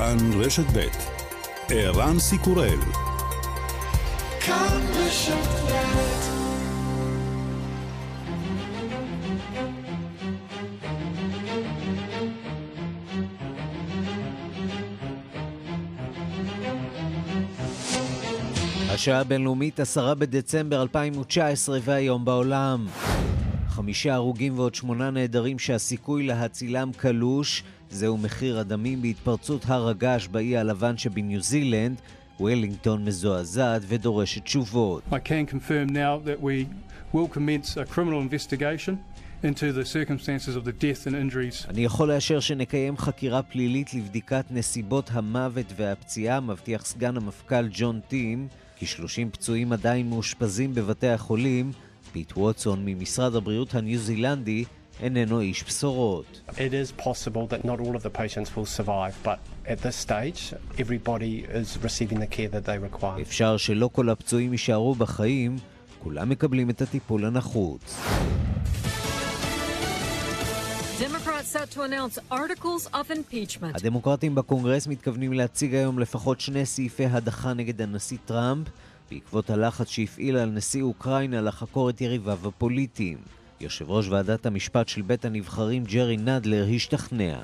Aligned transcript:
כאן 0.00 0.40
רשת 0.40 0.64
ב' 0.76 0.88
ערן 1.68 2.18
סיקורל 2.18 2.78
כאן 4.40 4.80
רשת 4.94 5.34
השעה 18.90 19.20
הבינלאומית, 19.20 19.80
עשרה 19.80 20.14
בדצמבר 20.14 20.82
2019 20.82 21.78
והיום 21.84 22.24
בעולם. 22.24 22.86
חמישה 23.68 24.14
הרוגים 24.14 24.58
ועוד 24.58 24.74
שמונה 24.74 25.10
נעדרים 25.10 25.58
שהסיכוי 25.58 26.26
להצילם 26.26 26.90
קלוש. 26.96 27.62
זהו 27.90 28.18
מחיר 28.18 28.58
הדמים 28.58 29.02
בהתפרצות 29.02 29.64
הר 29.66 29.88
הגעש 29.88 30.26
באי 30.26 30.56
הלבן 30.56 30.98
שבניו 30.98 31.40
זילנד. 31.40 32.00
וולינגטון 32.40 33.04
מזועזעת 33.04 33.82
ודורשת 33.88 34.44
תשובות. 34.44 35.02
I 35.10 35.14
can 35.14 35.46
confirm 35.54 35.92
now 35.92 36.18
that 36.26 36.40
we 36.40 36.66
will 37.12 37.28
commence 37.28 37.76
a 37.76 37.84
criminal 37.84 38.20
investigation 38.20 38.94
into 39.42 39.72
the 39.72 39.84
circumstances 39.84 40.56
of 40.56 40.64
the 40.64 40.72
death 40.72 41.06
and 41.06 41.14
injuries. 41.14 41.68
אני 41.68 41.84
יכול 41.84 42.08
לאשר 42.08 42.40
שנקיים 42.40 42.96
חקירה 42.96 43.42
פלילית 43.42 43.94
לבדיקת 43.94 44.44
נסיבות 44.50 45.10
המוות 45.12 45.66
והפציעה, 45.76 46.40
מבטיח 46.40 46.84
סגן 46.84 47.16
המפכ"ל 47.16 47.68
ג'ון 47.72 48.00
טימס, 48.08 48.48
כי 48.76 48.86
30 48.86 49.30
פצועים 49.30 49.72
עדיין 49.72 50.10
מאושפזים 50.10 50.74
בבתי 50.74 51.08
החולים. 51.08 51.72
פיט 52.12 52.32
ווטסון 52.36 52.82
ממשרד 52.84 53.34
הבריאות 53.34 53.74
הניו 53.74 53.98
זילנדי 53.98 54.64
איננו 55.02 55.40
איש 55.40 55.64
בשורות. 55.64 56.40
It 56.48 56.72
is 56.72 57.02
possible 57.02 57.46
that 57.50 57.64
not 57.64 57.80
all 57.80 57.96
of 57.96 58.02
the 58.02 58.10
patients 58.10 58.56
will 58.56 58.66
survive, 58.78 59.14
but 59.24 59.38
at 59.66 59.78
this 59.82 59.96
stage 60.06 60.54
everybody 60.78 61.44
is 61.60 61.78
receiving 61.82 62.18
the 62.20 62.30
care 62.36 62.48
that 62.48 62.64
they 62.66 62.78
require. 62.78 63.22
אפשר 63.22 63.56
שלא 63.56 63.90
כל 63.92 64.10
הפצועים 64.10 64.52
יישארו 64.52 64.94
בחיים, 64.94 65.56
כולם 66.02 66.28
מקבלים 66.28 66.70
את 66.70 66.82
הטיפול 66.82 67.24
הנחוץ. 67.24 68.00
הדמוקרטים 73.74 74.34
בקונגרס 74.34 74.86
מתכוונים 74.86 75.32
להציג 75.32 75.74
היום 75.74 75.98
לפחות 75.98 76.40
שני 76.40 76.66
סעיפי 76.66 77.06
הדחה 77.06 77.52
נגד 77.52 77.82
הנשיא 77.82 78.18
טראמפ 78.24 78.66
בעקבות 79.10 79.50
הלחץ 79.50 79.88
שהפעיל 79.88 80.36
על 80.36 80.48
נשיא 80.50 80.82
אוקראינה 80.82 81.40
לחקור 81.40 81.90
את 81.90 82.00
יריביו 82.00 82.38
הפוליטיים. 82.48 83.39
יושב 83.60 83.90
ראש 83.90 84.08
ועדת 84.08 84.46
המשפט 84.46 84.88
של 84.88 85.02
בית 85.02 85.24
הנבחרים 85.24 85.84
ג'רי 85.84 86.16
נדלר 86.16 86.66
השתכנע. 86.74 87.38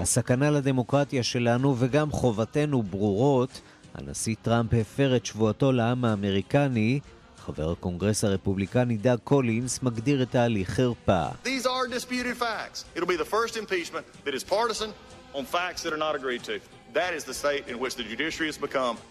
הסכנה 0.00 0.50
לדמוקרטיה 0.50 1.22
שלנו 1.22 1.74
וגם 1.78 2.10
חובתנו 2.10 2.82
ברורות. 2.82 3.60
הנשיא 3.94 4.34
טראמפ 4.42 4.74
הפר 4.74 5.16
את 5.16 5.26
שבועתו 5.26 5.72
לעם 5.72 6.04
האמריקני 6.04 7.00
חבר 7.46 7.72
הקונגרס 7.72 8.24
הרפובליקני 8.24 8.96
דאג 8.96 9.18
קולינס 9.24 9.82
מגדיר 9.82 10.22
את 10.22 10.34
ההליך 10.34 10.70
חרפה. 10.70 11.26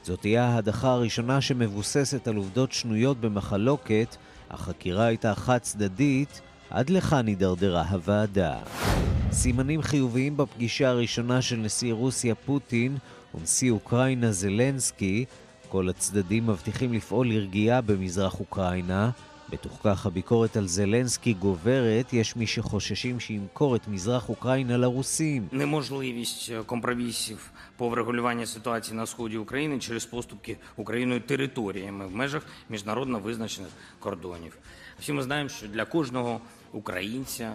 זאת 0.03 0.19
תהיה 0.21 0.43
ההדחה 0.43 0.91
הראשונה 0.91 1.41
שמבוססת 1.41 2.27
על 2.27 2.35
עובדות 2.35 2.71
שנויות 2.71 3.21
במחלוקת, 3.21 4.15
החקירה 4.49 5.05
הייתה 5.05 5.35
חד 5.35 5.57
צדדית, 5.57 6.41
עד 6.69 6.89
לכאן 6.89 7.27
הידרדרה 7.27 7.83
הוועדה. 7.89 8.57
סימנים 9.31 9.81
חיוביים 9.81 10.37
בפגישה 10.37 10.89
הראשונה 10.89 11.41
של 11.41 11.55
נשיא 11.55 11.93
רוסיה 11.93 12.35
פוטין 12.35 12.97
ונשיא 13.35 13.71
אוקראינה 13.71 14.31
זלנסקי. 14.31 15.25
כל 15.69 15.89
הצדדים 15.89 16.47
מבטיחים 16.47 16.93
לפעול 16.93 17.29
לרגיעה 17.29 17.81
במזרח 17.81 18.39
אוקראינה. 18.39 19.09
בתוך 19.50 19.78
כך 19.82 20.06
הביקורת 20.06 20.56
על 20.56 20.66
זלנסקי 20.66 21.32
גוברת, 21.32 22.12
יש 22.12 22.36
מי 22.36 22.46
שחוששים 22.46 23.20
שימכור 23.20 23.76
את 23.76 23.88
מזרח 23.88 24.28
אוקראינה 24.28 24.76
לרוסים. 24.76 25.48
Неможливість 25.52 26.52
компромісів 26.66 27.50
по 27.76 27.88
врегулюванні 27.88 28.46
ситуації 28.46 28.96
на 28.96 29.06
сході 29.06 29.36
України 29.36 29.78
через 29.78 30.04
поступки 30.04 30.56
Україною 30.76 31.20
територіями 31.20 32.06
в 32.06 32.14
межах 32.14 32.42
міжнародно 32.68 33.18
визначених 33.18 33.70
кордонів. 33.98 34.58
Всі 35.00 35.12
ми 35.12 35.22
знаємо, 35.22 35.48
що 35.48 35.68
для 35.68 35.84
кожного 35.84 36.40
українця 36.72 37.52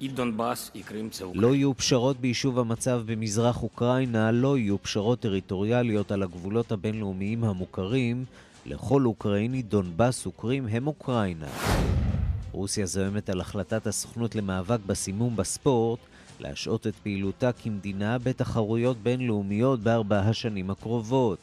і 0.00 0.08
Донбас, 0.08 0.70
і 0.74 0.80
Крим 0.80 1.10
це 1.10 1.24
Україна. 1.24 1.48
לא 1.48 1.54
יהיו 1.54 1.74
פשרות 1.74 2.20
ביישוב 2.20 2.58
המצב 2.58 3.02
במזרח 3.06 3.62
אוקראינה, 3.62 4.32
לא 4.32 4.58
יהיו 4.58 4.78
פשרות 4.78 5.20
טריטוריאליות 5.20 6.12
על 6.12 6.22
הגבולות 6.22 6.72
הבינלאומיים 6.72 7.44
המוכרים. 7.44 8.26
לכל 8.66 9.06
אוקראיני 9.06 9.62
דונבאס 9.62 10.26
וקרים 10.26 10.66
הם 10.66 10.86
אוקראינה. 10.86 11.48
רוסיה 12.52 12.86
זוהמת 12.86 13.30
על 13.30 13.40
החלטת 13.40 13.86
הסוכנות 13.86 14.34
למאבק 14.34 14.78
בסימום 14.86 15.36
בספורט 15.36 16.00
להשעות 16.40 16.86
את 16.86 16.94
פעילותה 16.96 17.52
כמדינה 17.52 18.18
בתחרויות 18.18 18.96
בינלאומיות 18.96 19.80
בארבע 19.80 20.18
השנים 20.18 20.70
הקרובות. 20.70 21.38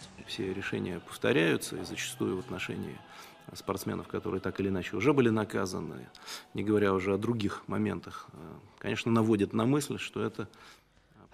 спортсменов, 3.53 4.07
которые 4.07 4.41
так 4.41 4.59
или 4.59 4.69
иначе 4.69 4.97
уже 4.97 5.13
были 5.13 5.29
наказаны, 5.29 6.09
не 6.53 6.63
говоря 6.63 6.93
уже 6.93 7.13
о 7.13 7.17
других 7.17 7.63
моментах, 7.67 8.27
конечно, 8.79 9.11
наводит 9.11 9.53
на 9.53 9.65
мысль, 9.65 9.97
что 9.97 10.23
это 10.23 10.47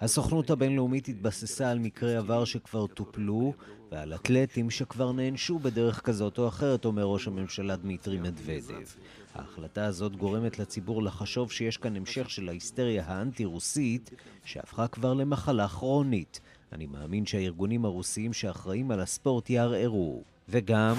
הסוכנות 0.01 0.49
הבינלאומית 0.49 1.07
התבססה 1.07 1.71
על 1.71 1.79
מקרי 1.79 2.15
עבר 2.15 2.45
שכבר 2.45 2.87
טופלו 2.87 3.53
ועל 3.91 4.13
אתלטים 4.13 4.69
שכבר 4.69 5.11
נענשו 5.11 5.59
בדרך 5.59 6.01
כזאת 6.01 6.37
או 6.37 6.47
אחרת, 6.47 6.85
אומר 6.85 7.03
ראש 7.03 7.27
הממשלה 7.27 7.75
דמיטרי 7.75 8.19
מדוודב. 8.19 8.87
ההחלטה 9.35 9.85
הזאת 9.85 10.15
גורמת 10.15 10.59
לציבור 10.59 11.03
לחשוב 11.03 11.51
שיש 11.51 11.77
כאן 11.77 11.95
המשך 11.95 12.29
של 12.29 12.49
ההיסטריה 12.49 13.03
האנטי-רוסית, 13.07 14.11
שהפכה 14.43 14.87
כבר 14.87 15.13
למחלה 15.13 15.67
כרונית. 15.67 16.39
אני 16.73 16.85
מאמין 16.85 17.25
שהארגונים 17.25 17.85
הרוסיים 17.85 18.33
שאחראים 18.33 18.91
על 18.91 18.99
הספורט 18.99 19.49
יערערו. 19.49 20.23
וגם... 20.49 20.95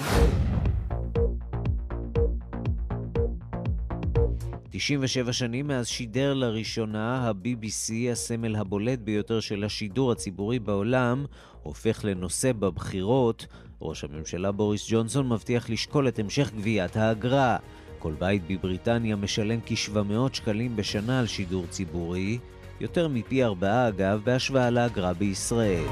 97 4.79 5.33
שנים 5.33 5.67
מאז 5.67 5.87
שידר 5.87 6.33
לראשונה 6.33 7.17
ה-BBC, 7.17 8.11
הסמל 8.11 8.55
הבולט 8.55 8.99
ביותר 8.99 9.39
של 9.39 9.63
השידור 9.63 10.11
הציבורי 10.11 10.59
בעולם, 10.59 11.25
הופך 11.63 12.05
לנושא 12.05 12.51
בבחירות. 12.51 13.45
ראש 13.81 14.03
הממשלה 14.03 14.51
בוריס 14.51 14.85
ג'ונסון 14.89 15.29
מבטיח 15.29 15.69
לשקול 15.69 16.07
את 16.07 16.19
המשך 16.19 16.51
גביית 16.57 16.97
האגרה. 16.97 17.57
כל 17.99 18.13
בית 18.19 18.41
בבריטניה 18.49 19.15
משלם 19.15 19.59
כ-700 19.65 20.33
שקלים 20.33 20.75
בשנה 20.75 21.19
על 21.19 21.27
שידור 21.27 21.65
ציבורי, 21.69 22.39
יותר 22.79 23.07
מפי 23.07 23.43
ארבעה 23.43 23.87
אגב 23.87 24.21
בהשוואה 24.23 24.69
לאגרה 24.69 25.13
בישראל. 25.13 25.85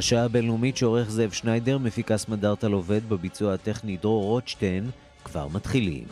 השעה 0.00 0.24
הבינלאומית 0.24 0.76
שעורך 0.76 1.10
זאב 1.10 1.30
שניידר, 1.30 1.78
מפיק 1.78 2.10
אסמדרטל 2.10 2.72
עובד 2.72 3.08
בביצוע 3.08 3.54
הטכני 3.54 3.96
דרור 3.96 4.24
רוטשטיין, 4.24 4.90
כבר 5.24 5.48
מתחילים. 5.48 6.04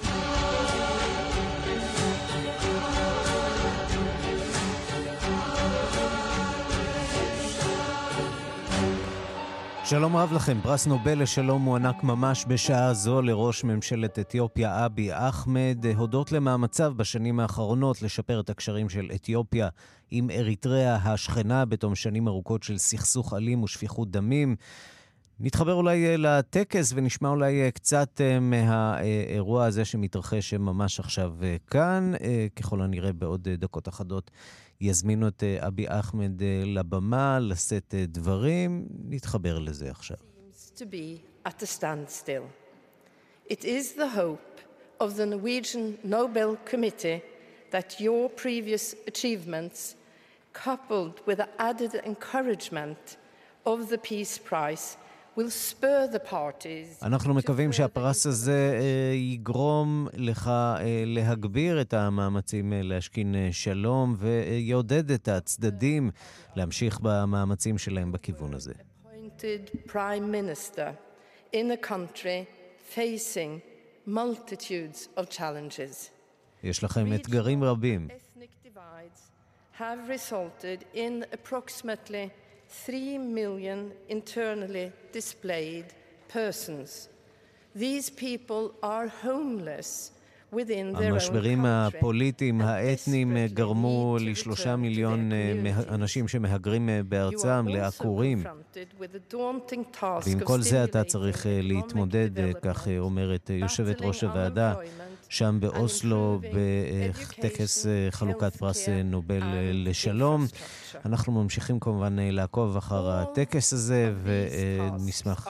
שלום 9.85 10.17
רב 10.17 10.33
לכם, 10.33 10.59
פרס 10.63 10.87
נובל 10.87 11.23
לשלום 11.23 11.63
מוענק 11.63 12.05
ממש 12.05 12.45
בשעה 12.49 12.95
זו 12.95 13.23
לראש 13.23 13.65
ממשלת 13.65 14.19
אתיופיה 14.19 14.87
אבי 14.87 15.09
אחמד, 15.13 15.85
הודות 15.97 16.33
למאמציו 16.33 16.93
בשנים 16.97 17.41
האחרונות 17.41 18.03
לשפר 18.03 18.41
את 18.41 18.51
הקשרים 18.51 18.89
של 18.89 19.11
אתיופיה 19.15 19.69
עם 20.11 20.31
אריתריאה 20.31 20.97
השכנה 20.97 21.65
בתום 21.65 21.95
שנים 21.95 22.29
ארוכות 22.29 22.63
של 22.63 22.79
סכסוך 22.79 23.35
אלים 23.35 23.63
ושפיכות 23.63 24.11
דמים. 24.11 24.57
נתחבר 25.41 25.75
אולי 25.75 26.07
אה, 26.07 26.17
לטקס 26.17 26.93
ונשמע 26.95 27.29
אולי 27.29 27.63
אה, 27.63 27.71
קצת 27.71 28.21
אה, 28.21 28.41
מהאירוע 28.41 29.65
הזה 29.65 29.85
שמתרחש 29.85 30.55
ממש 30.55 31.01
עכשיו 31.01 31.35
כאן. 31.71 32.13
ככל 32.57 32.83
הנראה 32.83 33.13
בעוד 33.13 33.49
דקות 33.49 33.89
אחדות 33.89 34.31
יזמינו 34.81 35.29
את 35.29 35.43
אבי 35.59 35.85
אחמד 35.89 36.43
לבמה 36.67 37.39
לשאת 37.41 37.95
דברים. 38.09 38.89
נתחבר 39.09 39.59
לזה 39.59 39.91
עכשיו. 39.91 40.17
Coupled 50.53 51.21
with 51.27 51.39
the 51.39 51.49
added 51.59 51.95
encouragement 52.05 53.17
of 53.65 53.89
the 53.89 53.99
Peace 53.99 54.39
Prize, 54.39 54.97
אנחנו 57.03 57.35
מקווים 57.35 57.73
שהפרס 57.73 58.27
הזה 58.27 58.79
אה, 58.81 59.15
יגרום 59.15 60.09
לך 60.15 60.49
אה, 60.49 61.03
להגביר 61.07 61.81
את 61.81 61.95
המאמצים 61.95 62.73
אה, 62.73 62.83
להשכין 62.83 63.35
שלום 63.53 64.17
ויעודד 64.19 65.11
את 65.11 65.29
הצדדים 65.29 66.11
להמשיך 66.57 67.01
במאמצים 67.03 67.79
שלהם 67.79 68.13
בכיוון 68.13 68.55
הזה. 68.55 68.73
יש 76.63 76.85
לכם 76.85 77.13
אתגרים 77.15 77.65
רבים. 77.65 78.09
Have 79.79 80.09
resulted 80.09 80.85
in 80.93 81.25
approximately 81.33 82.31
3 82.69 83.19
million 83.19 83.93
internally 84.09 84.93
displaced 85.13 85.95
persons. 86.29 87.09
These 87.75 88.11
people 88.11 88.73
are 88.83 89.09
homeless. 89.09 90.13
המשברים 90.95 91.65
הפוליטיים 91.67 92.61
האתניים 92.61 93.37
גרמו 93.47 94.17
לשלושה 94.21 94.77
מיליון 94.77 95.31
אנשים 95.89 96.29
שמהגרים 96.29 96.89
בארצם 97.09 97.67
לעקורים. 97.69 98.45
ועם 100.27 100.41
כל 100.45 100.61
זה 100.61 100.85
אתה 100.85 101.05
צריך 101.05 101.47
להתמודד, 101.51 102.31
כך 102.63 102.89
אומרת 102.99 103.51
יושבת 103.51 104.03
ראש 104.03 104.25
הוועדה, 104.25 104.75
שם 105.29 105.59
באוסלו, 105.61 106.41
בטקס 106.55 107.87
חלוקת 108.11 108.57
פרס 108.57 108.89
נובל 109.05 109.43
לשלום. 109.73 110.47
אנחנו 111.05 111.43
ממשיכים 111.43 111.81
כמובן 111.81 112.17
לעקוב 112.19 112.77
אחר 112.77 113.11
הטקס 113.11 113.73
הזה, 113.73 114.15
ונשמח 114.23 115.47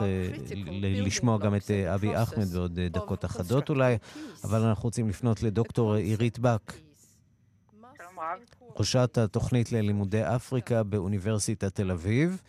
לשמוע 0.81 1.37
גם 1.37 1.55
את 1.55 1.71
אבי 1.71 2.23
אחמד 2.23 2.47
בעוד 2.47 2.79
דקות 2.79 3.25
אחדות 3.25 3.69
אולי, 3.69 3.97
אבל 4.43 4.61
אנחנו 4.61 4.83
רוצים 4.83 5.09
לפנות 5.09 5.43
לדוקטור 5.43 5.93
עירית 5.93 6.39
בק. 6.39 6.73
ראשת 8.79 9.17
התוכנית 9.17 9.71
ללימודי 9.71 10.21
אפריקה 10.23 10.83
באוניברסיטת 10.83 11.75
תל 11.75 11.91
אביב. 11.91 12.41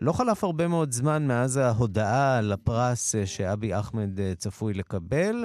לא 0.00 0.12
חלף 0.12 0.44
הרבה 0.44 0.68
מאוד 0.68 0.92
זמן 0.92 1.26
מאז 1.26 1.56
ההודעה 1.56 2.38
על 2.38 2.52
הפרס 2.52 3.14
שאבי 3.24 3.78
אחמד 3.78 4.10
צפוי 4.38 4.74
לקבל. 4.74 5.44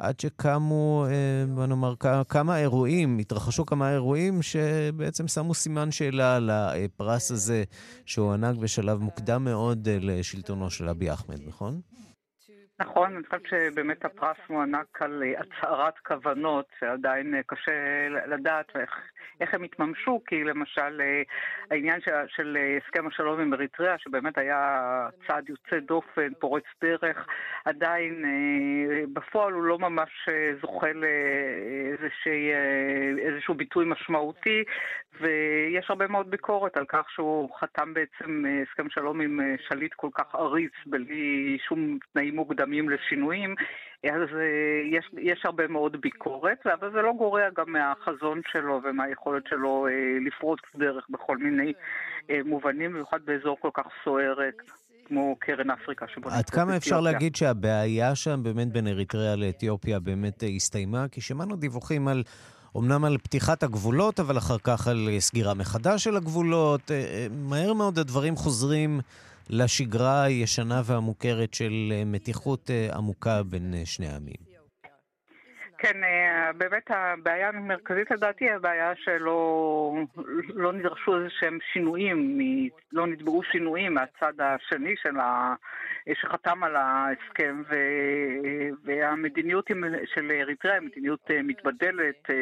עד 0.00 0.20
שקמו, 0.20 1.06
אה, 1.10 1.44
בוא 1.54 1.66
נאמר, 1.66 1.94
כמה 2.28 2.58
אירועים, 2.58 3.18
התרחשו 3.18 3.66
כמה 3.66 3.92
אירועים 3.92 4.42
שבעצם 4.42 5.28
שמו 5.28 5.54
סימן 5.54 5.90
שאלה 5.90 6.36
על 6.36 6.50
הפרס 6.50 7.30
הזה 7.30 7.62
שהוענק 8.06 8.56
בשלב 8.56 8.98
מוקדם 8.98 9.44
מאוד 9.44 9.88
אה, 9.88 9.98
לשלטונו 10.00 10.70
של 10.70 10.88
אבי 10.88 11.12
אחמד, 11.12 11.40
נכון? 11.48 11.80
נכון, 12.80 13.16
אני 13.16 13.24
חושבת 13.24 13.42
שבאמת 13.50 14.04
הפרס 14.04 14.36
מוענק 14.50 15.02
על 15.02 15.22
אה, 15.22 15.40
הצהרת 15.40 15.94
כוונות, 15.98 16.66
שעדיין 16.80 17.34
קשה 17.46 18.08
לדעת 18.26 18.66
איך, 18.74 18.90
איך 19.40 19.54
הם 19.54 19.62
התממשו, 19.62 20.20
כי 20.26 20.44
למשל 20.44 21.00
העניין 21.70 22.00
של, 22.00 22.10
של 22.28 22.58
הסכם 22.76 23.06
השלום 23.06 23.40
עם 23.40 23.54
אריתריאה, 23.54 23.98
שבאמת 23.98 24.38
היה 24.38 25.08
צעד 25.26 25.48
יוצא 25.48 25.78
דופן, 25.78 26.34
פורץ 26.38 26.64
דרך, 26.82 27.26
עדיין 27.64 28.24
בפועל 29.12 29.52
הוא 29.52 29.62
לא 29.62 29.78
ממש 29.78 30.28
זוכה 30.60 30.92
לאיזשהו 33.16 33.54
ביטוי 33.54 33.84
משמעותי, 33.88 34.64
ויש 35.20 35.90
הרבה 35.90 36.06
מאוד 36.06 36.30
ביקורת 36.30 36.76
על 36.76 36.84
כך 36.88 37.10
שהוא 37.10 37.50
חתם 37.60 37.94
בעצם 37.94 38.44
הסכם 38.62 38.90
שלום 38.90 39.20
עם 39.20 39.40
שליט 39.68 39.94
כל 39.94 40.08
כך 40.14 40.34
עריץ, 40.34 40.72
בלי 40.86 41.58
שום 41.68 41.98
תנאים 42.12 42.36
מוקדמים 42.36 42.88
לשינויים. 42.88 43.54
אז 44.04 44.28
יש, 44.92 45.10
יש 45.18 45.40
הרבה 45.44 45.68
מאוד 45.68 45.96
ביקורת, 46.00 46.66
אבל 46.80 46.90
זה 46.92 47.02
לא 47.02 47.12
גורע 47.18 47.42
גם 47.56 47.72
מהחזון 47.72 48.40
שלו 48.52 48.80
ומהיכולת 48.84 49.42
שלו 49.48 49.86
לפרוץ 50.26 50.60
דרך 50.78 51.06
בכל 51.10 51.36
מיני 51.36 51.72
מובנים, 52.44 52.92
במיוחד 52.92 53.18
באזור 53.24 53.56
כל 53.60 53.70
כך 53.74 53.86
סוער 54.04 54.34
כמו 55.08 55.36
קרן 55.38 55.70
אפריקה 55.70 56.06
שבו... 56.14 56.30
עד 56.30 56.50
כמה 56.50 56.76
אפשר. 56.76 57.00
להגיד 57.00 57.36
שהבעיה 57.36 58.14
שם 58.14 58.40
באמת 58.42 58.68
בין 58.68 58.86
אריתריאה 58.86 59.36
לאתיופיה 59.36 60.00
באמת 60.00 60.42
הסתיימה? 60.56 61.08
כי 61.08 61.20
שמענו 61.20 61.56
דיווחים 61.56 62.08
על... 62.08 62.22
אמנם 62.76 63.04
על 63.04 63.18
פתיחת 63.18 63.62
הגבולות, 63.62 64.20
אבל 64.20 64.38
אחר 64.38 64.58
כך 64.58 64.88
על 64.88 65.08
סגירה 65.18 65.54
מחדש 65.54 66.04
של 66.04 66.16
הגבולות. 66.16 66.90
מהר 67.30 67.72
מאוד 67.72 67.98
הדברים 67.98 68.36
חוזרים 68.36 69.00
לשגרה 69.50 70.22
הישנה 70.22 70.82
והמוכרת 70.86 71.54
של 71.54 71.72
מתיחות 72.06 72.70
עמוקה 72.96 73.42
בין 73.42 73.74
שני 73.84 74.06
העמים. 74.06 74.50
כן, 75.82 76.04
אה, 76.04 76.52
באמת 76.52 76.90
הבעיה 76.90 77.48
המרכזית 77.48 78.10
לדעתי 78.10 78.44
היא 78.44 78.52
הבעיה 78.52 78.92
שלא 78.96 79.94
לא 80.48 80.72
נדרשו 80.72 81.16
איזה 81.16 81.28
שהם 81.30 81.58
שינויים, 81.72 82.38
לא 82.92 83.06
נתבעו 83.06 83.42
שינויים 83.42 83.94
מהצד 83.94 84.32
השני 84.40 84.94
של 85.02 85.20
ה, 85.20 85.54
שחתם 86.14 86.64
על 86.64 86.76
ההסכם, 86.76 87.62
ו, 87.70 87.74
והמדיניות 88.84 89.70
של 90.14 90.32
אריתריאה 90.40 90.74
היא 90.76 90.82
מדיניות 90.82 91.30
אה, 91.30 91.42
מתבדלת, 91.42 92.30
אה, 92.30 92.34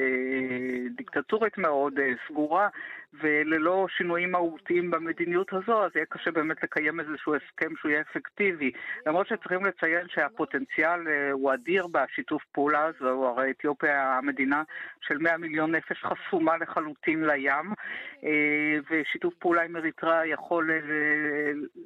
דיקטטורית 0.97 1.59
מאוד, 1.59 1.95
סגורה, 2.29 2.69
וללא 3.15 3.87
שינויים 3.89 4.31
מהותיים 4.31 4.91
במדיניות 4.91 5.53
הזו, 5.53 5.85
אז 5.85 5.91
יהיה 5.95 6.07
קשה 6.07 6.31
באמת 6.31 6.63
לקיים 6.63 7.01
איזשהו 7.01 7.35
הסכם 7.35 7.77
שהוא 7.77 7.91
יהיה 7.91 8.01
אפקטיבי. 8.01 8.71
למרות 9.07 9.27
שצריכים 9.27 9.65
לציין 9.65 10.07
שהפוטנציאל 10.09 11.01
הוא 11.33 11.55
אדיר 11.55 11.87
בשיתוף 11.87 12.43
פעולה 12.53 12.85
הזו, 12.85 13.27
הרי 13.27 13.51
אתיופיה 13.51 14.19
המדינה 14.19 14.63
של 15.01 15.19
100 15.19 15.37
מיליון 15.37 15.75
נפש 15.75 16.05
חסומה 16.05 16.57
לחלוטין 16.57 17.25
לים, 17.25 17.73
אה, 18.25 18.77
ושיתוף 18.91 19.35
פעולה 19.35 19.63
עם 19.63 19.77
אריתריאה 19.77 20.27
יכול 20.27 20.71
אה, 20.71 20.77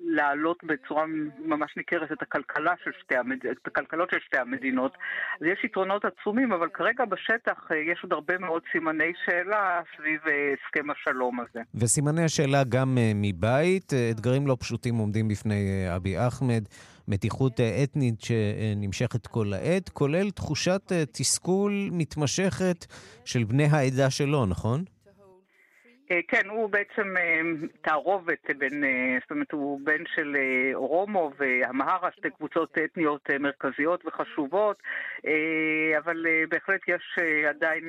להעלות 0.04 0.64
בצורה 0.64 1.04
ממש 1.38 1.76
ניכרת 1.76 2.12
את 2.12 2.22
הכלכלה 2.22 2.74
של 2.84 2.90
שתי 3.00 3.16
המד... 3.16 3.46
את 3.46 3.66
הכלכלות 3.66 4.10
של 4.10 4.20
שתי 4.20 4.38
המדינות. 4.38 4.96
אז 5.40 5.46
יש 5.46 5.64
יתרונות 5.64 6.04
עצומים, 6.04 6.52
אבל 6.52 6.68
כרגע 6.68 7.04
בשטח 7.04 7.68
אה, 7.72 7.76
יש 7.76 8.02
עוד 8.02 8.12
הרבה 8.12 8.38
מאוד 8.38 8.62
סימני 8.72 9.12
שאלה 9.24 9.80
סביב 9.96 10.20
הסכם 10.26 10.90
השלום 10.90 11.11
הזה. 11.40 11.60
וסימני 11.74 12.24
השאלה 12.24 12.64
גם 12.64 12.98
מבית, 13.14 13.92
אתגרים 14.10 14.46
לא 14.46 14.56
פשוטים 14.60 14.96
עומדים 14.96 15.28
בפני 15.28 15.94
אבי 15.96 16.26
אחמד. 16.26 16.64
מתיחות 17.08 17.60
אה, 17.60 17.82
אתנית 17.82 18.20
שנמשכת 18.20 19.26
כל 19.26 19.52
העת, 19.52 19.88
כולל 19.88 20.30
תחושת 20.30 20.82
אה, 20.92 21.04
תסכול 21.12 21.88
מתמשכת 21.92 22.86
של 23.24 23.44
בני 23.44 23.64
העדה 23.64 24.10
שלו, 24.10 24.46
נכון? 24.46 24.84
אה, 26.12 26.20
כן, 26.28 26.48
הוא 26.48 26.70
בעצם 26.70 27.14
תערובת 27.82 28.50
בין, 28.58 28.84
זאת 29.20 29.30
אומרת, 29.30 29.52
הוא 29.52 29.80
בן 29.84 30.04
של 30.14 30.36
אורומו 30.74 31.30
והמהרה, 31.38 32.08
שתי 32.16 32.30
קבוצות 32.30 32.78
אתניות 32.84 33.30
מרכזיות 33.40 34.06
וחשובות, 34.06 34.76
אבל 35.98 36.26
בהחלט 36.48 36.80
יש 36.88 37.18
עדיין 37.48 37.84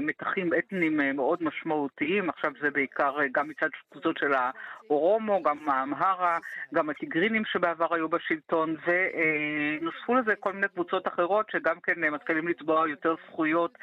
מתחים 0.00 0.50
אתניים 0.58 1.00
מאוד 1.16 1.42
משמעותיים, 1.42 2.30
עכשיו 2.30 2.52
זה 2.60 2.70
בעיקר 2.70 3.16
גם 3.32 3.48
מצד 3.48 3.68
קבוצות 3.90 4.18
של 4.18 4.32
האורומו, 4.34 5.42
גם 5.42 5.68
האמהרה, 5.68 6.38
גם 6.74 6.90
הטיגרינים 6.90 7.44
שבעבר 7.44 7.94
היו 7.94 8.08
בשלטון, 8.08 8.76
ונוספו 8.86 10.14
לזה 10.14 10.36
כל 10.40 10.52
מיני 10.52 10.68
קבוצות 10.68 11.08
אחרות 11.08 11.50
שגם 11.50 11.76
כן 11.82 12.00
מתחילים 12.00 12.48
לתבוע 12.48 12.88
יותר 12.88 13.14
זכויות 13.26 13.78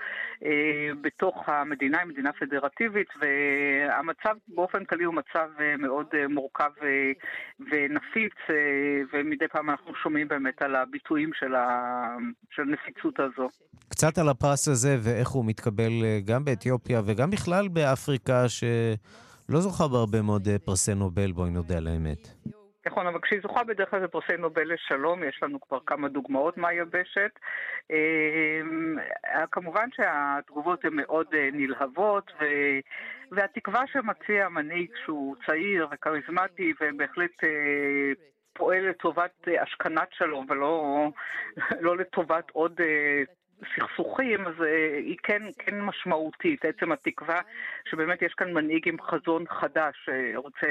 בתוך 1.01 1.49
המדינה, 1.49 2.05
מדינה 2.05 2.33
פדרטיבית, 2.33 3.09
והמצב 3.89 4.35
באופן 4.47 4.85
כללי 4.85 5.03
הוא 5.03 5.13
מצב 5.13 5.49
מאוד 5.79 6.07
מורכב 6.29 6.71
ונפיץ, 7.59 8.33
ומדי 9.13 9.47
פעם 9.47 9.69
אנחנו 9.69 9.95
שומעים 9.95 10.27
באמת 10.27 10.61
על 10.61 10.75
הביטויים 10.75 11.29
של, 11.33 11.55
ה... 11.55 11.67
של 12.49 12.61
הנפיצות 12.61 13.19
הזו. 13.19 13.49
קצת 13.89 14.17
על 14.17 14.29
הפרס 14.29 14.67
הזה 14.67 14.97
ואיך 15.03 15.29
הוא 15.29 15.45
מתקבל 15.45 15.91
גם 16.25 16.45
באתיופיה 16.45 17.01
וגם 17.05 17.29
בכלל 17.29 17.67
באפריקה, 17.67 18.49
ש... 18.49 18.63
לא 19.49 19.59
זוכה 19.59 19.87
בהרבה 19.87 20.21
מאוד 20.21 20.47
אה, 20.47 20.59
פרסי 20.59 20.93
נובל, 20.93 21.31
בואי 21.31 21.49
נודה 21.49 21.77
על 21.77 21.87
האמת. 21.87 22.27
נכון, 22.87 23.07
אבל 23.07 23.19
כשהיא 23.21 23.39
זוכה 23.41 23.63
בדרך 23.63 23.89
כלל 23.89 23.99
זה 23.99 24.07
פרסי 24.07 24.37
נובל 24.39 24.73
לשלום, 24.73 25.23
יש 25.23 25.39
לנו 25.43 25.61
כבר 25.61 25.79
כמה 25.85 26.09
דוגמאות 26.09 26.57
מהיבשת. 26.57 27.31
כמובן 29.51 29.87
שהתגובות 29.95 30.85
הן 30.85 30.93
מאוד 30.93 31.27
אה, 31.33 31.49
נלהבות. 31.53 32.31
והתקווה 33.31 33.83
שמציע 33.87 34.49
מנהיג 34.49 34.89
שהוא 35.05 35.35
צעיר 35.45 35.87
וכריזמטי 35.91 36.73
ובהחלט 36.81 37.43
אה, 37.43 38.11
פועל 38.53 38.89
לטובת 38.89 39.47
השכנת 39.61 40.07
שלום 40.11 40.45
ולא 40.49 41.07
לא 41.79 41.97
לטובת 41.97 42.49
עוד 42.51 42.81
סכסוכים, 43.75 44.47
אז 44.47 44.53
אה, 44.61 44.97
היא 44.97 45.17
כן, 45.23 45.43
כן 45.59 45.81
משמעותית, 45.81 46.65
עצם 46.65 46.91
התקווה 46.91 47.39
שבאמת 47.89 48.21
יש 48.21 48.33
כאן 48.33 48.53
מנהיג 48.53 48.87
עם 48.87 48.97
חזון 49.01 49.43
חדש 49.47 49.95
שרוצה 50.05 50.67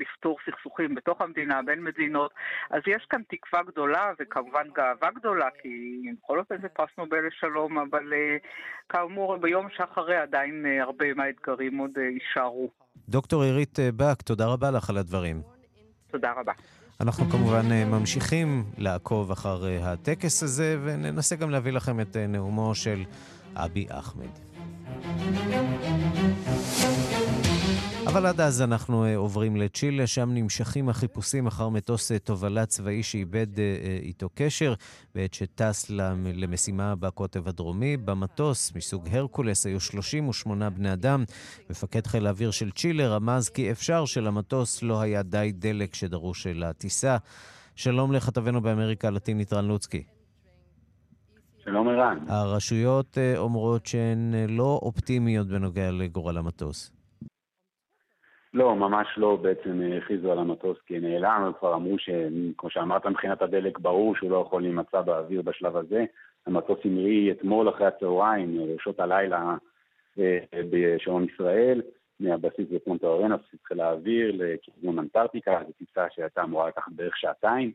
לפתור 0.00 0.38
סכסוכים 0.46 0.94
בתוך 0.94 1.20
המדינה, 1.20 1.62
בין 1.62 1.84
מדינות, 1.84 2.34
אז 2.70 2.82
יש 2.86 3.06
כאן 3.10 3.22
תקווה 3.28 3.62
גדולה 3.62 4.12
וכמובן 4.20 4.68
גאווה 4.72 5.10
גדולה, 5.14 5.48
כי 5.62 6.02
בכל 6.22 6.38
אופן 6.38 6.60
זה 6.62 6.68
פרס 6.68 6.90
נובל 6.98 7.26
לשלום, 7.26 7.78
אבל 7.78 8.12
כאמור 8.88 9.36
ביום 9.36 9.66
שאחרי 9.76 10.16
עדיין 10.16 10.66
הרבה 10.80 11.14
מהאתגרים 11.14 11.78
עוד 11.78 11.98
יישארו. 11.98 12.70
דוקטור 13.08 13.42
עירית 13.42 13.78
בק, 13.96 14.22
תודה 14.22 14.46
רבה 14.46 14.70
לך 14.70 14.90
על 14.90 14.96
הדברים. 14.96 15.42
תודה 16.10 16.32
רבה. 16.32 16.52
אנחנו 17.00 17.30
כמובן 17.30 17.72
אה, 17.72 17.84
ממשיכים 17.84 18.64
לעקוב 18.78 19.30
אחר 19.30 19.66
אה, 19.66 19.92
הטקס 19.92 20.42
הזה, 20.42 20.78
וננסה 20.84 21.36
גם 21.36 21.50
להביא 21.50 21.72
לכם 21.72 22.00
את 22.00 22.16
אה, 22.16 22.26
נאומו 22.26 22.74
של 22.74 23.04
אבי 23.54 23.86
אחמד. 23.88 24.28
אבל 28.08 28.26
עד 28.26 28.40
אז 28.40 28.62
אנחנו 28.62 29.04
uh, 29.04 29.16
עוברים 29.16 29.56
לצ'ילה, 29.56 30.06
שם 30.06 30.30
נמשכים 30.34 30.88
החיפושים 30.88 31.46
אחר 31.46 31.68
מטוס 31.68 32.12
uh, 32.12 32.18
תובלה 32.18 32.66
צבאי 32.66 33.02
שאיבד 33.02 33.56
uh, 33.56 33.60
איתו 34.02 34.28
קשר 34.34 34.74
בעת 35.14 35.34
שטס 35.34 35.90
למשימה 36.34 36.94
בקוטב 36.94 37.48
הדרומי. 37.48 37.96
במטוס 37.96 38.76
מסוג 38.76 39.08
הרקולס 39.10 39.66
היו 39.66 39.80
38 39.80 40.70
בני 40.70 40.92
אדם. 40.92 41.24
מפקד 41.70 42.06
חיל 42.06 42.26
האוויר 42.26 42.50
של 42.50 42.70
צ'ילה 42.70 43.08
רמז 43.08 43.48
כי 43.48 43.70
אפשר 43.70 44.04
שלמטוס 44.04 44.82
לא 44.82 45.00
היה 45.00 45.22
די 45.22 45.52
דלק 45.54 45.94
שדרוש 45.94 46.46
לטיסה. 46.46 47.16
שלום 47.76 48.12
לכתבנו 48.12 48.60
באמריקה 48.60 49.08
הלטינית 49.08 49.52
רן 49.52 49.64
לוצקי. 49.64 50.02
שלום 51.64 51.88
ערן. 51.88 52.18
הרשויות 52.28 53.18
אומרות 53.36 53.86
שהן 53.86 54.34
לא 54.48 54.80
אופטימיות 54.82 55.48
בנוגע 55.48 55.90
לגורל 55.90 56.38
המטוס. 56.38 56.97
לא, 58.54 58.76
ממש 58.76 59.06
לא 59.16 59.36
בעצם 59.36 59.80
הכריזו 59.98 60.32
על 60.32 60.38
המטוס 60.38 60.78
כנעלם, 60.86 61.42
הם 61.46 61.52
כבר 61.52 61.74
אמרו 61.74 61.96
שכמו 61.98 62.70
שאמרת 62.70 63.06
מבחינת 63.06 63.42
הדלק 63.42 63.78
ברור 63.78 64.16
שהוא 64.16 64.30
לא 64.30 64.44
יכול 64.46 64.62
להימצא 64.62 65.00
באוויר 65.00 65.42
בשלב 65.42 65.76
הזה. 65.76 66.04
המטוס 66.46 66.78
המריא 66.84 67.32
אתמול 67.32 67.68
אחרי 67.68 67.86
הצהריים, 67.86 68.58
בשעות 68.76 69.00
הלילה 69.00 69.56
אה, 70.18 70.38
בשעון 70.70 71.26
ישראל, 71.34 71.82
מהבסיס 72.20 72.68
בפונטה 72.70 73.06
אורנה, 73.06 73.36
בסיס 73.36 73.60
חיל 73.64 73.80
האוויר, 73.80 74.32
לכיוון 74.34 74.98
אנטארקטיקה, 74.98 75.60
זו 75.66 75.72
טיסה 75.72 76.06
שהייתה 76.10 76.42
אמורה 76.42 76.68
לקחת 76.68 76.92
בערך 76.92 77.16
שעתיים. 77.16 77.72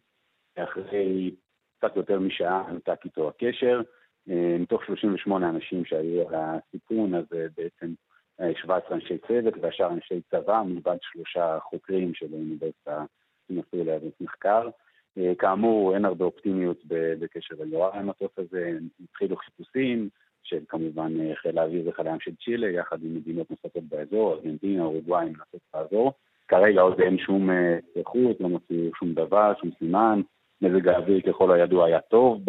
אחרי 0.56 1.36
קצת 1.77 1.96
יותר 1.96 2.20
משעה 2.20 2.63
נותק 2.72 3.00
איתו 3.06 3.30
הקשר. 3.30 3.82
אה, 4.30 4.58
מתוך 4.60 4.86
38 4.86 5.50
אנשים 5.50 5.86
שהיו 5.86 6.30
על 6.30 6.36
הסיכון, 6.36 7.15
אז 7.15 7.25
אה, 7.36 7.46
בעצם 7.58 7.94
17 8.42 8.96
אנשי 8.96 9.18
צוות 9.18 9.54
והשאר 9.62 9.94
אנשי 9.94 10.22
צבא, 10.32 10.63
מלבד 10.66 10.98
שלושה 11.02 11.58
חוקרים 11.62 12.13
של 12.13 12.25
האוניברסיטה 12.34 13.06
שנפלו 13.48 13.84
להביא 13.84 14.12
מחקר. 14.22 14.70
אה, 15.18 15.36
כאמור, 15.40 15.96
אין 15.96 16.06
הרבה 16.06 16.25
אופטימיות 16.25 16.82
בקשר 16.88 17.56
לגורל 17.60 17.90
המטוס 17.94 18.32
הזה, 18.38 18.78
התחילו 19.04 19.36
חיפושים 19.36 20.10
של 20.44 20.60
כמובן 20.68 21.20
אה, 21.22 21.36
חיל 21.36 21.58
האוויר 21.58 21.90
וחיל 21.90 22.08
הים 22.08 22.20
של 22.20 22.32
צ'ילה, 22.46 22.70
יחד 22.70 23.04
עם 23.04 23.16
מדינות 23.16 23.52
נוספות 23.52 23.84
באזור, 23.84 24.34
ארגנטינה, 24.34 24.84
אורוגוואי, 24.84 25.25
מנסות 25.25 25.62
לעזור. 25.74 26.13
כרגע 26.48 26.82
עוד 26.82 27.00
אין 27.02 27.18
שום 27.18 27.50
איכות, 27.96 28.42
אה, 28.42 28.48
לא 28.48 28.50
מצאו 28.50 28.75
שום 29.00 29.13
דבר, 29.13 29.54
שום 29.62 29.70
סימן. 29.80 30.22
מזג 30.62 30.88
האוויר 30.88 31.22
ככל 31.22 31.52
הידוע 31.52 31.86
היה 31.86 32.02
טוב 32.02 32.42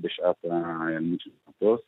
בשעת 0.00 0.44
ההיעלמות 0.44 1.20
של 1.20 1.30
המטוס. 1.46 1.80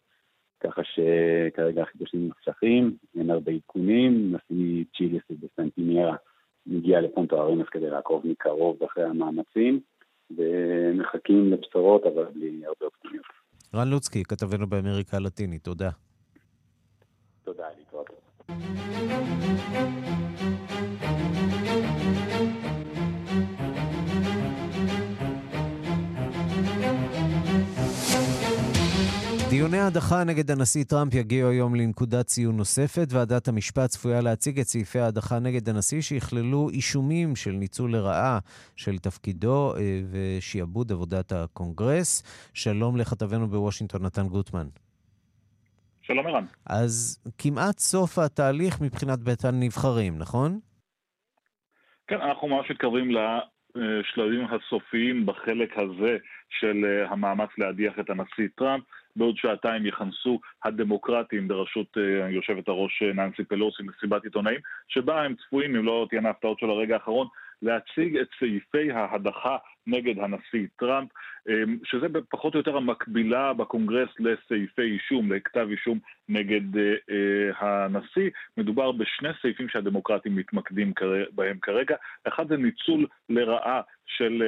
ככה 0.61 0.83
שכרגע 0.85 1.83
החידושים 1.83 2.29
נפשכים, 2.29 2.97
אין 3.19 3.31
הרבה 3.31 3.53
עדכונים, 3.53 4.35
נשיא 4.35 4.85
צ'יליס 4.97 5.23
בסנטיניירה 5.31 6.17
מגיע 6.67 7.01
לפונטו 7.01 7.43
ארנס 7.43 7.67
כדי 7.71 7.91
לעקוב 7.91 8.27
מקרוב 8.27 8.83
אחרי 8.83 9.05
המאמצים, 9.05 9.81
ומחכים 10.37 11.53
לבשורות, 11.53 12.07
אבל 12.07 12.25
בלי 12.25 12.67
הרבה 12.67 12.85
אופטימיות. 12.85 13.25
רן 13.75 13.89
לוצקי, 13.89 14.23
כתבנו 14.25 14.67
באמריקה 14.67 15.17
הלטינית, 15.17 15.65
תודה. 15.65 15.91
תודה, 17.45 17.65
להתראות. 17.79 18.11
דיוני 29.51 29.79
ההדחה 29.79 30.25
נגד 30.25 30.51
הנשיא 30.51 30.85
טראמפ 30.85 31.15
יגיעו 31.15 31.51
היום 31.51 31.75
לנקודת 31.75 32.27
ציון 32.27 32.57
נוספת. 32.57 33.07
ועדת 33.13 33.49
המשפט 33.49 33.89
צפויה 33.89 34.21
להציג 34.21 34.61
את 34.61 34.65
סעיפי 34.65 34.99
ההדחה 34.99 35.39
נגד 35.39 35.69
הנשיא 35.69 36.01
שיכללו 36.01 36.69
אישומים 36.69 37.37
של 37.37 37.51
ניצול 37.51 37.93
לרעה 37.93 38.39
של 38.77 38.99
תפקידו 38.99 39.75
אה, 39.77 39.81
ושיבוש 40.11 40.93
עבודת 40.93 41.33
הקונגרס. 41.33 42.23
שלום 42.55 42.97
לכתבנו 42.97 43.47
בוושינגטון, 43.49 44.03
נתן 44.03 44.29
גוטמן. 44.29 44.67
שלום 46.03 46.27
ערן. 46.27 46.45
אז 46.67 47.25
כמעט 47.39 47.79
סוף 47.79 48.19
התהליך 48.19 48.81
מבחינת 48.81 49.19
בית 49.19 49.45
הנבחרים, 49.45 50.19
נכון? 50.19 50.61
כן, 52.07 52.21
אנחנו 52.21 52.49
ממש 52.49 52.71
מתקרבים 52.71 53.11
לשלבים 53.75 54.47
הסופיים 54.51 55.27
בחלק 55.27 55.79
הזה 55.79 56.17
של 56.61 56.85
אה, 56.85 57.13
המאמץ 57.13 57.51
להדיח 57.59 57.93
את 58.01 58.11
הנשיא 58.11 58.49
טראמפ. 58.57 58.85
בעוד 59.17 59.37
שעתיים 59.37 59.87
יכנסו 59.87 60.41
הדמוקרטים 60.65 61.49
בראשות 61.49 61.97
uh, 61.97 62.01
יושבת 62.31 62.69
הראש 62.69 63.03
uh, 63.03 63.17
ננסי 63.17 63.45
פלוסי 63.45 63.83
מסיבת 63.83 64.25
עיתונאים, 64.25 64.61
שבה 64.89 65.23
הם 65.23 65.35
צפויים, 65.35 65.77
אם 65.77 65.85
לא 65.85 66.07
תהיינה 66.11 66.31
הפתעות 66.31 66.59
של 66.59 66.71
הרגע 66.71 66.95
האחרון, 66.95 67.27
להציג 67.63 68.17
את 68.17 68.29
סעיפי 68.39 68.93
ההדחה 68.93 69.57
נגד 69.87 70.19
הנשיא 70.19 70.67
טראמפ, 70.79 71.09
um, 71.49 71.53
שזה 71.85 72.07
פחות 72.31 72.55
או 72.55 72.59
יותר 72.59 72.77
המקבילה 72.77 73.53
בקונגרס 73.53 74.09
לסעיפי 74.19 74.83
אישום, 74.83 75.33
לכתב 75.33 75.67
אישום 75.71 75.99
נגד 76.29 76.81
הנשיא. 77.59 78.31
מדובר 78.57 78.93
בשני 78.93 79.29
סעיפים 79.43 79.69
שהדמוקרטים 79.69 80.37
מתמקדים 80.37 80.93
בהם 81.33 81.59
כרגע. 81.63 81.97
אחד 82.25 82.49
זה 82.49 82.57
ניצול 82.57 83.07
לרעה 83.29 83.81
של 84.07 84.43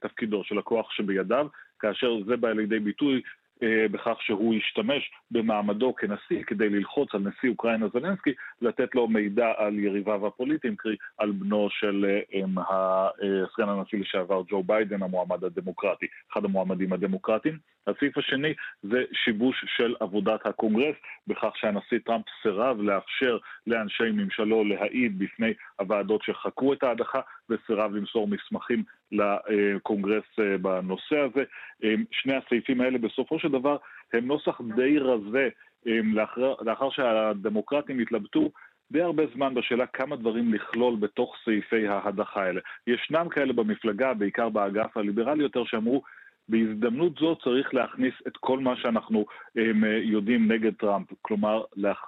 תפקידו, 0.00 0.44
של 0.44 0.58
הכוח 0.58 0.92
שבידיו, 0.92 1.46
כאשר 1.78 2.24
זה 2.26 2.36
בא 2.36 2.52
לידי 2.52 2.78
ביטוי 2.78 3.14
אה, 3.16 3.20
בכך 3.62 4.22
שהוא 4.22 4.54
ישתמש 4.54 5.10
במעמדו 5.30 5.94
כנשיא 5.94 6.42
כדי 6.42 6.68
ללחוץ 6.68 7.14
על 7.14 7.20
נשיא 7.20 7.50
אוקראינה 7.50 7.86
זלנסקי, 7.88 8.32
לתת 8.62 8.94
לו 8.94 9.08
מידע 9.08 9.52
על 9.56 9.78
יריביו 9.78 10.26
הפוליטיים, 10.26 10.76
קרי 10.76 10.96
על 11.18 11.30
בנו 11.30 11.68
של 11.70 12.06
אה, 12.08 12.44
אה, 12.58 13.46
סגן 13.54 13.68
הנשיא 13.68 13.98
לשעבר 13.98 14.42
ג'ו 14.48 14.62
ביידן, 14.62 15.02
המועמד 15.02 15.44
הדמוקרטי, 15.44 16.06
אחד 16.32 16.44
המועמדים 16.44 16.92
הדמוקרטיים. 16.92 17.58
הסעיף 17.86 18.18
השני 18.18 18.54
זה 18.82 19.04
שיבוש 19.12 19.64
של 19.76 19.94
עבודת 20.00 20.46
הקונגרס, 20.46 20.96
בכך 21.26 21.52
שהנשיא 21.56 21.98
טראמפ 22.04 22.24
סירב 22.42 22.80
לאפשר 22.80 23.38
לאנשי 23.66 24.10
ממשלו 24.12 24.64
להעיד 24.64 25.18
בפני 25.18 25.52
הוועדות 25.78 26.22
שחקרו 26.22 26.72
את 26.72 26.82
ההדחה, 26.82 27.20
וסירב 27.50 27.94
למסור 27.94 28.28
מסמכים 28.28 28.84
לקונגרס 29.12 30.24
אה, 30.38 30.58
בנושא 30.58 31.18
הזה. 31.18 31.44
אה, 31.84 31.94
שני 32.10 32.34
הסעיפים 32.34 32.80
האלה 32.80 32.98
בסופו 32.98 33.38
של 33.38 33.48
דבר 33.48 33.76
הם 34.12 34.26
נוסח 34.26 34.60
די 34.76 34.98
רזה 34.98 35.48
אה, 35.86 36.00
לאחר, 36.12 36.54
לאחר 36.60 36.90
שהדמוקרטים 36.90 37.98
התלבטו 37.98 38.50
די 38.90 39.02
הרבה 39.02 39.22
זמן 39.34 39.54
בשאלה 39.54 39.86
כמה 39.86 40.16
דברים 40.16 40.54
לכלול 40.54 40.96
בתוך 40.96 41.36
סעיפי 41.44 41.88
ההדחה 41.88 42.42
האלה. 42.42 42.60
ישנם 42.86 43.28
כאלה 43.28 43.52
במפלגה, 43.52 44.14
בעיקר 44.14 44.48
באגף 44.48 44.96
הליברלי 44.96 45.42
יותר, 45.42 45.64
שאמרו 45.64 46.02
בהזדמנות 46.48 47.18
זו 47.18 47.36
צריך 47.36 47.74
להכניס 47.74 48.14
את 48.26 48.36
כל 48.36 48.58
מה 48.58 48.76
שאנחנו 48.76 49.26
um, 49.58 49.86
יודעים 50.02 50.52
נגד 50.52 50.74
טראמפ, 50.74 51.06
כלומר 51.22 51.62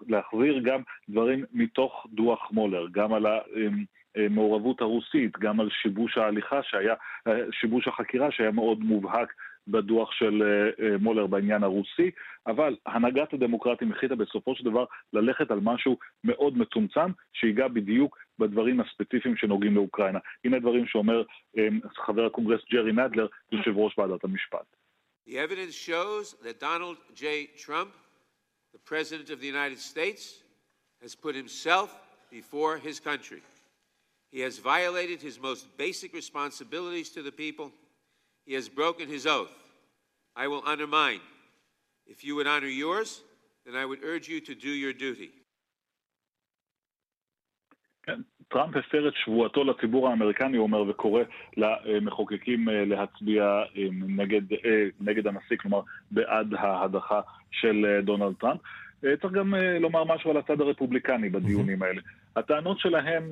להחזיר 0.08 0.58
גם 0.58 0.80
דברים 1.08 1.44
מתוך 1.52 2.06
דוח 2.12 2.50
מולר, 2.52 2.86
גם 2.92 3.12
על 3.12 3.26
המעורבות 4.16 4.80
הרוסית, 4.80 5.38
גם 5.38 5.60
על 5.60 5.68
שיבוש 5.70 6.18
ההליכה 6.18 6.62
שהיה, 6.62 6.94
אה, 7.26 7.32
שיבוש 7.52 7.88
החקירה 7.88 8.30
שהיה 8.30 8.50
מאוד 8.50 8.80
מובהק 8.80 9.32
בדוח 9.68 10.12
של 10.12 10.42
אה, 10.42 10.84
אה, 10.84 10.98
מולר 10.98 11.26
בעניין 11.26 11.62
הרוסי, 11.62 12.10
אבל 12.46 12.76
הנהגת 12.86 13.32
הדמוקרטים 13.32 13.92
החליטה 13.92 14.14
בסופו 14.14 14.54
של 14.54 14.64
דבר 14.64 14.84
ללכת 15.12 15.50
על 15.50 15.58
משהו 15.62 15.98
מאוד 16.24 16.58
מצומצם, 16.58 17.10
שיגע 17.32 17.68
בדיוק 17.68 18.18
בדברים 18.38 18.80
הספציפיים 18.80 19.36
שנוגעים 19.36 19.74
לאוקראינה. 19.74 20.18
הנה 20.44 20.58
דברים 20.58 20.86
שאומר 20.86 21.22
אה, 21.58 21.68
חבר 21.96 22.26
הקונגרס 22.26 22.60
ג'רי 22.72 22.92
נדלר, 22.92 23.26
יושב 23.52 23.76
ראש 23.76 23.98
ועדת 23.98 24.24
המשפט. 24.24 24.76
The 25.28 25.38
evidence 25.38 25.76
shows 25.90 26.34
that 26.44 26.58
Donald 26.58 26.98
J. 27.14 27.24
Trump, 27.66 27.90
the 28.72 28.82
President 28.92 29.30
of 29.30 29.38
the 29.40 29.46
United 29.46 29.78
States, 29.78 30.42
has 31.02 31.14
put 31.14 31.34
himself 31.36 31.88
before 32.30 32.78
his 32.78 32.98
country. 32.98 33.42
He 34.30 34.40
has 34.40 34.58
violated 34.58 35.20
his 35.20 35.40
most 35.40 35.66
basic 35.76 36.12
responsibilities 36.14 37.08
to 37.10 37.22
the 37.22 37.32
people. 37.32 37.72
He 38.46 38.54
has 38.54 38.68
broken 38.68 39.08
his 39.08 39.26
oath. 39.26 39.54
I 40.36 40.46
will 40.46 40.62
undermine 40.64 41.20
If 42.14 42.24
you 42.24 42.34
would 42.36 42.48
honor 42.48 42.72
yours, 42.84 43.22
then 43.64 43.74
I 43.76 43.84
would 43.84 44.02
urge 44.02 44.26
you 44.28 44.40
to 44.40 44.54
do 44.54 44.70
your 44.84 44.92
duty. 44.92 45.30
כן, 48.02 48.20
טראמפ 48.48 48.76
הפר 48.76 49.08
את 49.08 49.12
שבועתו 49.16 49.64
לציבור 49.64 50.08
האמריקני, 50.08 50.56
הוא 50.56 50.62
אומר, 50.62 50.82
וקורא 50.82 51.22
למחוקקים 51.56 52.68
להצביע 52.68 53.62
נגד, 53.92 54.42
נגד 55.00 55.26
הנשיא, 55.26 55.56
כלומר 55.56 55.80
בעד 56.10 56.54
ההדחה 56.54 57.20
של 57.50 58.00
דונלד 58.02 58.34
טראמפ. 58.40 58.60
צריך 59.00 59.32
גם 59.32 59.54
לומר 59.80 60.04
משהו 60.04 60.30
על 60.30 60.36
הצד 60.36 60.60
הרפובליקני 60.60 61.28
בדיונים 61.28 61.82
האלה. 61.82 62.00
הטענות 62.36 62.78
שלהם, 62.78 63.24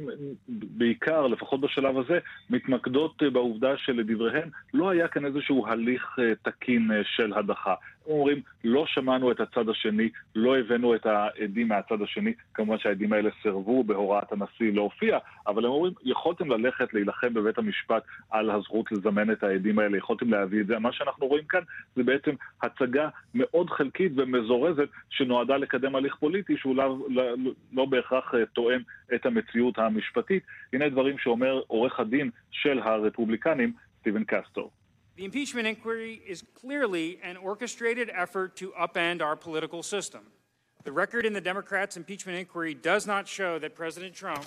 בעיקר, 0.48 1.26
לפחות 1.26 1.60
בשלב 1.60 1.98
הזה, 1.98 2.18
מתמקדות 2.50 3.22
בעובדה 3.32 3.76
שלדבריהם 3.76 4.48
לא 4.74 4.90
היה 4.90 5.08
כאן 5.08 5.24
איזשהו 5.24 5.66
הליך 5.66 6.16
תקין 6.42 6.90
של 7.16 7.32
הדחה. 7.32 7.74
אומרים, 8.08 8.40
לא 8.64 8.84
שמענו 8.86 9.32
את 9.32 9.40
הצד 9.40 9.68
השני, 9.68 10.08
לא 10.34 10.58
הבאנו 10.58 10.94
את 10.94 11.06
העדים 11.06 11.68
מהצד 11.68 12.02
השני, 12.02 12.32
כמובן 12.54 12.78
שהעדים 12.78 13.12
האלה 13.12 13.30
סירבו 13.42 13.84
בהוראת 13.84 14.32
הנשיא 14.32 14.72
להופיע, 14.72 15.18
אבל 15.46 15.64
הם 15.64 15.70
אומרים, 15.70 15.92
יכולתם 16.04 16.50
ללכת 16.50 16.94
להילחם 16.94 17.34
בבית 17.34 17.58
המשפט 17.58 18.02
על 18.30 18.50
הזכות 18.50 18.92
לזמן 18.92 19.30
את 19.30 19.42
העדים 19.42 19.78
האלה, 19.78 19.96
יכולתם 19.96 20.30
להביא 20.30 20.60
את 20.60 20.66
זה. 20.66 20.78
מה 20.78 20.92
שאנחנו 20.92 21.26
רואים 21.26 21.44
כאן 21.44 21.60
זה 21.96 22.02
בעצם 22.02 22.30
הצגה 22.62 23.08
מאוד 23.34 23.70
חלקית 23.70 24.12
ומזורזת 24.16 24.88
שנועדה 25.10 25.56
לקדם 25.56 25.96
הליך 25.96 26.16
פוליטי 26.16 26.56
שהוא 26.56 26.76
לא, 26.76 26.96
לא, 27.08 27.22
לא 27.72 27.84
בהכרח 27.84 28.34
תואם 28.52 28.80
את 29.14 29.26
המציאות 29.26 29.78
המשפטית. 29.78 30.42
הנה 30.72 30.88
דברים 30.88 31.18
שאומר 31.18 31.60
עורך 31.66 32.00
הדין 32.00 32.30
של 32.50 32.78
הרפובליקנים, 32.78 33.72
סטיבן 34.00 34.24
קסטור. 34.24 34.70
The 35.17 35.25
impeachment 35.25 35.67
inquiry 35.67 36.21
is 36.27 36.43
clearly 36.55 37.19
an 37.23 37.37
orchestrated 37.37 38.09
effort 38.13 38.55
to 38.57 38.71
upend 38.71 39.21
our 39.21 39.35
political 39.35 39.83
system. 39.83 40.21
The 40.83 40.91
record 40.91 41.25
in 41.25 41.33
the 41.33 41.41
Democrats' 41.41 41.97
impeachment 41.97 42.37
inquiry 42.37 42.73
does 42.73 43.05
not 43.05 43.27
show 43.27 43.59
that 43.59 43.75
President 43.75 44.13
Trump 44.13 44.45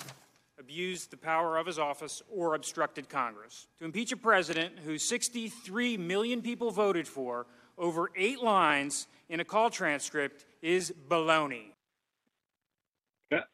abused 0.59 1.11
the 1.11 1.17
power 1.17 1.57
of 1.57 1.65
his 1.65 1.79
office 1.79 2.21
or 2.29 2.55
obstructed 2.55 3.09
Congress. 3.09 3.67
To 3.79 3.85
impeach 3.85 4.11
a 4.11 4.17
president 4.17 4.79
who 4.79 4.97
63 4.97 5.97
million 5.97 6.41
people 6.41 6.71
voted 6.71 7.07
for 7.07 7.47
over 7.77 8.11
eight 8.15 8.41
lines 8.43 9.07
in 9.29 9.39
a 9.39 9.45
call 9.45 9.69
transcript 9.69 10.45
is 10.61 10.93
baloney. 11.09 11.73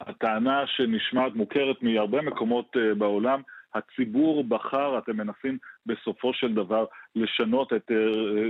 הטענה 0.01 0.63
שנשמעת 0.67 1.35
מוכרת 1.35 1.81
מהרבה 1.81 2.21
מקומות 2.21 2.75
בעולם, 2.97 3.41
הציבור 3.73 4.43
בחר, 4.43 4.97
אתם 4.97 5.17
מנסים 5.17 5.57
בסופו 5.88 6.34
של 6.34 6.54
דבר 6.54 6.84
לשנות 7.16 7.72
את, 7.72 7.90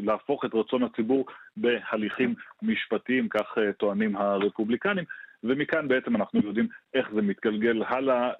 להפוך 0.02 0.44
את 0.44 0.54
רצון 0.54 0.82
הציבור 0.82 1.26
בהליכים 1.56 2.34
משפטיים, 2.62 3.28
כך 3.28 3.58
טוענים 3.78 4.16
הרפובליקנים, 4.16 5.04
ומכאן 5.44 5.88
בעצם 5.88 6.16
אנחנו 6.16 6.40
יודעים 6.44 6.68
איך 6.94 7.08
זה 7.14 7.22
מתגלגל 7.22 7.82
הלאה. 7.86 8.30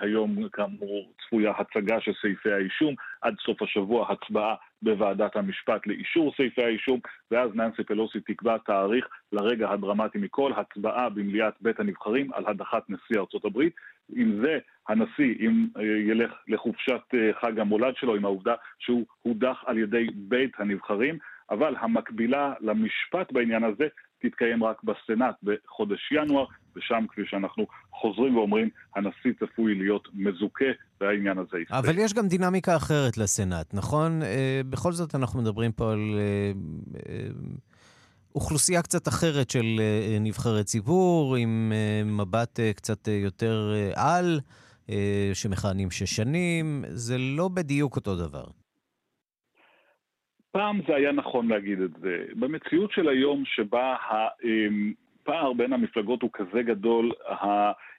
היום 0.00 0.48
כאמור 0.48 1.12
צפויה 1.22 1.52
הצגה 1.58 2.00
של 2.00 2.12
סעיפי 2.22 2.52
האישום, 2.52 2.94
עד 3.20 3.34
סוף 3.46 3.62
השבוע 3.62 4.12
הצבעה 4.12 4.54
בוועדת 4.82 5.36
המשפט 5.36 5.86
לאישור 5.86 6.34
סעיפי 6.36 6.62
האישום, 6.62 7.00
ואז 7.30 7.50
ננסי 7.54 7.84
פלוסי 7.84 8.20
תקבע 8.20 8.58
תאריך 8.58 9.08
לרגע 9.32 9.70
הדרמטי 9.70 10.18
מכל, 10.18 10.52
הצבעה 10.56 11.08
במליאת 11.08 11.54
בית 11.60 11.80
הנבחרים 11.80 12.32
על 12.32 12.44
הדחת 12.46 12.90
נשיא 12.90 13.20
ארצות 13.20 13.44
הברית. 13.44 13.72
עם 14.16 14.40
זה 14.42 14.58
הנשיא, 14.88 15.34
אם 15.40 15.66
ילך 16.08 16.32
לחופשת 16.48 17.00
חג 17.40 17.58
המולד 17.58 17.94
שלו, 17.96 18.14
עם 18.14 18.24
העובדה 18.24 18.54
שהוא 18.78 19.06
הודח 19.22 19.56
על 19.66 19.78
ידי 19.78 20.06
בית 20.14 20.52
הנבחרים, 20.58 21.18
אבל 21.50 21.74
המקבילה 21.80 22.52
למשפט 22.60 23.32
בעניין 23.32 23.64
הזה 23.64 23.86
תתקיים 24.20 24.64
רק 24.64 24.82
בסנאט 24.84 25.34
בחודש 25.42 26.12
ינואר, 26.12 26.46
ושם, 26.76 27.04
כפי 27.08 27.22
שאנחנו 27.24 27.66
חוזרים 27.92 28.36
ואומרים, 28.36 28.68
הנשיא 28.96 29.32
צפוי 29.40 29.74
להיות 29.74 30.08
מזוכה 30.14 30.64
והעניין 31.00 31.38
הזה 31.38 31.58
יסתיים. 31.58 31.82
אבל 31.84 31.98
יש 31.98 32.14
גם 32.14 32.28
דינמיקה 32.28 32.76
אחרת 32.76 33.18
לסנאט, 33.18 33.74
נכון? 33.74 34.20
בכל 34.70 34.92
זאת 34.92 35.14
אנחנו 35.14 35.42
מדברים 35.42 35.72
פה 35.72 35.92
על 35.92 36.00
אוכלוסייה 38.38 38.82
קצת 38.82 39.08
אחרת 39.08 39.50
של 39.50 39.66
נבחרי 40.20 40.64
ציבור, 40.64 41.36
עם 41.36 41.72
מבט 42.04 42.60
קצת 42.76 43.08
יותר 43.08 43.72
על, 43.96 44.40
שמכהנים 45.34 45.90
שש 45.90 46.16
שנים, 46.16 46.84
זה 46.88 47.16
לא 47.18 47.48
בדיוק 47.48 47.96
אותו 47.96 48.16
דבר. 48.16 48.44
פעם 50.50 50.80
זה 50.88 50.94
היה 50.94 51.12
נכון 51.12 51.48
להגיד 51.48 51.80
את 51.80 51.90
זה. 52.00 52.24
במציאות 52.34 52.92
של 52.92 53.08
היום 53.08 53.42
שבה 53.46 53.96
הפער 54.10 55.52
בין 55.52 55.72
המפלגות 55.72 56.22
הוא 56.22 56.30
כזה 56.32 56.62
גדול, 56.62 57.12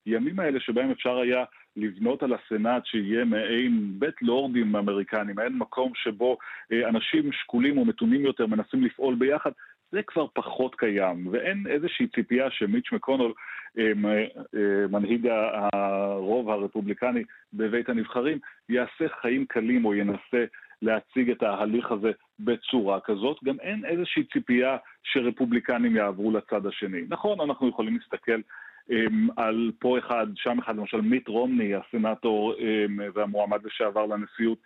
הימים 0.05 0.39
האלה 0.39 0.59
שבהם 0.59 0.91
אפשר 0.91 1.17
היה 1.17 1.43
לבנות 1.75 2.23
על 2.23 2.33
הסנאט 2.33 2.85
שיהיה 2.85 3.25
מעין 3.25 3.93
בית 3.99 4.21
לורדים 4.21 4.75
אמריקני, 4.75 5.33
מעין 5.33 5.57
מקום 5.57 5.91
שבו 5.95 6.37
אנשים 6.89 7.31
שקולים 7.31 7.77
ומתונים 7.77 8.25
יותר 8.25 8.47
מנסים 8.47 8.83
לפעול 8.83 9.15
ביחד, 9.15 9.51
זה 9.91 10.03
כבר 10.03 10.25
פחות 10.33 10.75
קיים, 10.75 11.27
ואין 11.31 11.63
איזושהי 11.69 12.07
ציפייה 12.07 12.51
שמיץ' 12.51 12.91
מקונול, 12.91 13.33
מנהיג 14.89 15.27
הרוב 15.73 16.49
הרפובליקני 16.49 17.23
בבית 17.53 17.89
הנבחרים, 17.89 18.37
יעשה 18.69 19.09
חיים 19.21 19.45
קלים 19.45 19.85
או 19.85 19.95
ינסה 19.95 20.45
להציג 20.81 21.29
את 21.29 21.43
ההליך 21.43 21.91
הזה 21.91 22.11
בצורה 22.39 22.99
כזאת. 22.99 23.37
גם 23.43 23.55
אין 23.59 23.85
איזושהי 23.85 24.23
ציפייה 24.23 24.77
שרפובליקנים 25.03 25.95
יעברו 25.95 26.31
לצד 26.31 26.65
השני. 26.65 27.01
נכון, 27.09 27.41
אנחנו 27.41 27.69
יכולים 27.69 27.97
להסתכל 27.97 28.41
על 29.37 29.71
פה 29.79 29.99
אחד, 29.99 30.27
שם 30.35 30.59
אחד, 30.59 30.75
למשל 30.75 31.01
מיט 31.01 31.27
רומני, 31.27 31.75
הסנאטור 31.75 32.53
והמועמד 33.13 33.65
לשעבר 33.65 34.05
לנשיאות, 34.05 34.57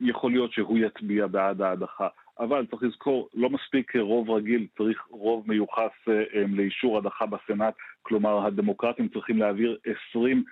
יכול 0.00 0.30
להיות 0.30 0.52
שהוא 0.52 0.78
יצביע 0.78 1.26
בעד 1.26 1.62
ההדחה. 1.62 2.08
אבל 2.40 2.66
צריך 2.70 2.82
לזכור, 2.82 3.28
לא 3.34 3.50
מספיק 3.50 3.96
רוב 3.96 4.30
רגיל, 4.30 4.66
צריך 4.78 5.06
רוב 5.10 5.44
מיוחס 5.48 5.90
לאישור 6.48 6.98
הדחה 6.98 7.26
בסנאט, 7.26 7.74
כלומר 8.02 8.46
הדמוקרטים 8.46 9.08
צריכים 9.08 9.38
להעביר 9.38 9.78
20 10.16 10.44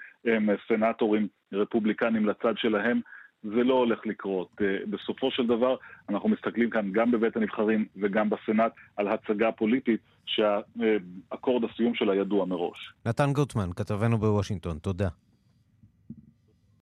סנאטורים 0.68 1.28
רפובליקנים 1.52 2.26
לצד 2.26 2.54
שלהם, 2.56 3.00
זה 3.42 3.64
לא 3.64 3.74
הולך 3.74 4.06
לקרות. 4.06 4.48
בסופו 4.90 5.30
של 5.30 5.46
דבר, 5.46 5.76
אנחנו 6.08 6.28
מסתכלים 6.28 6.70
כאן 6.70 6.92
גם 6.92 7.10
בבית 7.10 7.36
הנבחרים 7.36 7.86
וגם 7.96 8.30
בסנאט 8.30 8.72
על 8.96 9.08
הצגה 9.08 9.52
פוליטית 9.52 10.00
שהאקורד 10.26 11.64
הסיום 11.64 11.94
שלה 11.94 12.14
ידוע 12.14 12.44
מראש. 12.44 12.92
נתן 13.06 13.32
גוטמן, 13.32 13.68
כתבנו 13.76 14.18
בוושינגטון, 14.18 14.78
תודה. 14.78 15.08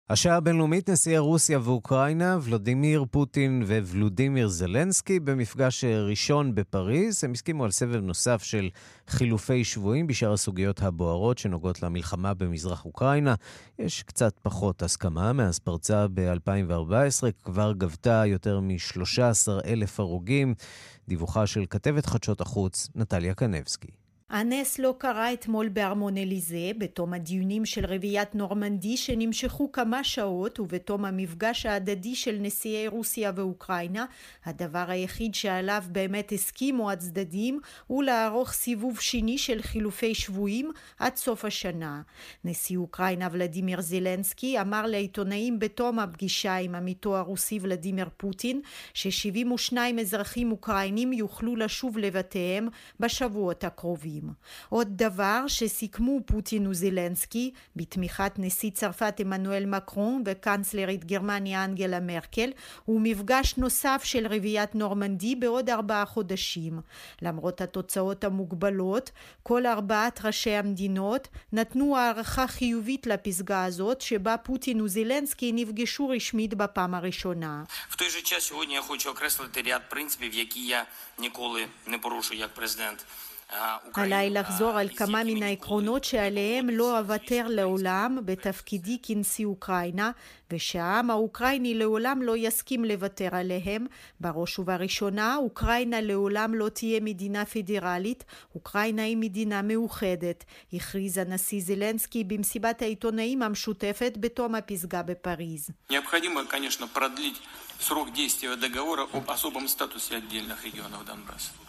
השעה 0.09 0.37
הבינלאומית, 0.37 0.89
נשיאי 0.89 1.17
רוסיה 1.17 1.59
ואוקראינה, 1.63 2.37
ולודימיר 2.41 3.05
פוטין 3.11 3.63
וולודימיר 3.67 4.47
זלנסקי, 4.47 5.19
במפגש 5.19 5.83
ראשון 5.83 6.55
בפריז. 6.55 7.23
הם 7.23 7.31
הסכימו 7.31 7.65
על 7.65 7.71
סבב 7.71 7.95
נוסף 7.95 8.43
של 8.43 8.69
חילופי 9.07 9.63
שבויים 9.63 10.07
בשאר 10.07 10.33
הסוגיות 10.33 10.81
הבוערות 10.81 11.37
שנוגעות 11.37 11.83
למלחמה 11.83 12.33
במזרח 12.33 12.85
אוקראינה. 12.85 13.35
יש 13.79 14.03
קצת 14.03 14.39
פחות 14.41 14.83
הסכמה 14.83 15.33
מאז 15.33 15.59
פרצה 15.59 16.05
ב-2014, 16.13 17.31
כבר 17.43 17.73
גבתה 17.73 18.23
יותר 18.25 18.59
מ-13 18.59 19.65
אלף 19.65 19.99
הרוגים. 19.99 20.53
דיווחה 21.07 21.47
של 21.47 21.65
כתבת 21.69 22.05
חדשות 22.05 22.41
החוץ, 22.41 22.89
נטליה 22.95 23.33
קנבסקי. 23.33 24.02
הנס 24.33 24.79
לא 24.79 24.95
קרה 24.97 25.33
אתמול 25.33 25.69
בארמון 25.69 26.17
אליזה, 26.17 26.71
בתום 26.77 27.13
הדיונים 27.13 27.65
של 27.65 27.85
רביעיית 27.85 28.35
נורמנדי 28.35 28.97
שנמשכו 28.97 29.71
כמה 29.71 30.03
שעות 30.03 30.59
ובתום 30.59 31.05
המפגש 31.05 31.65
ההדדי 31.65 32.15
של 32.15 32.37
נשיאי 32.41 32.87
רוסיה 32.87 33.31
ואוקראינה, 33.35 34.05
הדבר 34.45 34.85
היחיד 34.87 35.35
שעליו 35.35 35.83
באמת 35.87 36.31
הסכימו 36.31 36.91
הצדדים 36.91 37.59
הוא 37.87 38.03
לערוך 38.03 38.51
סיבוב 38.51 38.99
שני 38.99 39.37
של 39.37 39.61
חילופי 39.61 40.15
שבויים 40.15 40.71
עד 40.99 41.15
סוף 41.15 41.45
השנה. 41.45 42.01
נשיא 42.45 42.77
אוקראינה 42.77 43.27
ולדימיר 43.31 43.81
זלנסקי 43.81 44.61
אמר 44.61 44.85
לעיתונאים 44.85 45.59
בתום 45.59 45.99
הפגישה 45.99 46.55
עם 46.55 46.75
עמיתו 46.75 47.17
הרוסי 47.17 47.59
ולדימיר 47.61 48.09
פוטין 48.17 48.61
ש-72 48.93 49.77
אזרחים 50.01 50.51
אוקראינים 50.51 51.13
יוכלו 51.13 51.55
לשוב 51.55 51.97
לבתיהם 51.97 52.67
בשבועות 52.99 53.63
הקרובים. 53.63 54.22
עוד 54.68 54.88
דבר 54.96 55.44
שסיכמו 55.46 56.20
פוטין 56.26 56.66
וזלנסקי 56.66 57.52
בתמיכת 57.76 58.32
נשיא 58.38 58.70
צרפת 58.70 59.14
עמנואל 59.20 59.66
מקרון 59.66 60.22
וקנצלרית 60.26 61.04
גרמניה 61.04 61.64
אנגלה 61.64 62.00
מרקל 62.00 62.50
הוא 62.84 63.00
מפגש 63.00 63.54
נוסף 63.56 64.00
של 64.04 64.26
רביעיית 64.26 64.74
נורמנדי 64.74 65.34
בעוד 65.34 65.70
ארבעה 65.70 66.04
חודשים. 66.06 66.80
למרות 67.22 67.61
התוצאות 67.61 68.24
המוגבלות, 68.24 69.11
כל 69.42 69.66
ארבעת 69.66 70.24
ראשי 70.24 70.50
המדינות 70.50 71.28
נתנו 71.52 71.96
הערכה 71.96 72.46
חיובית 72.46 73.06
לפסגה 73.06 73.64
הזאת 73.64 74.00
שבה 74.00 74.37
פוטין 74.37 74.80
וזלנסקי 74.80 75.52
נפגשו 75.52 76.08
רשמית 76.08 76.54
בפעם 76.54 76.94
הראשונה. 76.94 77.64
В 77.90 77.96
той 77.96 78.11
же 78.11 78.22
час 78.22 78.44
сьогодні 78.44 78.74
я 78.74 78.82
хочу 78.82 79.11
окреслити 79.11 79.62
ряд 79.62 79.88
принципів, 79.88 80.34
які 80.34 80.66
я 80.66 80.87
ніколи 81.18 81.68
не 81.87 81.98
порушу 81.98 82.34
як 82.34 82.54
президент. 82.54 83.06
עליי 83.94 84.30
לחזור 84.30 84.70
על 84.78 84.88
כמה 84.88 85.24
מן 85.24 85.42
העקרונות 85.42 86.04
שעליהם 86.04 86.68
לא 86.70 86.98
אוותר 86.98 87.46
לעולם 87.48 88.18
בתפקידי 88.24 88.98
כנשיא 89.02 89.46
אוקראינה, 89.46 90.11
ושהעם 90.50 91.11
האוקראיני 91.11 91.74
לעולם 91.74 92.22
לא 92.22 92.37
יסכים 92.37 92.84
לוותר 92.84 93.28
עליהם. 93.32 93.87
בראש 94.20 94.58
ובראשונה, 94.58 95.37
אוקראינה 95.37 96.00
לעולם 96.00 96.54
לא 96.54 96.68
תהיה 96.68 97.00
מדינה 97.00 97.44
פדרלית, 97.44 98.24
אוקראינה 98.54 99.02
היא 99.02 99.16
מדינה 99.16 99.62
מאוחדת, 99.62 100.44
הכריז 100.72 101.18
הנשיא 101.18 101.61
זלנסקי 101.62 102.24
במסיבת 102.24 102.82
העיתונאים 102.82 103.42
המשותפת 103.42 104.12
בתום 104.20 104.54
הפסגה 104.54 105.02
בפריז. 105.02 105.70
необходимо, 105.90 106.44
конечно, 106.48 106.87
продлить 106.88 107.40
срок 107.80 108.12
действия 108.12 108.56
договора 108.56 109.06
об 109.12 109.30
особом 109.30 109.68
статусе 109.68 110.16
отдельных 110.16 110.64
регионов 110.64 111.04
Донбасса. 111.04 111.62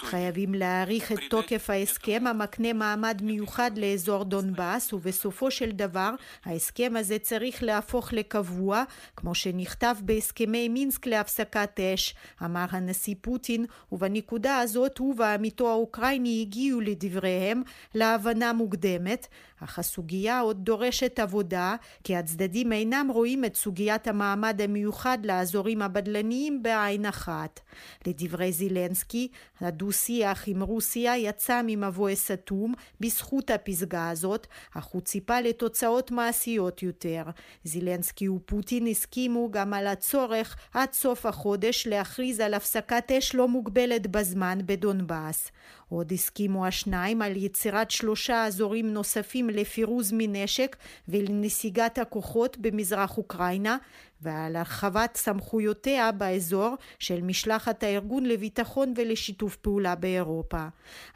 חייבים 0.00 0.54
להאריך 0.54 1.12
את 1.12 1.18
תוקף 1.30 1.70
ההסכם 1.70 2.26
המקנה 2.26 2.72
מעמד 2.72 3.20
מיוחד 3.22 3.70
לאזור 3.78 4.24
דונבאס 4.24 4.92
ובסופו 4.92 5.50
של 5.50 5.70
דבר 5.70 6.10
ההסכם 6.44 6.92
הזה 6.96 7.18
צריך 7.18 7.62
להפוך 7.62 8.12
לקבוע 8.12 8.84
כמו 9.16 9.34
שנכתב 9.34 9.96
בהסכמי 10.00 10.68
מינסק 10.68 11.06
להפסקת 11.06 11.80
אש. 11.80 12.14
אמר 12.44 12.64
הנשיא 12.70 13.14
פוטין 13.20 13.66
ובנקודה 13.92 14.58
הזאת 14.58 14.98
הוא 14.98 15.14
ועמיתו 15.18 15.70
האוקראיני 15.70 16.44
הגיעו 16.46 16.80
לדבריהם 16.80 17.62
להבנה 17.94 18.52
מוקדמת 18.52 19.26
אך 19.64 19.78
הסוגיה 19.78 20.40
עוד 20.40 20.64
דורשת 20.64 21.18
עבודה 21.18 21.76
כי 22.04 22.16
הצדדים 22.16 22.72
אינם 22.72 23.10
רואים 23.12 23.44
את 23.44 23.56
סוגיית 23.56 24.08
המעמד 24.08 24.60
המיוחד 24.60 25.18
לאזורים 25.24 25.82
הבדלניים 25.82 26.62
בעין 26.62 27.06
אחת. 27.06 27.60
לדברי 28.06 28.52
זילנסקי, 28.52 29.28
הדו-שיח 29.60 30.44
עם 30.46 30.62
רוסיה 30.62 31.16
יצא 31.16 31.60
ממבוי 31.64 32.16
סתום 32.16 32.74
בזכות 33.00 33.50
הפסגה 33.50 34.10
הזאת, 34.10 34.46
אך 34.74 34.84
הוא 34.84 35.02
ציפה 35.02 35.40
לתוצאות 35.40 36.10
מעשיות 36.10 36.82
יותר. 36.82 37.22
זילנסקי 37.64 38.28
ופוטין 38.28 38.86
הסכימו 38.86 39.50
גם 39.50 39.74
על 39.74 39.86
הצורך 39.86 40.56
עד 40.74 40.92
סוף 40.92 41.26
החודש 41.26 41.86
להכריז 41.86 42.40
על 42.40 42.54
הפסקת 42.54 43.10
אש 43.18 43.34
לא 43.34 43.48
מוגבלת 43.48 44.06
בזמן 44.06 44.58
בדונבאס. 44.66 45.50
עוד 45.96 46.12
הסכימו 46.12 46.66
השניים 46.66 47.22
על 47.22 47.36
יצירת 47.36 47.90
שלושה 47.90 48.44
אזורים 48.44 48.92
נוספים 48.92 49.50
לפירוז 49.50 50.10
מנשק 50.14 50.76
ולנסיגת 51.08 51.98
הכוחות 51.98 52.56
במזרח 52.58 53.18
אוקראינה 53.18 53.76
ועל 54.22 54.56
הרחבת 54.56 55.16
סמכויותיה 55.16 56.12
באזור 56.12 56.74
של 56.98 57.20
משלחת 57.22 57.82
הארגון 57.82 58.26
לביטחון 58.26 58.94
ולשיתוף 58.96 59.56
פעולה 59.56 59.94
באירופה. 59.94 60.66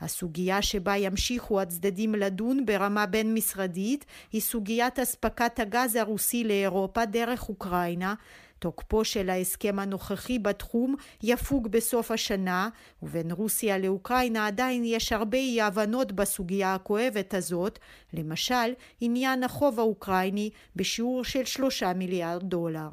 הסוגיה 0.01 0.62
שבה 0.62 0.97
ימשיכו 0.97 1.61
הצדדים 1.61 2.15
לדון 2.15 2.67
ברמה 2.67 3.07
בין 3.07 3.35
משרדית 3.35 4.05
היא 4.33 4.41
סוגיית 4.41 4.99
אספקת 4.99 5.61
הגז 5.61 5.97
הרוסי 5.97 6.45
לאירופה 6.45 7.05
דרך 7.05 7.49
אוקראינה 7.49 8.15
תוקפו 8.59 9.05
של 9.05 9.31
ההסכם 9.31 9.79
הנוכחי 9.79 10.38
בתחום 10.38 10.95
יפוג 11.23 11.69
בסוף 11.69 12.11
השנה, 12.11 12.69
ובין 13.03 13.31
רוסיה 13.31 13.79
לאוקראינה 13.79 14.47
עדיין 14.47 14.83
יש 14.85 15.12
הרבה 15.12 15.38
אי 15.38 15.61
הבנות 15.61 16.12
בסוגיה 16.12 16.75
הכואבת 16.75 17.35
הזאת, 17.35 17.79
למשל 18.12 18.73
עניין 19.01 19.42
החוב 19.42 19.81
האוקראיני 19.81 20.51
בשיעור 20.77 21.25
של 21.25 21.45
שלושה 21.45 21.92
מיליארד 21.92 22.42
דולר. 22.42 22.88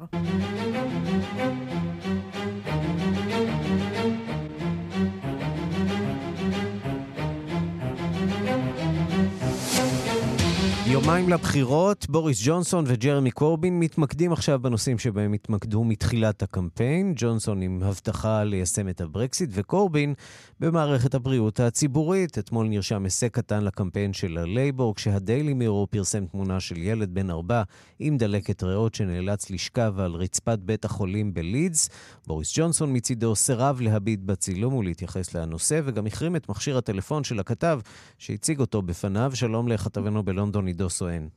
יומיים 10.94 11.28
לבחירות, 11.28 12.06
בוריס 12.08 12.40
ג'ונסון 12.44 12.84
וג'רמי 12.88 13.30
קורבין 13.30 13.80
מתמקדים 13.80 14.32
עכשיו 14.32 14.58
בנושאים 14.62 14.98
שבהם 14.98 15.32
התמקדו 15.32 15.84
מתחילת 15.84 16.42
הקמפיין. 16.42 17.12
ג'ונסון 17.16 17.62
עם 17.62 17.82
הבטחה 17.82 18.44
ליישם 18.44 18.88
את 18.88 19.00
הברקסיט, 19.00 19.50
וקורבין 19.52 20.14
במערכת 20.60 21.14
הבריאות 21.14 21.60
הציבורית. 21.60 22.38
אתמול 22.38 22.68
נרשם 22.68 23.04
הישג 23.04 23.28
קטן 23.28 23.64
לקמפיין 23.64 24.12
של 24.12 24.38
הלייבור, 24.38 24.94
כשהדיילי 24.94 25.54
מירו 25.54 25.86
פרסם 25.90 26.26
תמונה 26.26 26.60
של 26.60 26.76
ילד 26.76 27.14
בן 27.14 27.30
ארבע 27.30 27.62
עם 27.98 28.16
דלקת 28.16 28.62
ריאות 28.62 28.94
שנאלץ 28.94 29.50
לשכב 29.50 29.94
על 29.98 30.12
רצפת 30.12 30.58
בית 30.58 30.84
החולים 30.84 31.34
בלידס. 31.34 31.88
בוריס 32.26 32.52
ג'ונסון 32.56 32.96
מצידו 32.96 33.36
סירב 33.36 33.80
להביט 33.80 34.20
בצילום 34.20 34.74
ולהתייחס 34.74 35.34
לנושא, 35.34 35.80
וגם 35.84 36.06
החרים 36.06 36.36
את 36.36 36.48
מכשיר 36.48 36.78
הטלפון 36.78 37.24
של 37.24 37.40
הכתב 37.40 37.80
שהציג 38.18 38.60
אותו 38.60 38.82
בפניו. 38.82 39.30
שלום 39.34 39.68
לכתבנו 39.68 40.22
בלונדון, 40.22 40.66
עידו 40.66 40.83
סואן. 40.88 41.28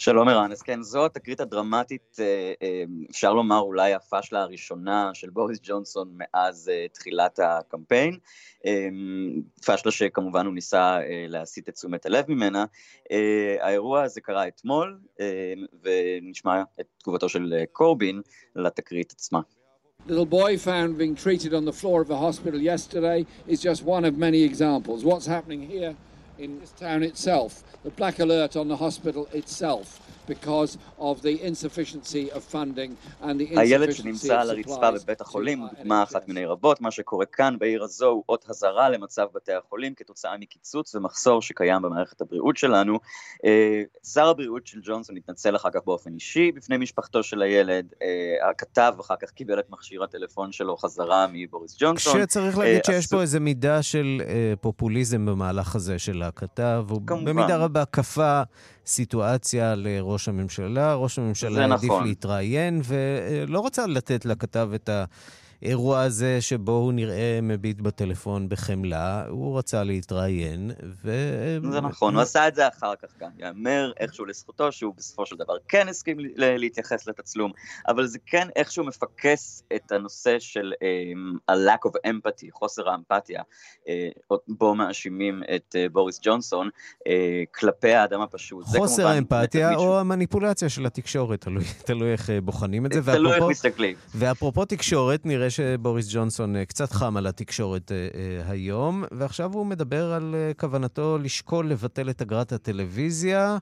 שלום 0.00 0.28
ערן, 0.28 0.52
אז 0.52 0.62
כן, 0.62 0.82
זו 0.82 1.06
התקרית 1.06 1.40
הדרמטית, 1.40 2.16
אה, 2.20 2.52
אה, 2.62 2.84
אפשר 3.10 3.32
לומר 3.32 3.58
אולי 3.58 3.94
הפאשלה 3.94 4.42
הראשונה 4.42 5.10
של 5.14 5.30
בוריס 5.30 5.58
ג'ונסון 5.62 6.08
מאז 6.16 6.70
אה, 6.72 6.86
תחילת 6.92 7.38
הקמפיין, 7.42 8.18
פאשלה 9.64 9.92
שכמובן 9.92 10.46
הוא 10.46 10.54
ניסה 10.54 10.98
להסיט 11.28 11.68
את 11.68 11.74
תשומת 11.74 12.06
הלב 12.06 12.24
ממנה. 12.28 12.64
האירוע 13.60 14.02
הזה 14.02 14.20
קרה 14.20 14.48
אתמול, 14.48 14.98
ונשמע 15.82 16.62
את 16.80 16.86
תגובתו 16.98 17.28
של 17.28 17.54
קורבין 17.72 18.20
לתקרית 18.56 19.12
עצמה. 19.12 19.40
little 20.06 20.24
boy 20.24 20.56
found 20.56 20.96
being 20.96 21.14
treated 21.14 21.52
on 21.52 21.64
the 21.66 21.76
floor 21.80 22.00
of 22.00 22.10
a 22.10 22.16
hospital 22.16 22.58
yesterday 22.58 23.26
is 23.46 23.60
just 23.60 23.82
one 23.82 24.04
of 24.06 24.16
many 24.16 24.42
examples. 24.50 25.04
What's 25.04 25.26
happening 25.26 25.60
here 25.74 25.94
in 26.40 26.58
this 26.58 26.70
town 26.72 27.02
itself, 27.02 27.62
the 27.84 27.90
black 27.90 28.18
alert 28.18 28.56
on 28.56 28.68
the 28.68 28.76
hospital 28.76 29.28
itself. 29.32 29.99
Because 30.28 30.78
of 30.98 31.22
the 31.22 31.42
insufficiency 31.42 32.30
of 32.32 32.42
funding 32.52 32.90
and 33.22 33.40
the 33.40 33.58
הילד 33.58 33.92
שנמצא 33.92 34.40
על 34.40 34.50
הרצפה 34.50 34.90
בבית 34.90 35.20
החולים 35.20 35.60
הוא 35.60 35.68
דוגמה 35.78 36.02
אחת 36.02 36.28
מיני 36.28 36.46
רבות, 36.46 36.80
מה 36.80 36.90
שקורה 36.90 37.26
כאן 37.26 37.56
בעיר 37.58 37.82
הזו 37.82 38.06
הוא 38.06 38.24
אות 38.28 38.44
הזרה 38.48 38.88
למצב 38.88 39.26
בתי 39.34 39.52
החולים 39.52 39.94
כתוצאה 39.94 40.38
מקיצוץ 40.38 40.94
ומחסור 40.94 41.42
שקיים 41.42 41.82
במערכת 41.82 42.20
הבריאות 42.20 42.56
שלנו. 42.56 42.98
אה, 43.44 43.82
שר 44.12 44.28
הבריאות 44.28 44.66
של 44.66 44.80
ג'ונסון 44.82 45.16
התנצל 45.16 45.56
אחר 45.56 45.70
כך 45.70 45.80
באופן 45.86 46.14
אישי 46.14 46.52
בפני 46.52 46.76
משפחתו 46.76 47.22
של 47.22 47.42
הילד, 47.42 47.86
אה, 48.02 48.50
הכתב 48.50 48.94
אחר 49.00 49.14
כך 49.22 49.30
קיבל 49.30 49.58
את 49.58 49.70
מכשיר 49.70 50.02
הטלפון 50.02 50.52
שלו 50.52 50.76
חזרה 50.76 51.26
מבוריס 51.32 51.76
ג'ונסון. 51.78 52.14
כשצריך 52.18 52.58
להגיד 52.58 52.76
אה, 52.76 52.80
שיש 52.84 53.06
פה 53.06 53.20
איזה 53.20 53.40
מידה 53.40 53.82
של 53.82 54.22
פופוליזם 54.60 55.26
במהלך 55.26 55.76
הזה 55.76 55.98
של 55.98 56.22
הכתב, 56.22 56.84
הוא 56.88 57.00
במידה 57.00 57.56
רבה 57.56 57.84
כפה 57.84 58.42
סיטואציה 58.90 59.74
לראש 59.74 60.28
הממשלה. 60.28 60.94
ראש 60.94 61.18
הממשלה 61.18 61.66
העדיף 61.66 61.84
נכון. 61.84 62.06
להתראיין, 62.06 62.80
ולא 62.84 63.66
רצה 63.66 63.86
לתת 63.86 64.24
לכתב 64.24 64.70
את 64.74 64.88
ה... 64.88 65.04
האירוע 65.62 66.00
הזה 66.00 66.40
שבו 66.40 66.72
הוא 66.72 66.92
נראה 66.92 67.38
מביט 67.42 67.80
בטלפון 67.80 68.48
בחמלה, 68.48 69.24
הוא 69.28 69.58
רצה 69.58 69.84
להתראיין, 69.84 70.70
ו... 71.04 71.10
זה 71.72 71.80
נכון, 71.80 72.14
הוא 72.14 72.22
עשה 72.22 72.48
את 72.48 72.54
זה 72.54 72.68
אחר 72.68 72.92
כך 73.02 73.08
גם. 73.20 73.30
יאמר 73.38 73.92
איכשהו 74.00 74.24
לזכותו 74.24 74.72
שהוא 74.72 74.94
בסופו 74.96 75.26
של 75.26 75.36
דבר 75.36 75.54
כן 75.68 75.88
הסכים 75.88 76.16
להתייחס 76.36 77.08
לתצלום, 77.08 77.52
אבל 77.88 78.06
זה 78.06 78.18
כן 78.26 78.48
איכשהו 78.56 78.84
מפקס 78.84 79.62
את 79.76 79.92
הנושא 79.92 80.36
של 80.38 80.72
um, 80.74 81.38
ה-lack 81.48 81.88
of 81.88 81.92
empathy, 82.06 82.46
חוסר 82.52 82.88
האמפתיה, 82.88 83.42
uh, 83.84 84.36
בו 84.48 84.74
מאשימים 84.74 85.42
את 85.54 85.74
uh, 85.74 85.92
בוריס 85.92 86.20
ג'ונסון, 86.22 86.68
uh, 86.98 87.10
כלפי 87.54 87.94
האדם 87.94 88.20
הפשוט. 88.20 88.64
חוסר 88.66 89.06
האמפתיה 89.06 89.76
או 89.76 90.00
המניפולציה 90.00 90.68
של 90.68 90.86
התקשורת, 90.86 91.40
תלוי, 91.40 91.64
תלוי 91.84 92.12
איך 92.12 92.30
בוחנים 92.42 92.86
את 92.86 92.92
זה. 92.92 93.02
תלוי 93.02 93.34
איך 93.34 93.44
מסתכלים. 93.44 93.96
ואפרופו 94.14 94.64
תקשורת, 94.64 95.26
נראה 95.26 95.49
שבוריס 95.50 96.06
ג'ונסון 96.12 96.56
אה, 96.56 96.64
קצת 96.64 96.92
חם 96.92 97.16
על 97.16 97.26
התקשורת 97.26 97.92
אה, 97.92 97.96
אה, 97.96 98.50
היום, 98.50 99.04
ועכשיו 99.10 99.52
הוא 99.52 99.66
מדבר 99.66 100.12
על 100.12 100.34
כוונתו 100.58 101.18
לשקול 101.18 101.68
לבטל 101.68 102.10
את 102.10 102.22
אגרת 102.22 102.52
הטלוויזיה. 102.52 103.58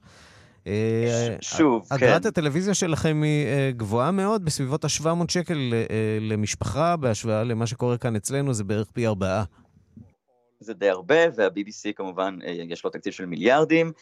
שוב, 1.41 1.87
כן. 1.89 1.95
אגרת 1.95 2.27
הטלוויזיה 2.27 2.75
שלכם 2.75 3.23
היא 3.23 3.71
גבוהה 3.77 4.11
מאוד, 4.11 4.45
בסביבות 4.45 4.85
ה-700 4.85 5.09
שקל 5.29 5.73
למשפחה, 6.21 6.97
בהשוואה 6.97 7.45
למה 7.45 7.67
שקורה 7.67 7.99
כאן 7.99 8.17
אצלנו, 8.17 8.55
זה 8.55 8.65
בערך 8.65 8.91
פי 8.93 9.07
ארבעה. 9.07 9.45
זה 10.61 10.75
די 10.75 10.89
הרבה, 10.89 11.15
וה-BBC 11.37 11.93
כמובן 11.97 12.39
יש 12.45 12.85
לו 12.85 12.91
תקציב 12.91 13.13
של 13.13 13.27
מיליארדים, 13.27 13.93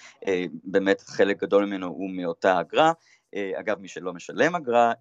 באמת 0.64 1.01
חלק 1.01 1.42
גדול 1.42 1.64
ממנו 1.64 1.87
הוא 1.87 2.11
מאותה 2.11 2.61
אגרה. 2.61 2.92
אגב, 3.55 3.79
מי 3.81 3.88
שלא 3.88 4.12
משלם 4.12 4.55
אגרה, 4.55 4.92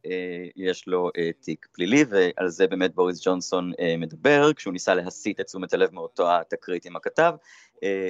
יש 0.56 0.88
לו 0.88 1.10
תיק 1.40 1.68
פלילי, 1.72 2.04
ועל 2.10 2.50
זה 2.50 2.68
באמת 2.68 2.96
בוריס 2.96 3.28
ג'ונסון 3.28 3.72
מדבר, 3.98 4.54
כשהוא 4.54 4.74
ניסה 4.74 4.96
להסיט 4.96 5.40
את 5.40 5.46
תשומת 5.46 5.74
הלב 5.74 5.94
מאותו 5.94 6.32
התקרית 6.32 6.86
עם 6.86 6.96
הכתב. 6.96 7.34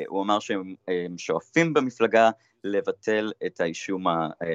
הוא 0.08 0.24
אמר 0.24 0.40
שהם 0.40 0.76
שואפים 1.18 1.74
במפלגה 1.74 2.30
לבטל 2.64 3.32
את, 3.46 3.62
האישום, 3.62 4.06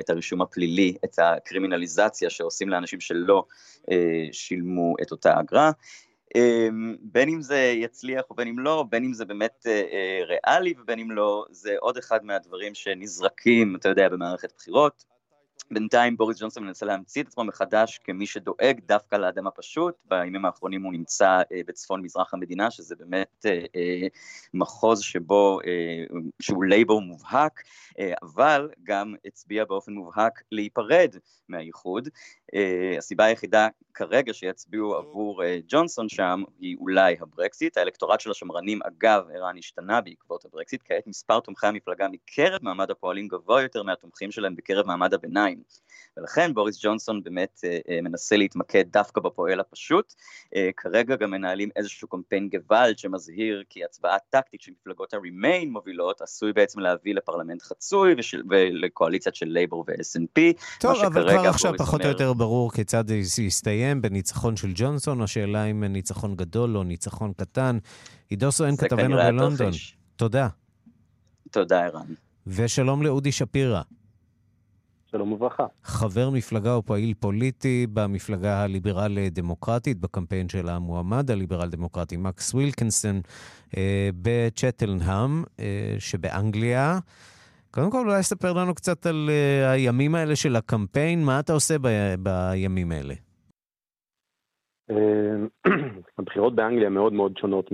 את 0.00 0.10
הרישום 0.10 0.42
הפלילי, 0.42 0.96
את 1.04 1.18
הקרימינליזציה 1.18 2.30
שעושים 2.30 2.68
לאנשים 2.68 3.00
שלא 3.00 3.44
שילמו 4.32 4.94
את 5.02 5.10
אותה 5.10 5.40
אגרה. 5.40 5.70
בין 7.00 7.28
אם 7.28 7.42
זה 7.42 7.58
יצליח 7.76 8.30
ובין 8.30 8.48
אם 8.48 8.58
לא, 8.58 8.84
בין 8.90 9.04
אם 9.04 9.12
זה 9.12 9.24
באמת 9.24 9.66
ריאלי 10.26 10.74
ובין 10.82 10.98
אם 10.98 11.10
לא, 11.10 11.44
זה 11.50 11.74
עוד 11.78 11.96
אחד 11.96 12.24
מהדברים 12.24 12.74
שנזרקים, 12.74 13.76
אתה 13.76 13.88
יודע, 13.88 14.08
במערכת 14.08 14.52
בחירות. 14.56 15.04
בינתיים 15.70 16.16
בוריס 16.16 16.40
ג'ונסון 16.40 16.64
מנסה 16.64 16.86
להמציא 16.86 17.22
את 17.22 17.26
עצמו 17.28 17.44
מחדש 17.44 17.98
כמי 18.04 18.26
שדואג 18.26 18.80
דווקא 18.86 19.16
לאדם 19.16 19.46
הפשוט, 19.46 19.94
בימים 20.04 20.44
האחרונים 20.44 20.82
הוא 20.82 20.92
נמצא 20.92 21.42
אה, 21.52 21.60
בצפון 21.66 22.02
מזרח 22.02 22.34
המדינה, 22.34 22.70
שזה 22.70 22.96
באמת 22.96 23.46
אה, 23.46 23.64
אה, 23.76 24.06
מחוז 24.54 25.00
שבו, 25.00 25.58
שהוא 26.42 26.64
לייבור 26.64 27.02
מובהק, 27.02 27.62
אבל 28.22 28.70
גם 28.82 29.14
הצביע 29.24 29.64
באופן 29.64 29.92
מובהק 29.92 30.42
להיפרד 30.52 31.16
מהאיחוד. 31.48 32.08
אה, 32.54 32.94
הסיבה 32.98 33.24
היחידה 33.24 33.68
כרגע 33.94 34.34
שיצביעו 34.34 34.94
עבור 34.94 35.42
ג'ונסון 35.68 36.08
שם 36.08 36.42
היא 36.60 36.76
אולי 36.80 37.16
הברקסיט, 37.20 37.76
האלקטורט 37.76 38.20
של 38.20 38.30
השמרנים 38.30 38.80
אגב 38.82 39.24
ערן 39.34 39.58
השתנה 39.58 40.00
בעקבות 40.00 40.44
הברקסיט, 40.44 40.82
כעת 40.84 41.06
מספר 41.06 41.40
תומכי 41.40 41.66
המפלגה 41.66 42.08
מקרב 42.08 42.58
מעמד 42.62 42.90
הפועלים 42.90 43.28
גבוה 43.28 43.62
יותר 43.62 43.82
מהתומכים 43.82 44.30
שלהם 44.30 44.56
בקרב 44.56 44.86
מעמד 44.86 45.14
הביניים. 45.14 45.59
ולכן 46.16 46.54
בוריס 46.54 46.84
ג'ונסון 46.84 47.22
באמת 47.22 47.60
אה, 47.64 47.78
אה, 47.88 48.00
מנסה 48.02 48.36
להתמקד 48.36 48.84
דווקא 48.92 49.20
בפועל 49.20 49.60
הפשוט. 49.60 50.14
אה, 50.56 50.70
כרגע 50.76 51.16
גם 51.16 51.30
מנהלים 51.30 51.68
איזשהו 51.76 52.08
קמפיין 52.08 52.48
גוואלד 52.48 52.98
שמזהיר 52.98 53.62
כי 53.68 53.84
הצבעה 53.84 54.16
טקטית 54.30 54.60
של 54.60 54.72
מפלגות 54.80 55.14
ה-remain 55.14 55.66
מובילות 55.66 56.20
עשוי 56.20 56.52
בעצם 56.52 56.80
להביא 56.80 57.14
לפרלמנט 57.14 57.62
חצוי 57.62 58.14
ושל, 58.18 58.42
ולקואליציית 58.50 59.34
של 59.34 59.46
לייבור 59.46 59.84
ו-SNP. 59.88 60.40
טוב, 60.80 61.04
אבל 61.04 61.38
כבר 61.38 61.48
עכשיו 61.48 61.72
פחות 61.78 62.00
או 62.00 62.08
יותר 62.08 62.32
ברור 62.32 62.72
כיצד 62.72 63.04
זה 63.22 63.42
יסתיים 63.42 64.02
בניצחון 64.02 64.56
של 64.56 64.68
ג'ונסון, 64.74 65.22
השאלה 65.22 65.64
אם 65.64 65.84
ניצחון 65.84 66.36
גדול 66.36 66.76
או 66.76 66.82
ניצחון 66.82 67.32
קטן. 67.32 67.78
עידו 68.28 68.52
סואן 68.52 68.76
כתבנו 68.76 69.16
בלונדון. 69.16 69.72
תודה. 70.16 70.48
תודה, 71.50 71.84
ערן. 71.84 72.06
ושלום 72.46 73.02
לאודי 73.02 73.32
שפירא. 73.32 73.82
שלום 75.10 75.32
וברכה. 75.32 75.66
חבר 75.82 76.30
מפלגה 76.30 76.74
או 76.74 76.82
פעיל 76.82 77.14
פוליטי 77.20 77.86
במפלגה 77.94 78.62
הליברל-דמוקרטית, 78.64 80.00
בקמפיין 80.00 80.48
של 80.48 80.68
המועמד 80.68 81.30
הליברל-דמוקרטי, 81.30 82.16
מקס 82.16 82.54
ווילקינסון, 82.54 83.20
אה, 83.76 84.08
בצ'טלנהאם 84.22 85.44
אה, 85.60 85.94
שבאנגליה. 85.98 86.98
קודם 87.70 87.90
כל, 87.90 87.98
אולי 87.98 88.22
ספר 88.22 88.52
לנו 88.52 88.74
קצת 88.74 89.06
על 89.06 89.28
אה, 89.30 89.70
הימים 89.70 90.14
האלה 90.14 90.36
של 90.36 90.56
הקמפיין, 90.56 91.24
מה 91.24 91.40
אתה 91.40 91.52
עושה 91.52 91.74
ב- 91.82 92.14
בימים 92.18 92.92
האלה? 92.92 93.14
אה, 94.90 95.72
הבחירות 96.18 96.54
באנגליה 96.54 96.88
מאוד 96.90 97.12
מאוד 97.12 97.32
שונות 97.38 97.70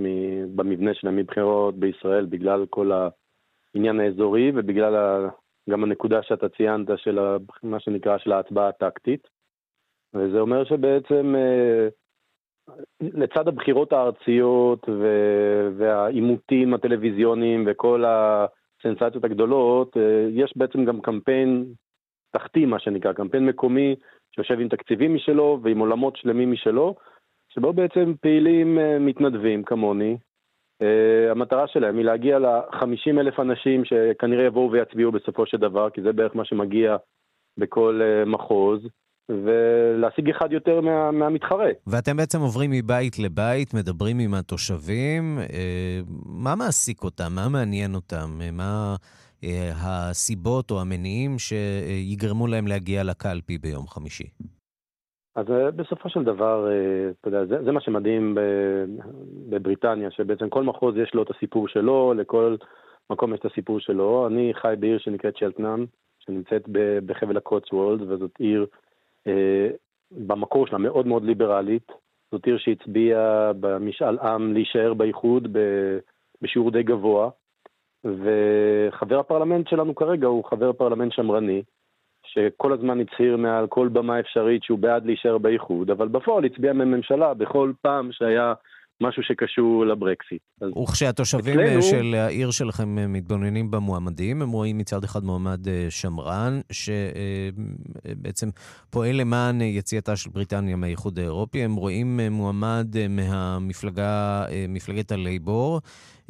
במבנה 0.55 0.93
שלהם 0.93 1.15
מבחירות 1.15 1.79
בישראל, 1.79 2.25
בגלל 2.25 2.65
כל 2.69 2.91
העניין 2.91 3.99
האזורי 3.99 4.51
ובגלל 4.55 5.27
גם 5.69 5.83
הנקודה 5.83 6.23
שאתה 6.23 6.49
ציינת 6.49 6.87
של 6.95 7.19
מה 7.63 7.79
שנקרא 7.79 8.17
של 8.17 8.31
ההצבעה 8.31 8.69
הטקטית. 8.69 9.27
וזה 10.13 10.39
אומר 10.39 10.63
שבעצם 10.63 11.35
אה, 11.37 11.87
לצד 13.01 13.47
הבחירות 13.47 13.93
הארציות 13.93 14.89
והעימותים 15.77 16.73
הטלוויזיוניים 16.73 17.63
וכל 17.67 18.03
הסנסציות 18.07 19.23
הגדולות, 19.23 19.97
אה, 19.97 20.27
יש 20.29 20.53
בעצם 20.55 20.85
גם 20.85 21.01
קמפיין 21.01 21.65
תחתי, 22.31 22.65
מה 22.65 22.79
שנקרא, 22.79 23.13
קמפיין 23.13 23.45
מקומי 23.45 23.95
שיושב 24.35 24.59
עם 24.59 24.69
תקציבים 24.69 25.15
משלו 25.15 25.59
ועם 25.63 25.79
עולמות 25.79 26.15
שלמים 26.15 26.51
משלו, 26.51 26.95
שבו 27.49 27.73
בעצם 27.73 28.13
פעילים 28.21 28.79
אה, 28.79 28.99
מתנדבים 28.99 29.63
כמוני, 29.63 30.17
Uh, 30.83 31.31
המטרה 31.31 31.67
שלהם 31.67 31.97
היא 31.97 32.05
להגיע 32.05 32.39
ל-50 32.39 33.19
אלף 33.19 33.39
אנשים 33.39 33.85
שכנראה 33.85 34.45
יבואו 34.45 34.71
ויצביעו 34.71 35.11
בסופו 35.11 35.45
של 35.45 35.57
דבר, 35.57 35.89
כי 35.89 36.01
זה 36.01 36.13
בערך 36.13 36.35
מה 36.35 36.45
שמגיע 36.45 36.95
בכל 37.57 38.01
uh, 38.01 38.29
מחוז, 38.29 38.79
ולהשיג 39.29 40.29
אחד 40.29 40.51
יותר 40.51 40.81
מה, 40.81 41.11
מהמתחרה. 41.11 41.69
ואתם 41.87 42.17
בעצם 42.17 42.39
עוברים 42.39 42.71
מבית 42.71 43.19
לבית, 43.19 43.73
מדברים 43.73 44.19
עם 44.19 44.33
התושבים, 44.33 45.37
uh, 45.39 45.49
מה 46.25 46.55
מעסיק 46.55 47.03
אותם? 47.03 47.31
מה 47.35 47.49
מעניין 47.49 47.95
אותם? 47.95 48.39
מה 48.51 48.95
uh, 49.41 49.47
הסיבות 49.75 50.71
או 50.71 50.81
המניעים 50.81 51.39
שיגרמו 51.39 52.47
להם 52.47 52.67
להגיע 52.67 53.03
לקלפי 53.03 53.57
ביום 53.57 53.87
חמישי? 53.87 54.27
אז 55.37 55.51
אה, 55.51 55.71
בסופו 55.71 56.09
של 56.09 56.23
דבר, 56.23 56.67
אה, 56.71 57.09
אתה 57.21 57.27
יודע, 57.27 57.45
זה, 57.45 57.63
זה 57.63 57.71
מה 57.71 57.81
שמדהים 57.81 58.37
בבריטניה, 59.49 60.11
שבעצם 60.11 60.49
כל 60.49 60.63
מחוז 60.63 60.97
יש 60.97 61.13
לו 61.13 61.23
את 61.23 61.29
הסיפור 61.29 61.67
שלו, 61.67 62.13
לכל 62.13 62.55
מקום 63.09 63.33
יש 63.33 63.39
את 63.39 63.45
הסיפור 63.45 63.79
שלו. 63.79 64.27
אני 64.27 64.51
חי 64.53 64.73
בעיר 64.79 64.97
שנקראת 64.97 65.37
שלטנאם, 65.37 65.85
שנמצאת 66.19 66.63
בחבל 67.05 67.37
הקוטסוולד, 67.37 68.01
וזאת 68.01 68.31
עיר 68.39 68.65
אה, 69.27 69.67
במקור 70.11 70.67
שלה 70.67 70.77
מאוד 70.77 71.07
מאוד 71.07 71.23
ליברלית. 71.23 71.91
זאת 72.31 72.45
עיר 72.45 72.57
שהצביעה 72.57 73.53
במשאל 73.59 74.19
עם 74.19 74.53
להישאר 74.53 74.93
באיחוד 74.93 75.57
בשיעור 76.41 76.71
די 76.71 76.83
גבוה, 76.83 77.29
וחבר 78.03 79.19
הפרלמנט 79.19 79.67
שלנו 79.67 79.95
כרגע 79.95 80.27
הוא 80.27 80.43
חבר 80.43 80.73
פרלמנט 80.73 81.11
שמרני, 81.11 81.63
שכל 82.27 82.73
הזמן 82.73 82.99
הצהיר 82.99 83.37
מעל 83.37 83.67
כל 83.67 83.87
במה 83.87 84.19
אפשרית 84.19 84.63
שהוא 84.63 84.79
בעד 84.79 85.05
להישאר 85.05 85.37
באיחוד, 85.37 85.89
אבל 85.89 86.07
בפועל 86.07 86.45
הצביע 86.45 86.73
עם 86.73 86.86
הממשלה 86.86 87.33
בכל 87.33 87.71
פעם 87.81 88.09
שהיה 88.11 88.53
משהו 89.01 89.23
שקשור 89.23 89.85
לברקסיט. 89.85 90.41
וכשהתושבים 90.83 91.59
אצלנו... 91.59 91.81
של 91.81 92.15
העיר 92.15 92.51
שלכם 92.51 93.13
מתבוננים 93.13 93.71
במועמדים, 93.71 94.41
הם 94.41 94.51
רואים 94.51 94.77
מצד 94.77 95.03
אחד 95.03 95.23
מועמד 95.23 95.67
אה, 95.67 95.85
שמרן, 95.89 96.59
שבעצם 96.71 98.49
פועל 98.89 99.15
למען 99.15 99.61
יציאתה 99.61 100.15
של 100.15 100.29
בריטניה 100.29 100.75
מהאיחוד 100.75 101.19
האירופי, 101.19 101.63
הם 101.63 101.75
רואים 101.75 102.19
מועמד 102.31 102.87
אה, 102.97 103.07
מהמפלגה, 103.07 104.45
אה, 104.49 104.65
מפלגת 104.69 105.11
הלייבור. 105.11 105.81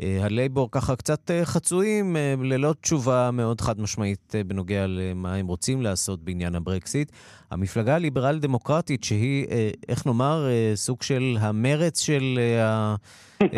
אה, 0.04 0.18
הלייבור 0.26 0.72
ככה 0.72 0.96
קצת 0.96 1.32
אה, 1.32 1.46
חצויים, 1.46 2.16
אה, 2.16 2.36
ללא 2.44 2.74
תשובה 2.82 3.30
מאוד 3.34 3.62
חד 3.62 3.82
משמעית 3.82 4.34
בנוגע 4.48 4.86
למה 4.88 5.36
הם 5.36 5.48
רוצים 5.48 5.82
לעשות 5.82 6.24
בעניין 6.24 6.56
הברקסיט. 6.56 7.12
המפלגה 7.52 7.96
הליברל-דמוקרטית, 7.96 9.04
שהיא, 9.04 9.46
איך 9.90 10.06
נאמר, 10.06 10.46
סוג 10.76 11.02
של 11.02 11.38
המרץ 11.40 12.00
של, 12.00 12.40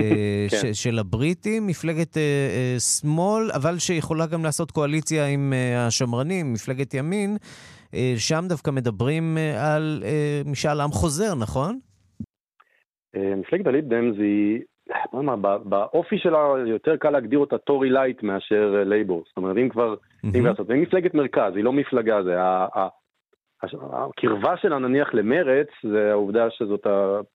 כן. 0.52 0.73
של 0.73 0.99
הבריטים, 0.99 1.67
מפלגת 1.67 2.17
שמאל, 2.80 3.52
אבל 3.52 3.80
שיכולה 3.80 4.25
גם 4.25 4.43
לעשות 4.43 4.71
קואליציה 4.71 5.28
עם 5.28 5.54
השמרנים, 5.78 6.54
מפלגת 6.54 6.93
ימין, 6.93 7.38
שם 8.17 8.45
דווקא 8.49 8.71
מדברים 8.71 9.38
על 9.58 10.04
משאל 10.45 10.82
עם 10.82 10.91
חוזר, 10.91 11.36
נכון? 11.36 11.80
מפלגת 13.15 13.67
ה 13.68 13.74
Lib 13.74 13.92
Dems 13.92 14.15
היא 14.17 14.60
בוא 15.12 15.23
נאמר, 15.23 15.58
באופי 15.58 16.17
שלה 16.17 16.54
יותר 16.65 16.97
קל 16.97 17.10
להגדיר 17.10 17.39
אותה 17.39 17.58
Tory 17.58 17.89
lite 17.89 18.24
מאשר 18.23 18.84
לייבור. 18.86 19.23
זאת 19.28 19.38
אומרת, 19.38 19.58
אם 19.58 19.69
כבר, 19.69 19.95
אם 20.36 20.45
לעשות, 20.45 20.69
היא 20.69 20.82
מפלגת 20.82 21.13
מרכז, 21.13 21.56
היא 21.56 21.63
לא 21.63 21.73
מפלגה, 21.73 22.23
זה 22.23 22.36
הקרבה 23.63 24.58
שלה 24.58 24.80
נניח 24.80 25.13
למרץ, 25.13 25.67
זה 25.84 26.12
העובדה 26.12 26.49
שזאת, 26.49 26.88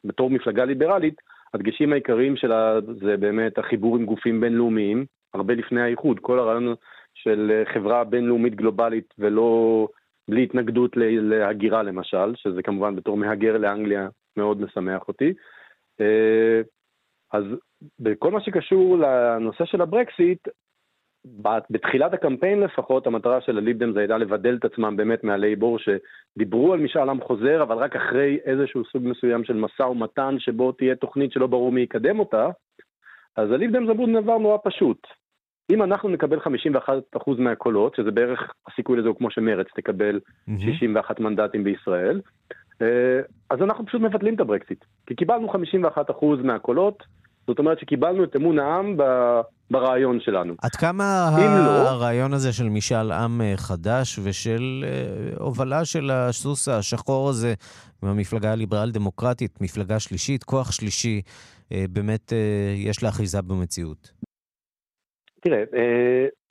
בתור 0.04 0.30
מפלגה 0.30 0.64
ליברלית, 0.64 1.14
הדגשים 1.54 1.92
העיקריים 1.92 2.36
שלה 2.36 2.80
זה 3.00 3.16
באמת 3.16 3.58
החיבור 3.58 3.96
עם 3.96 4.04
גופים 4.04 4.40
בינלאומיים, 4.40 5.04
הרבה 5.34 5.54
לפני 5.54 5.82
האיחוד, 5.82 6.20
כל 6.20 6.38
הרעיון 6.38 6.74
של 7.14 7.62
חברה 7.74 8.04
בינלאומית 8.04 8.54
גלובלית 8.54 9.14
ולא, 9.18 9.88
בלי 10.28 10.42
התנגדות 10.42 10.96
להגירה 10.96 11.82
למשל, 11.82 12.34
שזה 12.36 12.62
כמובן 12.62 12.96
בתור 12.96 13.16
מהגר 13.16 13.58
לאנגליה 13.58 14.08
מאוד 14.36 14.60
משמח 14.60 15.08
אותי. 15.08 15.32
אז 17.34 17.44
בכל 18.00 18.30
מה 18.30 18.40
שקשור 18.40 18.98
לנושא 18.98 19.64
של 19.64 19.80
הברקסיט, 19.80 20.48
בתחילת 21.70 22.12
הקמפיין 22.12 22.60
לפחות, 22.60 23.06
המטרה 23.06 23.40
של 23.40 23.58
הליבדם 23.58 23.92
זה 23.92 24.00
הייתה 24.00 24.18
לבדל 24.18 24.56
את 24.56 24.64
עצמם 24.64 24.96
באמת 24.96 25.24
מהלייבור, 25.24 25.78
שדיברו 25.78 26.72
על 26.72 26.80
משאל 26.80 27.08
עם 27.08 27.20
חוזר, 27.20 27.62
אבל 27.62 27.76
רק 27.76 27.96
אחרי 27.96 28.38
איזשהו 28.44 28.84
סוג 28.84 29.02
מסוים 29.06 29.44
של 29.44 29.56
משא 29.56 29.82
ומתן, 29.82 30.36
שבו 30.38 30.72
תהיה 30.72 30.94
תוכנית 30.94 31.32
שלא 31.32 31.46
ברור 31.46 31.72
מי 31.72 31.80
יקדם 31.80 32.18
אותה. 32.18 32.48
אז 33.36 33.50
הליב 33.50 33.76
דם 33.76 33.86
זבוד 33.86 34.08
דבר 34.22 34.38
נורא 34.38 34.58
פשוט. 34.64 35.06
אם 35.70 35.82
אנחנו 35.82 36.08
נקבל 36.08 36.38
51% 36.38 37.30
מהקולות, 37.38 37.94
שזה 37.96 38.10
בערך 38.10 38.40
הסיכוי 38.72 38.98
לזה 38.98 39.08
הוא 39.08 39.16
כמו 39.16 39.30
שמרץ 39.30 39.66
תקבל 39.76 40.20
61 40.58 41.20
מנדטים 41.20 41.64
בישראל, 41.64 42.20
אה, 42.82 43.20
אז 43.50 43.58
אנחנו 43.62 43.86
פשוט 43.86 44.00
מבטלים 44.00 44.34
את 44.34 44.40
הברקסיט. 44.40 44.84
כי 45.06 45.14
קיבלנו 45.14 45.52
51% 45.52 46.42
מהקולות, 46.44 47.02
זאת 47.46 47.58
אומרת 47.58 47.78
שקיבלנו 47.78 48.24
את 48.24 48.36
אמון 48.36 48.58
העם 48.58 48.96
ברעיון 49.70 50.20
שלנו. 50.20 50.54
עד 50.62 50.70
כמה 50.70 51.30
לא- 51.38 51.88
הרעיון 51.88 52.30
לא... 52.30 52.36
הזה 52.36 52.52
של 52.52 52.68
משאל 52.68 53.12
עם 53.12 53.40
אה, 53.40 53.52
חדש 53.56 54.18
ושל 54.22 54.84
אה, 54.86 55.36
הובלה 55.38 55.84
של 55.84 56.10
הסוס 56.10 56.68
השחור 56.68 57.28
הזה 57.28 57.54
מהמפלגה 58.02 58.52
הליברל-דמוקרטית, 58.52 59.60
מפלגה 59.60 60.00
שלישית, 60.00 60.44
כוח 60.44 60.72
שלישי, 60.72 61.22
באמת 61.70 62.32
יש 62.76 63.02
לה 63.02 63.08
אחיזה 63.08 63.42
במציאות? 63.42 64.23
תראה, 65.44 65.64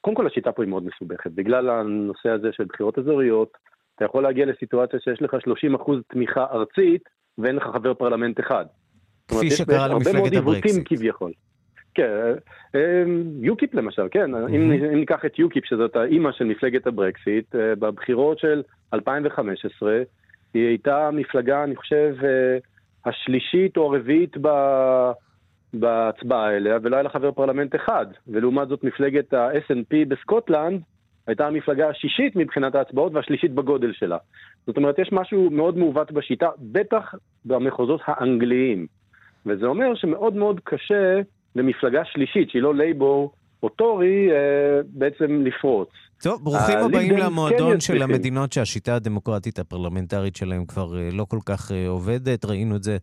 קודם 0.02 0.16
כל 0.16 0.28
השיטה 0.28 0.52
פה 0.52 0.64
היא 0.64 0.70
מאוד 0.70 0.84
מסובכת. 0.86 1.32
בגלל 1.32 1.70
הנושא 1.70 2.30
הזה 2.30 2.50
של 2.52 2.66
בחירות 2.66 3.00
אזוריות, 3.00 3.58
אתה 3.96 4.06
יכול 4.06 4.24
להגיע 4.24 4.46
לסיטואציה 4.46 5.00
שיש 5.00 5.22
לך 5.22 5.34
30% 5.86 5.92
תמיכה 6.08 6.46
ארצית 6.52 7.10
ואין 7.38 7.56
לך 7.56 7.64
חבר 7.64 7.94
פרלמנט 7.94 8.40
אחד. 8.40 8.66
כפי 9.28 9.52
שקרה 9.52 9.88
למפלגת 9.88 10.38
הברקסיט. 10.38 10.84
כביכול. 10.86 11.32
כן, 11.96 12.34
אה, 12.76 13.04
יוקיפ 13.42 13.74
למשל, 13.74 14.08
כן, 14.12 14.36
mm-hmm. 14.36 14.50
אם, 14.50 14.72
אם 14.72 15.00
ניקח 15.00 15.26
את 15.26 15.40
יוקיפ, 15.40 15.66
שזאת 15.66 15.96
האימא 15.96 16.32
של 16.32 16.44
מפלגת 16.44 16.88
הברקסיט, 16.88 17.56
אה, 17.56 17.76
בבחירות 17.76 18.40
של 18.40 18.64
2015, 18.94 20.02
היא 20.54 20.68
הייתה 20.68 21.10
מפלגה, 21.14 21.64
אני 21.64 21.76
חושב, 21.76 22.16
אה, 22.24 22.58
השלישית 23.06 23.78
או 23.78 23.94
הרביעית 23.94 24.38
ב... 24.42 24.48
בהצבעה 25.74 26.56
אליה, 26.56 26.78
ולא 26.82 26.96
היה 26.96 27.04
לה 27.04 27.10
חבר 27.10 27.32
פרלמנט 27.32 27.76
אחד. 27.76 28.06
ולעומת 28.28 28.68
זאת 28.68 28.84
מפלגת 28.84 29.34
ה-SNP 29.34 29.96
בסקוטלנד, 30.08 30.82
הייתה 31.28 31.48
המפלגה 31.48 31.90
השישית 31.90 32.36
מבחינת 32.36 32.76
ההצבעות 32.76 33.14
והשלישית 33.14 33.52
בגודל 33.52 33.94
שלה. 33.94 34.18
זאת 34.68 34.78
אומרת, 34.78 35.00
יש 35.00 35.10
משהו 35.12 35.50
מאוד 35.50 35.78
מעוות 35.78 36.12
בשיטה, 36.12 36.50
בטח 36.60 37.16
במחוזות 37.46 38.02
האנגליים. 38.06 38.88
וזה 39.46 39.66
אומר 39.66 39.96
שמאוד 39.96 40.36
מאוד 40.36 40.60
קשה 40.64 41.22
למפלגה 41.56 42.06
שלישית, 42.06 42.50
שהיא 42.50 42.62
לא 42.62 42.76
לייבור 42.76 43.32
או 43.64 43.70
טורי, 43.70 44.32
אה, 44.32 44.82
בעצם 44.86 45.46
לפרוץ. 45.46 45.90
טוב, 46.24 46.44
ברוכים 46.44 46.78
הבאים 46.78 47.18
למועדון 47.18 47.74
כן 47.74 47.80
של 47.80 48.02
המדינות 48.02 48.54
שהשיטה 48.54 48.96
הדמוקרטית 48.96 49.60
הפרלמנטרית 49.60 50.36
שלהם 50.36 50.66
כבר 50.66 50.98
אה, 50.98 51.10
לא 51.12 51.26
כל 51.26 51.40
כך 51.46 51.72
אה, 51.72 51.88
עובדת. 51.88 52.46
ראינו 52.46 52.76
את 52.76 52.84
זה 52.84 52.98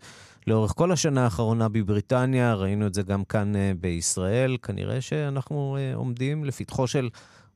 לאורך 0.46 0.72
כל 0.76 0.92
השנה 0.92 1.24
האחרונה 1.24 1.68
בבריטניה, 1.68 2.54
ראינו 2.54 2.86
את 2.86 2.94
זה 2.94 3.02
גם 3.02 3.24
כאן 3.24 3.52
בישראל. 3.80 4.56
כנראה 4.62 5.00
שאנחנו 5.00 5.76
עומדים 5.94 6.44
לפתחו 6.44 6.86
של 6.86 7.08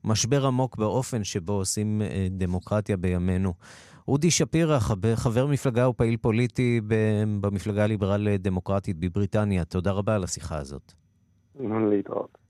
משבר 0.05 0.47
עמוק 0.47 0.77
באופן 0.77 1.25
שבו 1.25 1.53
עושים 1.53 2.03
אה, 2.03 2.27
דמוקרטיה 2.31 2.97
בימינו. 2.97 3.55
אודי 4.09 4.31
שפירא, 4.31 4.79
חבר 5.15 5.47
מפלגה 5.47 5.89
ופעיל 5.89 6.17
פוליטי 6.17 6.81
במפלגה 7.41 7.85
הליברל-דמוקרטית 7.85 8.97
בבריטניה, 8.99 9.65
תודה 9.65 9.93
רבה 9.93 10.15
על 10.15 10.25
השיחה 10.25 10.57
הזאת. 10.59 10.93
להתראות. 11.91 12.44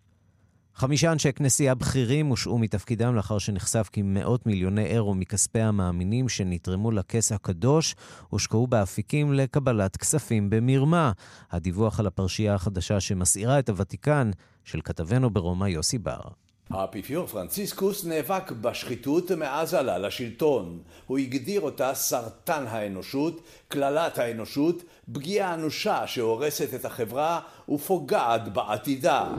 חמישה 0.77 1.13
אנשי 1.13 1.33
כנסייה 1.33 1.75
בכירים 1.75 2.27
הושעו 2.27 2.59
מתפקידם 2.59 3.15
לאחר 3.15 3.39
שנחשף 3.39 3.89
כי 3.93 4.03
מאות 4.03 4.47
מיליוני 4.47 4.85
אירו 4.85 5.15
מכספי 5.15 5.61
המאמינים 5.61 6.29
שנתרמו 6.29 6.91
לכס 6.91 7.33
הקדוש 7.33 7.95
הושקעו 8.29 8.67
באפיקים 8.67 9.33
לקבלת 9.33 9.97
כספים 9.97 10.51
במרמה. 10.51 11.13
הדיווח 11.51 12.01
על 12.01 12.07
הפרשייה 12.07 12.55
החדשה 12.55 13.01
שמסעירה 13.01 13.59
את 13.59 13.69
הוותיקן 13.69 14.31
של 14.65 14.81
כתבנו 14.85 15.31
ברומא 15.31 15.67
יוסי 15.67 15.99
בר. 15.99 16.44
האפיפיור 16.71 17.27
פרנציסקוס 17.27 18.05
נאבק 18.05 18.51
בשחיתות 18.51 19.31
מאז 19.31 19.75
עלה 19.75 19.99
לשלטון. 19.99 20.79
הוא 21.07 21.19
הגדיר 21.19 21.61
אותה 21.61 21.95
סרטן 21.95 22.65
האנושות, 22.69 23.41
קללת 23.69 24.19
האנושות, 24.19 24.83
פגיעה 25.13 25.55
אנושה 25.55 26.07
שהורסת 26.07 26.75
את 26.75 26.85
החברה 26.85 27.41
ופוגעת 27.69 28.53
בעתידה. 28.53 29.35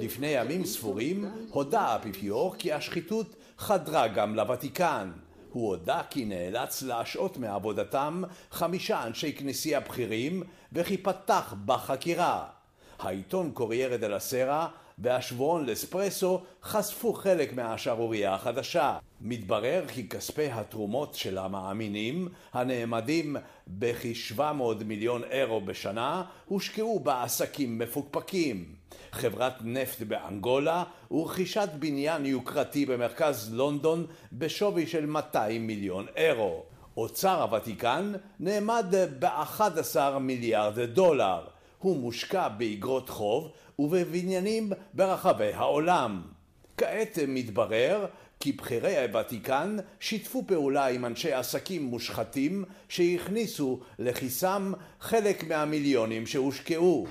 לפני 0.00 0.26
ימים 0.26 0.64
ספורים 0.64 1.24
הודה 1.50 1.80
האפיפיור 1.80 2.54
כי 2.58 2.72
השחיתות 2.72 3.34
חדרה 3.58 4.08
גם 4.08 4.34
לוותיקן. 4.34 5.10
הוא 5.52 5.68
הודה 5.68 6.02
כי 6.10 6.24
נאלץ 6.24 6.82
להשעות 6.82 7.36
מעבודתם 7.36 8.22
חמישה 8.50 9.06
אנשי 9.06 9.32
כנסייה 9.32 9.80
בכירים 9.80 10.42
וכי 10.72 10.96
פתח 10.96 11.54
בחקירה. 11.64 12.44
העיתון 12.98 13.50
קוריירה 13.50 13.96
דה 13.96 14.08
לסרה 14.08 14.68
והשבועון 14.98 15.66
לספרסו 15.66 16.42
חשפו 16.62 17.12
חלק 17.12 17.52
מהשערורייה 17.52 18.34
החדשה. 18.34 18.98
מתברר 19.20 19.84
כי 19.88 20.08
כספי 20.08 20.46
התרומות 20.46 21.14
של 21.14 21.38
המאמינים, 21.38 22.28
הנאמדים 22.52 23.36
בכ-700 23.68 24.84
מיליון 24.84 25.24
אירו 25.24 25.60
בשנה, 25.60 26.22
הושקעו 26.46 27.00
בעסקים 27.00 27.78
מפוקפקים. 27.78 28.77
חברת 29.12 29.54
נפט 29.64 30.02
באנגולה 30.02 30.84
ורכישת 31.10 31.68
בניין 31.78 32.26
יוקרתי 32.26 32.86
במרכז 32.86 33.54
לונדון 33.54 34.06
בשווי 34.32 34.86
של 34.86 35.06
200 35.06 35.66
מיליון 35.66 36.06
אירו. 36.16 36.62
אוצר 36.96 37.42
הוותיקן 37.42 38.12
נאמד 38.40 38.94
ב-11 39.18 40.18
מיליארד 40.20 40.80
דולר. 40.80 41.44
הוא 41.78 41.96
מושקע 41.96 42.48
באגרות 42.48 43.08
חוב 43.08 43.50
ובבניינים 43.78 44.72
ברחבי 44.94 45.52
העולם. 45.52 46.22
כעת 46.76 47.18
מתברר 47.28 48.06
כי 48.40 48.52
בכירי 48.52 48.98
הוותיקן 48.98 49.76
שיתפו 50.00 50.44
פעולה 50.46 50.86
עם 50.86 51.04
אנשי 51.04 51.32
עסקים 51.32 51.82
מושחתים 51.82 52.64
שהכניסו 52.88 53.80
לכיסם 53.98 54.72
חלק 55.00 55.48
מהמיליונים 55.48 56.26
שהושקעו. 56.26 57.06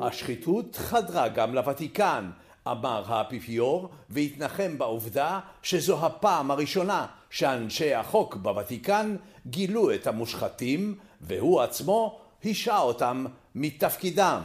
השחיתות 0.00 0.76
חדרה 0.76 1.28
גם 1.28 1.54
לוותיקן, 1.54 2.30
אמר 2.66 3.02
האפיפיור, 3.06 3.88
והתנחם 4.10 4.78
בעובדה 4.78 5.40
שזו 5.62 6.06
הפעם 6.06 6.50
הראשונה 6.50 7.06
שאנשי 7.30 7.94
החוק 7.94 8.36
בוותיקן 8.36 9.16
גילו 9.46 9.94
את 9.94 10.06
המושחתים, 10.06 10.94
והוא 11.20 11.60
עצמו 11.60 12.18
השעה 12.44 12.80
אותם 12.80 13.24
מתפקידם. 13.56 14.40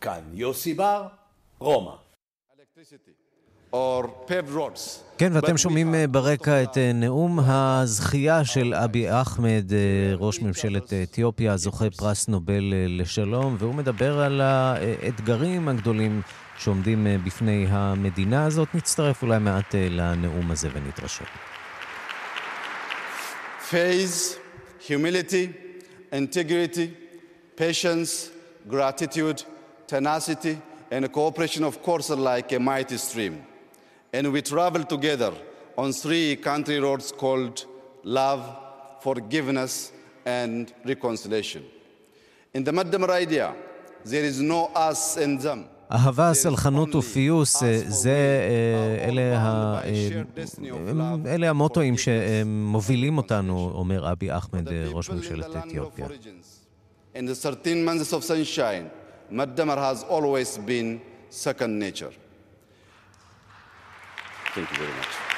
כאן 0.00 0.20
יוסי 0.32 0.74
בר, 0.74 1.06
רומא. 1.58 1.94
כן, 5.18 5.30
ואתם 5.32 5.56
שומעים 5.56 5.94
אה, 5.94 6.06
ברקע 6.06 6.62
את 6.62 6.78
אה, 6.78 6.92
נאום 6.92 7.40
הזכייה 7.40 8.44
של 8.44 8.74
אבי 8.74 9.10
אחמד, 9.10 9.72
אה, 9.72 10.14
ראש 10.16 10.40
ממשלת 10.40 10.92
אתיופיה, 10.92 11.56
זוכה 11.56 11.90
פרס 11.90 12.28
נובל 12.28 12.74
לשלום, 12.88 13.56
והוא 13.58 13.74
מדבר 13.74 14.20
על 14.20 14.40
האתגרים 14.40 15.68
הגדולים 15.68 16.22
שעומדים 16.58 17.06
בפני 17.24 17.66
המדינה 17.68 18.46
הזאת. 18.46 18.74
נצטרף 18.74 19.22
אולי 19.22 19.38
מעט 19.38 19.74
לנאום 19.74 20.50
הזה 20.50 20.68
ונתרשם. 20.74 21.24
Faith, 23.70 24.38
humility, 24.88 25.46
integrity, 26.12 27.09
patience, 27.56 28.30
gratitude, 28.68 29.42
tenacity, 29.86 30.58
and 30.90 31.10
cooperation, 31.12 31.64
of 31.64 31.82
course, 31.82 32.10
are 32.10 32.16
like 32.16 32.52
a 32.52 32.58
mighty 32.58 32.96
stream. 32.96 33.44
And 34.12 34.32
we 34.32 34.42
travel 34.42 34.84
together 34.84 35.32
on 35.76 35.92
three 35.92 36.36
country 36.36 36.80
roads 36.80 37.12
called 37.12 37.64
love, 38.04 38.42
forgiveness, 39.00 39.92
and 40.24 40.72
reconciliation. 40.84 41.64
In 42.52 42.64
the 42.64 42.72
Madamar 42.72 43.10
idea, 43.10 43.54
there 44.04 44.24
is 44.24 44.40
no 44.40 44.66
us 44.74 45.16
and 45.16 45.40
them. 45.40 45.64
אהבה, 45.92 46.34
סלחנות 46.34 46.94
ופיוס, 46.94 47.62
זה, 47.86 48.40
אלה, 49.08 49.38
ה, 49.38 49.80
אלה 51.26 51.50
המוטואים 51.50 51.94
שמובילים 51.98 53.16
אותנו, 53.18 53.72
אומר 53.74 54.12
אבי 54.12 54.36
אחמד, 54.36 54.68
ראש 54.68 55.10
ממשלת 55.10 55.56
אתיופיה. 55.56 56.06
In 57.13 57.25
the 57.25 57.35
13 57.35 57.83
months 57.85 58.11
of 58.13 58.23
sunshine, 58.23 58.91
Maddamar 59.31 59.77
has 59.77 60.03
always 60.03 60.57
been 60.57 61.01
second 61.29 61.79
nature. 61.79 62.11
Thank 64.53 64.69
you 64.71 64.77
very 64.77 64.93
much. 64.93 65.35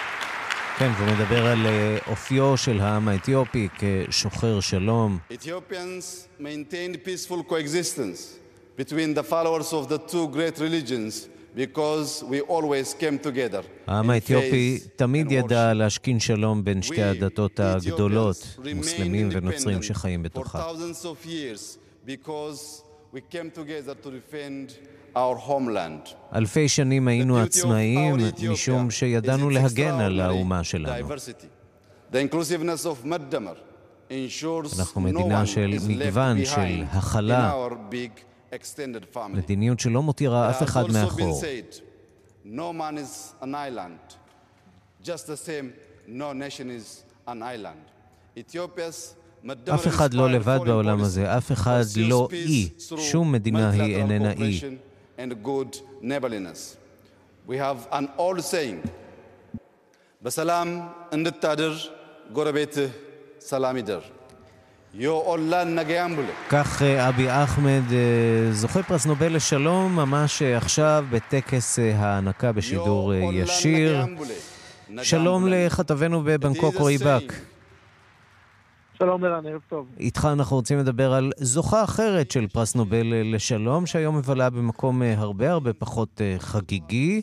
כן, 0.79 0.91
והוא 0.97 1.09
מדבר 1.11 1.45
על 1.45 1.65
אופיו 2.07 2.57
של 2.57 2.81
העם 2.81 3.07
האתיופי 3.07 3.67
כשוחר 3.77 4.59
שלום. 4.59 5.17
Ethiopians 5.31 6.27
maintained 6.39 7.03
peaceful 7.03 7.43
coexistence 7.49 8.37
between 8.77 9.13
the 9.15 9.23
followers 9.23 9.73
of 9.73 9.89
the 9.89 9.97
two 9.97 10.27
great 10.27 10.59
religions 10.59 11.27
because 11.54 12.22
we 12.30 12.40
always 12.40 12.94
came 12.94 13.18
together. 13.18 13.62
העם 13.86 14.10
האתיופי 14.10 14.78
תמיד 14.96 15.32
ידע 15.32 15.74
להשכין 15.74 16.20
שלום 16.20 16.64
בין 16.64 16.82
שתי 16.82 17.02
הדתות 17.02 17.60
הגדולות, 17.60 18.58
מוסלמים 18.74 19.28
ונוצרים 19.32 19.82
שחיים 19.82 20.22
בתוכה. 20.22 20.72
אלפי 26.34 26.68
שנים 26.68 27.08
היינו 27.08 27.38
עצמאיים 27.38 28.16
משום 28.50 28.90
שידענו 28.90 29.50
להגן 29.50 30.00
על 30.00 30.20
האומה 30.20 30.64
שלנו. 30.64 31.08
אנחנו 34.78 35.00
מדינה 35.00 35.46
של 35.46 35.74
מגוון, 35.88 36.44
של 36.44 36.82
הכלה, 36.90 37.52
our 38.51 38.51
big 38.51 38.61
extended 38.61 39.05
family. 39.15 39.37
מדיניות 39.37 39.79
שלא 39.79 40.01
מותירה 40.03 40.47
It 40.51 40.55
אף 40.55 40.61
has 40.61 40.63
אחד 40.65 40.83
also 40.83 40.89
been 40.89 40.93
מאחור. 40.93 41.41
said, 41.41 41.81
no 42.45 42.71
man 42.73 42.97
is 42.97 43.33
an 43.43 43.55
island. 43.55 43.99
Just 45.03 45.27
the 45.27 45.37
same, 45.37 45.67
no 46.07 46.33
nation 46.33 46.69
is 46.69 47.03
an 47.27 47.41
island. 47.43 47.81
Ethiopia's 48.37 49.13
Maddamar 49.45 49.73
אף 49.75 49.87
אחד 49.87 50.13
לא 50.13 50.27
inspired 50.27 50.31
לבד 50.31 50.57
foreign 50.59 50.65
בעולם 50.65 50.99
policy 50.99 51.03
הזה, 51.03 51.37
אף 51.37 51.51
אחד 51.51 51.83
pursues 51.83 51.99
לא 52.09 52.27
peace 52.31 52.33
אי. 52.33 52.69
through 52.89 52.99
שום 52.99 53.31
מדינה 53.31 53.69
היא 53.69 53.81
multilateral 53.81 54.11
איננה 54.11 54.31
אי. 54.31 54.59
cooperation 54.59 54.75
and 55.19 55.47
good 55.47 55.77
neighborliness. 56.01 56.75
We 57.47 57.55
have 57.57 57.93
an 57.93 58.05
old 58.17 58.41
saying, 58.53 58.87
በሰላም 60.21 60.69
እንድታድር 61.15 61.73
ጎረቤትህ 62.37 62.89
ሰላም 63.49 63.77
ይደር. 63.81 64.03
כך 66.48 66.82
אה, 66.82 67.08
אבי 67.08 67.26
אחמד, 67.30 67.82
אה, 67.92 68.52
זוכה 68.52 68.82
פרס 68.82 69.06
נובל 69.06 69.36
לשלום, 69.36 69.96
ממש 69.96 70.42
אה, 70.42 70.56
עכשיו 70.56 71.04
בטקס 71.10 71.78
ההענקה 71.78 72.52
בשידור 72.52 73.14
ישיר. 73.14 74.04
שלום 75.02 75.48
לכתבנו 75.48 76.22
בבנקוק 76.24 76.76
רועי 76.76 76.98
בק. 76.98 77.32
שלום 78.98 79.24
ערן, 79.24 79.46
ערב 79.46 79.60
טוב. 79.68 79.86
איתך 80.00 80.28
אנחנו 80.32 80.56
רוצים 80.56 80.78
לדבר 80.78 81.12
על 81.12 81.32
זוכה 81.36 81.84
אחרת 81.84 82.30
של 82.30 82.46
פרס 82.46 82.74
נובל 82.74 83.34
לשלום, 83.34 83.86
שהיום 83.86 84.16
מבלה 84.16 84.50
במקום 84.50 85.02
הרבה 85.02 85.50
הרבה 85.50 85.72
פחות 85.72 86.20
חגיגי. 86.38 87.22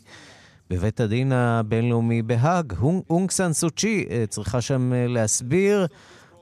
בבית 0.70 1.00
הדין 1.00 1.32
הבינלאומי 1.32 2.22
בהאג, 2.22 2.72
אונג 3.10 3.30
סן 3.30 3.52
סוצ'י 3.52 4.06
צריכה 4.28 4.60
שם 4.60 4.92
להסביר 4.94 5.86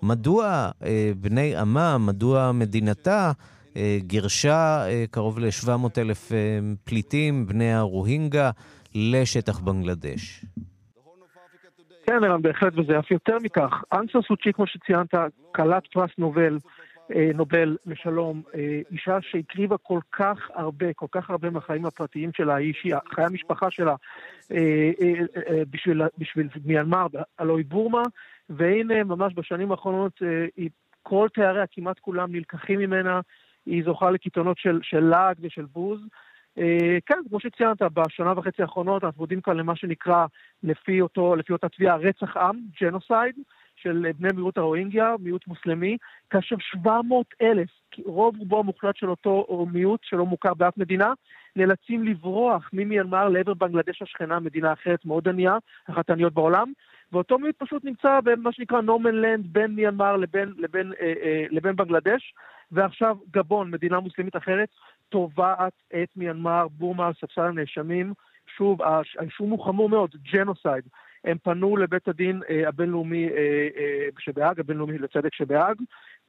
מדוע 0.03 0.71
אה, 0.85 1.11
בני 1.17 1.57
עמה, 1.57 1.99
מדוע 1.99 2.53
מדינתה 2.53 3.33
אה, 3.77 3.99
גירשה 4.01 4.87
אה, 4.89 5.05
קרוב 5.11 5.39
ל-700 5.39 6.01
אלף 6.01 6.33
אה, 6.33 6.59
פליטים, 6.85 7.47
בני 7.47 7.73
הרוהינגה, 7.73 8.51
לשטח 8.95 9.59
בנגלדש. 9.59 10.45
כן, 12.07 12.25
ערן, 12.25 12.43
בהחלט, 12.43 12.73
וזה 12.79 12.99
אף 12.99 13.11
יותר 13.11 13.37
מכך. 13.43 13.83
אנסה 13.93 14.19
סוצ'י, 14.29 14.53
כמו 14.53 14.67
שציינת, 14.67 15.15
כלת 15.55 15.87
פרס 15.93 16.11
נובל, 16.19 16.59
אה, 17.15 17.31
נובל 17.35 17.77
לשלום, 17.87 18.43
אה, 18.55 18.81
אישה 18.91 19.19
שהקריבה 19.21 19.77
כל 19.79 20.01
כך 20.13 20.51
הרבה, 20.55 20.93
כל 20.93 21.07
כך 21.13 21.31
הרבה 21.31 21.51
מהחיים 21.51 21.87
הפרטיים 21.87 22.31
שלה, 22.37 22.55
היא 22.55 22.69
אישי, 22.69 22.91
חיי 23.15 23.25
המשפחה 23.25 23.71
שלה, 23.71 23.95
אה, 24.53 24.91
אה, 25.01 25.13
אה, 25.49 25.63
בשביל, 25.71 26.03
בשביל 26.19 26.49
מיינמר, 26.65 27.07
הלוא 27.39 27.61
בורמה, 27.69 28.03
והנה, 28.51 29.05
ממש 29.05 29.33
בשנים 29.37 29.71
האחרונות, 29.71 30.13
אה, 30.23 30.67
כל 31.03 31.29
תאריה, 31.35 31.65
כמעט 31.71 31.99
כולם, 31.99 32.33
נלקחים 32.33 32.79
ממנה, 32.79 33.21
היא 33.67 33.85
זוכה 33.85 34.11
לקיתונות 34.11 34.59
של, 34.59 34.81
של 34.83 35.01
לעג 35.01 35.37
ושל 35.41 35.65
בוז. 35.65 36.01
אה, 36.59 36.99
כן, 37.07 37.19
כמו 37.29 37.41
שציינת, 37.41 37.83
בשנה 37.83 38.33
וחצי 38.39 38.63
האחרונות 38.63 39.05
אנחנו 39.05 39.23
עובדים 39.23 39.41
כאן 39.41 39.57
למה 39.57 39.77
שנקרא, 39.77 40.27
לפי, 40.63 41.01
אותו, 41.01 41.37
לפי 41.37 41.53
אותה 41.53 41.69
תביעה, 41.69 41.97
רצח 41.97 42.37
עם, 42.37 42.61
ג'נוסייד, 42.81 43.35
של 43.77 44.07
אה, 44.07 44.13
בני 44.13 44.29
מיעוט 44.35 44.59
הרוהינגיה, 44.59 45.15
מיעוט 45.21 45.47
מוסלמי, 45.47 45.97
כאשר 46.31 46.57
700 46.59 47.27
אלף, 47.43 47.69
רוב 48.05 48.37
רובו 48.39 48.59
המוחלט 48.59 48.97
של 48.97 49.11
אותו 49.11 49.67
מיעוט 49.73 50.01
שלא 50.03 50.27
מוכר 50.27 50.55
באף 50.55 50.77
מדינה, 50.77 51.13
נאלצים 51.57 52.05
לברוח 52.05 52.71
ממיינמר 52.73 53.29
לעבר 53.29 53.55
בנגלדש 53.55 54.03
השכנה, 54.03 54.41
מדינה 54.41 54.73
אחרת 54.73 55.05
מאוד 55.05 55.29
ענייה, 55.29 55.57
אחת 55.91 56.11
העניות 56.11 56.35
בעולם, 56.35 56.73
ואותו 57.13 57.39
מיעוט 57.39 57.57
פשוט 57.59 57.85
נמצא 57.85 58.21
במה 58.25 58.53
שנקרא 58.53 58.81
no 58.81 58.90
man's 58.90 59.14
land 59.14 59.47
בין 59.53 59.71
מיינמר 59.71 60.17
לבין, 60.17 60.53
לבין, 60.57 60.93
אה, 61.01 61.13
אה, 61.23 61.45
לבין 61.51 61.77
בנגלדש, 61.77 62.35
ועכשיו 62.73 63.17
גבון, 63.31 63.71
מדינה 63.71 64.01
מוסלמית 64.01 64.37
אחרת, 64.37 64.69
תובעת 65.09 65.73
את 66.03 66.09
מיינמר, 66.17 66.67
בורמה 66.69 67.11
לספסל 67.21 67.41
הנאשמים. 67.41 68.13
שוב, 68.57 68.83
האישום 69.19 69.51
הוא 69.51 69.65
חמור 69.65 69.89
מאוד, 69.89 70.11
genocide. 70.33 70.85
הם 71.25 71.37
פנו 71.43 71.77
לבית 71.77 72.09
הדין 72.09 72.41
אה, 72.51 72.69
הבינלאומי 72.69 73.29
אה, 73.29 73.69
אה, 73.77 74.09
שבהאג, 74.19 74.61
הבינלאומי 74.61 74.99
לצדק 74.99 75.35
שבהאג, 75.35 75.77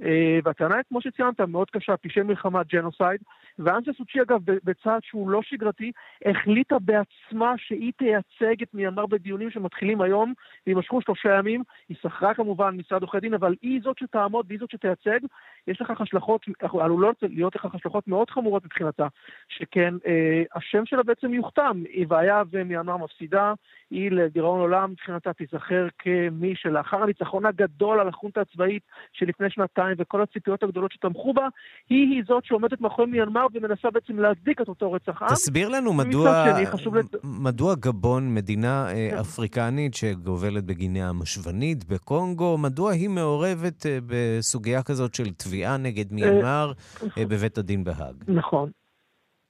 אה, 0.03 0.39
והטענה 0.43 0.75
היא, 0.75 0.83
כמו 0.89 1.01
שציינת, 1.01 1.41
מאוד 1.41 1.69
קשה, 1.69 1.97
פשעי 1.97 2.23
מלחמה, 2.23 2.63
genocide. 2.63 3.21
ואנסה 3.59 3.91
סוצ'י, 3.93 4.21
אגב, 4.21 4.39
בצעד 4.45 5.01
שהוא 5.03 5.29
לא 5.29 5.41
שגרתי, 5.41 5.91
החליטה 6.25 6.75
בעצמה 6.79 7.53
שהיא 7.57 7.93
תייצג 7.97 8.61
את 8.61 8.73
מיינמר 8.73 9.05
בדיונים 9.05 9.51
שמתחילים 9.51 10.01
היום, 10.01 10.33
ויימשכו 10.67 11.01
שלושה 11.01 11.37
ימים. 11.37 11.63
היא 11.89 11.97
שכרה 12.01 12.33
כמובן 12.33 12.77
משרד 12.77 13.01
עורכי 13.01 13.19
דין, 13.19 13.33
אבל 13.33 13.55
היא 13.61 13.81
זאת 13.83 13.97
שתעמוד 13.97 14.45
והיא 14.49 14.59
זאת 14.59 14.71
שתייצג. 14.71 15.19
יש 15.67 15.81
לכך 15.81 16.01
השלכות, 16.01 16.41
עלולות 16.81 17.15
להיות 17.21 17.55
לכך 17.55 17.75
השלכות 17.75 18.07
מאוד 18.07 18.29
חמורות 18.29 18.65
מבחינתה, 18.65 19.07
שכן 19.49 19.93
אה, 20.07 20.43
השם 20.55 20.85
שלה 20.85 21.03
בעצם 21.03 21.33
יוכתם. 21.33 21.83
היא 21.89 22.05
והיה 22.09 22.41
ומיינמר 22.51 22.97
מפסידה, 22.97 23.53
היא 23.91 24.11
לדיראון 24.11 24.59
עולם 24.59 24.91
מבחינתה 24.91 25.33
תיזכר 25.33 25.87
כמי 25.99 26.53
שלאחר 26.55 27.03
הניצחון 27.03 27.45
הגדול 27.45 27.99
על 27.99 28.07
החונטה 28.07 28.41
הצבאית 28.41 28.83
שלפני 29.13 29.49
שנתיים 29.49 29.95
וכל 29.99 30.21
הציפיות 30.21 30.63
הגדולות 30.63 30.91
שתמכו 30.91 31.33
בה, 31.33 31.47
היא 31.89 32.07
היא 32.15 32.23
זאת 32.27 32.45
שעומדת 32.45 32.81
מאחורי 32.81 33.07
מיינמר 33.07 33.45
ומנסה 33.53 33.91
בעצם 33.91 34.19
להצדיק 34.19 34.61
את 34.61 34.67
אותו 34.67 34.91
רצח 34.91 35.21
עם. 35.21 35.27
תסביר 35.27 35.69
לנו 35.69 35.93
מדוע, 35.93 36.45
שני, 36.53 36.65
לת- 36.99 37.15
מדוע 37.23 37.75
גבון, 37.75 38.33
מדינה 38.35 38.87
אה, 38.91 39.21
אפריקנית 39.21 39.93
שגובלת 39.93 40.63
בגינאה 40.65 41.09
המשוונית 41.09 41.83
בקונגו, 41.85 42.57
מדוע 42.57 42.91
היא 42.91 43.09
מעורבת 43.09 43.85
אה, 43.85 43.97
בסוגיה 44.07 44.83
כזאת 44.83 45.15
של 45.15 45.31
תביעה 45.49 45.77
נגד 45.77 46.13
מיינמר 46.13 46.71
אה, 47.17 47.25
בבית 47.25 47.57
הדין 47.57 47.83
בהאג? 47.83 48.23
נכון. 48.27 48.71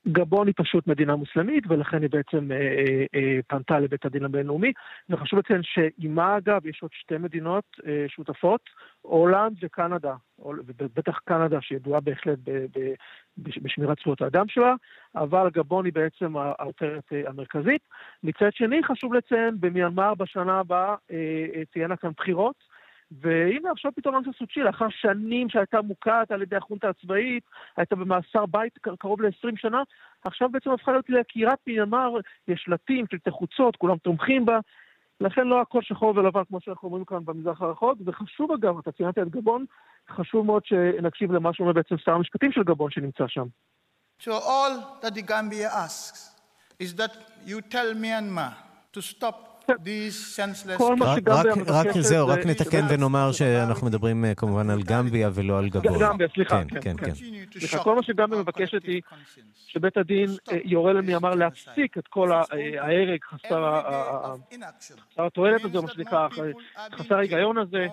גבון 0.08 0.48
היא 0.48 0.54
פשוט 0.58 0.88
מדינה 0.88 1.16
מוסלמית, 1.16 1.64
ולכן 1.68 2.02
היא 2.02 2.10
בעצם 2.10 2.52
אה, 2.52 2.58
אה, 2.58 3.06
אה, 3.16 3.40
פנתה 3.48 3.80
לבית 3.80 4.06
הדין 4.06 4.26
הבינלאומי. 4.26 4.72
וחשוב 5.10 5.40
לציין 5.40 5.62
שעימה, 5.64 6.38
אגב, 6.38 6.66
יש 6.66 6.80
עוד 6.82 6.92
שתי 6.94 7.18
מדינות 7.18 7.64
אה, 7.88 8.06
שותפות, 8.08 8.62
הולנד 9.02 9.58
וקנדה. 9.62 10.14
ובטח 10.80 11.20
קנדה, 11.26 11.62
שידועה 11.62 12.00
בהחלט 12.00 12.38
ב, 12.44 12.52
ב, 12.52 12.94
בש- 13.38 13.58
בשמירת 13.58 13.98
זכויות 14.00 14.22
האדם 14.22 14.46
שלה, 14.48 14.74
אבל 15.16 15.50
גבון 15.54 15.86
היא 15.86 15.94
בעצם 15.94 16.38
העותרת 16.38 17.04
אה, 17.14 17.22
המרכזית. 17.30 17.82
מצד 18.24 18.50
שני, 18.54 18.84
חשוב 18.84 19.14
לציין, 19.14 19.56
במיינמר 19.60 20.14
בשנה 20.14 20.60
הבאה 20.60 20.96
אה, 21.12 21.16
אה, 21.56 21.62
תהיינה 21.74 21.96
כאן 21.96 22.12
בחירות. 22.18 22.69
והנה 23.12 23.72
עכשיו 23.72 23.92
פתאום 23.96 24.18
אנסה 24.18 24.30
סוצ'י, 24.40 24.60
לאחר 24.60 24.90
שנים 24.90 25.50
שהייתה 25.50 25.82
מוקעת 25.82 26.32
על 26.32 26.42
ידי 26.42 26.56
החונטה 26.56 26.90
הצבאית, 26.90 27.44
הייתה 27.78 27.96
במאסר 27.96 28.46
בית 28.46 28.78
קר- 28.78 28.96
קרוב 28.96 29.22
ל-20 29.22 29.56
שנה, 29.56 29.84
עכשיו 30.24 30.50
בעצם 30.50 30.70
הפכה 30.72 30.92
להיות 30.92 31.10
לעקירת 31.10 31.58
מיינמר, 31.68 32.10
יש 32.48 32.62
שלטים, 32.66 33.06
שלטי 33.12 33.32
חוצות, 33.32 33.76
כולם 33.76 33.98
תומכים 33.98 34.46
בה, 34.46 34.60
לכן 35.22 35.48
לא 35.48 35.62
הכל 35.62 35.82
שחור 35.82 36.14
ולבן 36.16 36.44
כמו 36.44 36.62
שאנחנו 36.62 36.88
אומרים 36.88 37.06
כאן 37.06 37.26
במזרח 37.26 37.62
הרחוק, 37.62 37.98
וחשוב 38.06 38.52
אגב, 38.52 38.78
אתה 38.78 38.92
ציינת 38.92 39.18
את 39.18 39.30
גבון, 39.30 39.66
חשוב 40.10 40.46
מאוד 40.46 40.66
שנקשיב 40.66 41.32
למה 41.32 41.54
שאומר 41.54 41.74
בעצם 41.74 41.98
שר 41.98 42.12
המשפטים 42.12 42.52
של 42.52 42.64
גבון 42.64 42.92
שנמצא 42.92 43.28
שם. 43.28 43.46
So 44.22 44.32
all 44.32 45.02
that 45.02 45.14
the 45.16 45.22
Gambia 45.22 45.70
asks 45.86 46.20
is 46.84 46.94
that 46.96 47.12
you 47.46 47.62
tell 47.62 47.94
Myanmar 47.94 48.54
to 48.94 49.02
stop. 49.02 49.59
כל 50.78 50.96
מה 50.96 51.06
רק- 51.06 51.18
שגמביה 51.20 51.52
רק- 51.52 51.58
מבקשת 51.58 51.74
רק 51.88 51.92
זהו, 51.94 52.28
זה- 52.28 52.34
רק 52.34 52.46
נתקן 52.46 52.86
ונאמר 52.90 53.32
שאנחנו 53.32 53.88
מדברים 53.88 54.26
אה, 54.26 54.36
כמובן 54.36 54.70
על 54.70 54.84
גמביה 54.84 55.30
ולא 55.34 55.60
על 55.60 55.70
גבון. 55.70 56.00
גמביה, 56.02 56.28
סליחה, 56.34 56.62
כן, 56.70 56.82
כן, 56.82 56.98
כן. 56.98 57.12
סליחה, 57.60 57.84
כל 57.84 57.96
מה 57.96 58.04
שגמביה 58.04 58.40
מבקשת 58.40 58.84
היא 58.84 59.02
שבית 59.68 59.98
הדין 59.98 60.30
אה, 60.52 60.58
יורה 60.64 60.94
למיינמר 60.94 61.36
להפסיק 61.36 61.98
את 61.98 62.08
כל 62.08 62.32
אה, 62.32 62.42
ההרג 62.80 63.20
חסר 63.24 63.64
התועלת 65.18 65.66
הזה, 65.66 65.82
מה 65.82 65.88
שנקרא, 65.94 66.28
חסר 66.96 67.16
ההיגיון 67.18 67.58
הזה, 67.58 67.88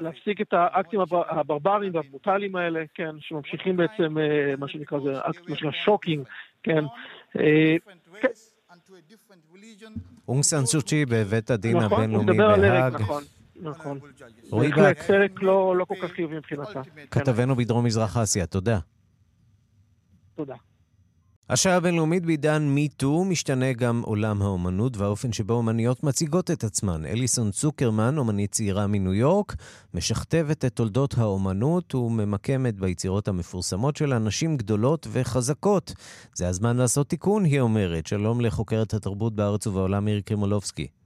להפסיק 0.00 0.40
את 0.40 0.52
האקטים 0.52 1.00
הבר- 1.00 1.22
הברבריים 1.28 1.94
והברוטליים 1.94 2.56
האלה, 2.56 2.84
כן, 2.94 3.10
שממשיכים 3.20 3.76
בעצם, 3.76 4.16
מה 4.58 4.68
שנקרא, 4.68 4.98
זה 5.04 5.18
אקט, 5.20 5.48
מה 5.48 5.56
שנקרא 5.56 5.70
shocking, 5.84 6.24
כן. 6.62 6.84
אונג 10.28 10.42
סן 10.42 10.66
סוצ'י 10.66 11.06
בבית 11.06 11.50
הדין 11.50 11.76
נכון, 11.76 11.90
הוא 11.92 11.98
הבינלאומי 11.98 12.32
מדבר 12.32 12.44
על 12.50 12.64
הרג, 12.64 12.92
בהאג. 12.92 13.02
נכון, 13.02 13.22
נכון. 13.62 13.98
רועי 14.50 14.68
בהחלט, 14.68 14.96
בק. 14.96 15.02
פרק 15.02 15.42
לא 15.42 15.76
לא 15.76 15.84
כל 15.84 15.94
כך 16.02 16.10
חיובי 16.10 16.36
מבחינתה. 16.36 16.80
כתבנו 17.10 17.56
בדרום 17.56 17.84
מזרח 17.84 18.16
אסיה, 18.16 18.46
תודה. 18.46 18.78
תודה. 20.34 20.54
השעה 21.52 21.76
הבינלאומית 21.76 22.26
בעידן 22.26 22.62
מיטו 22.62 23.24
משתנה 23.24 23.72
גם 23.72 24.02
עולם 24.04 24.42
האומנות 24.42 24.96
והאופן 24.96 25.32
שבו 25.32 25.54
אומניות 25.54 26.02
מציגות 26.02 26.50
את 26.50 26.64
עצמן. 26.64 27.06
אליסון 27.06 27.50
צוקרמן, 27.50 28.18
אומנית 28.18 28.52
צעירה 28.52 28.86
מניו 28.86 29.14
יורק, 29.14 29.56
משכתבת 29.94 30.64
את 30.64 30.72
תולדות 30.74 31.18
האומנות 31.18 31.94
וממקמת 31.94 32.74
ביצירות 32.76 33.28
המפורסמות 33.28 33.96
שלה 33.96 34.18
נשים 34.18 34.56
גדולות 34.56 35.06
וחזקות. 35.12 35.92
זה 36.34 36.48
הזמן 36.48 36.76
לעשות 36.76 37.08
תיקון, 37.08 37.44
היא 37.44 37.60
אומרת. 37.60 38.06
שלום 38.06 38.40
לחוקרת 38.40 38.94
התרבות 38.94 39.34
בארץ 39.34 39.66
ובעולם 39.66 40.04
מירי 40.04 40.22
קרימולובסקי. 40.22 41.01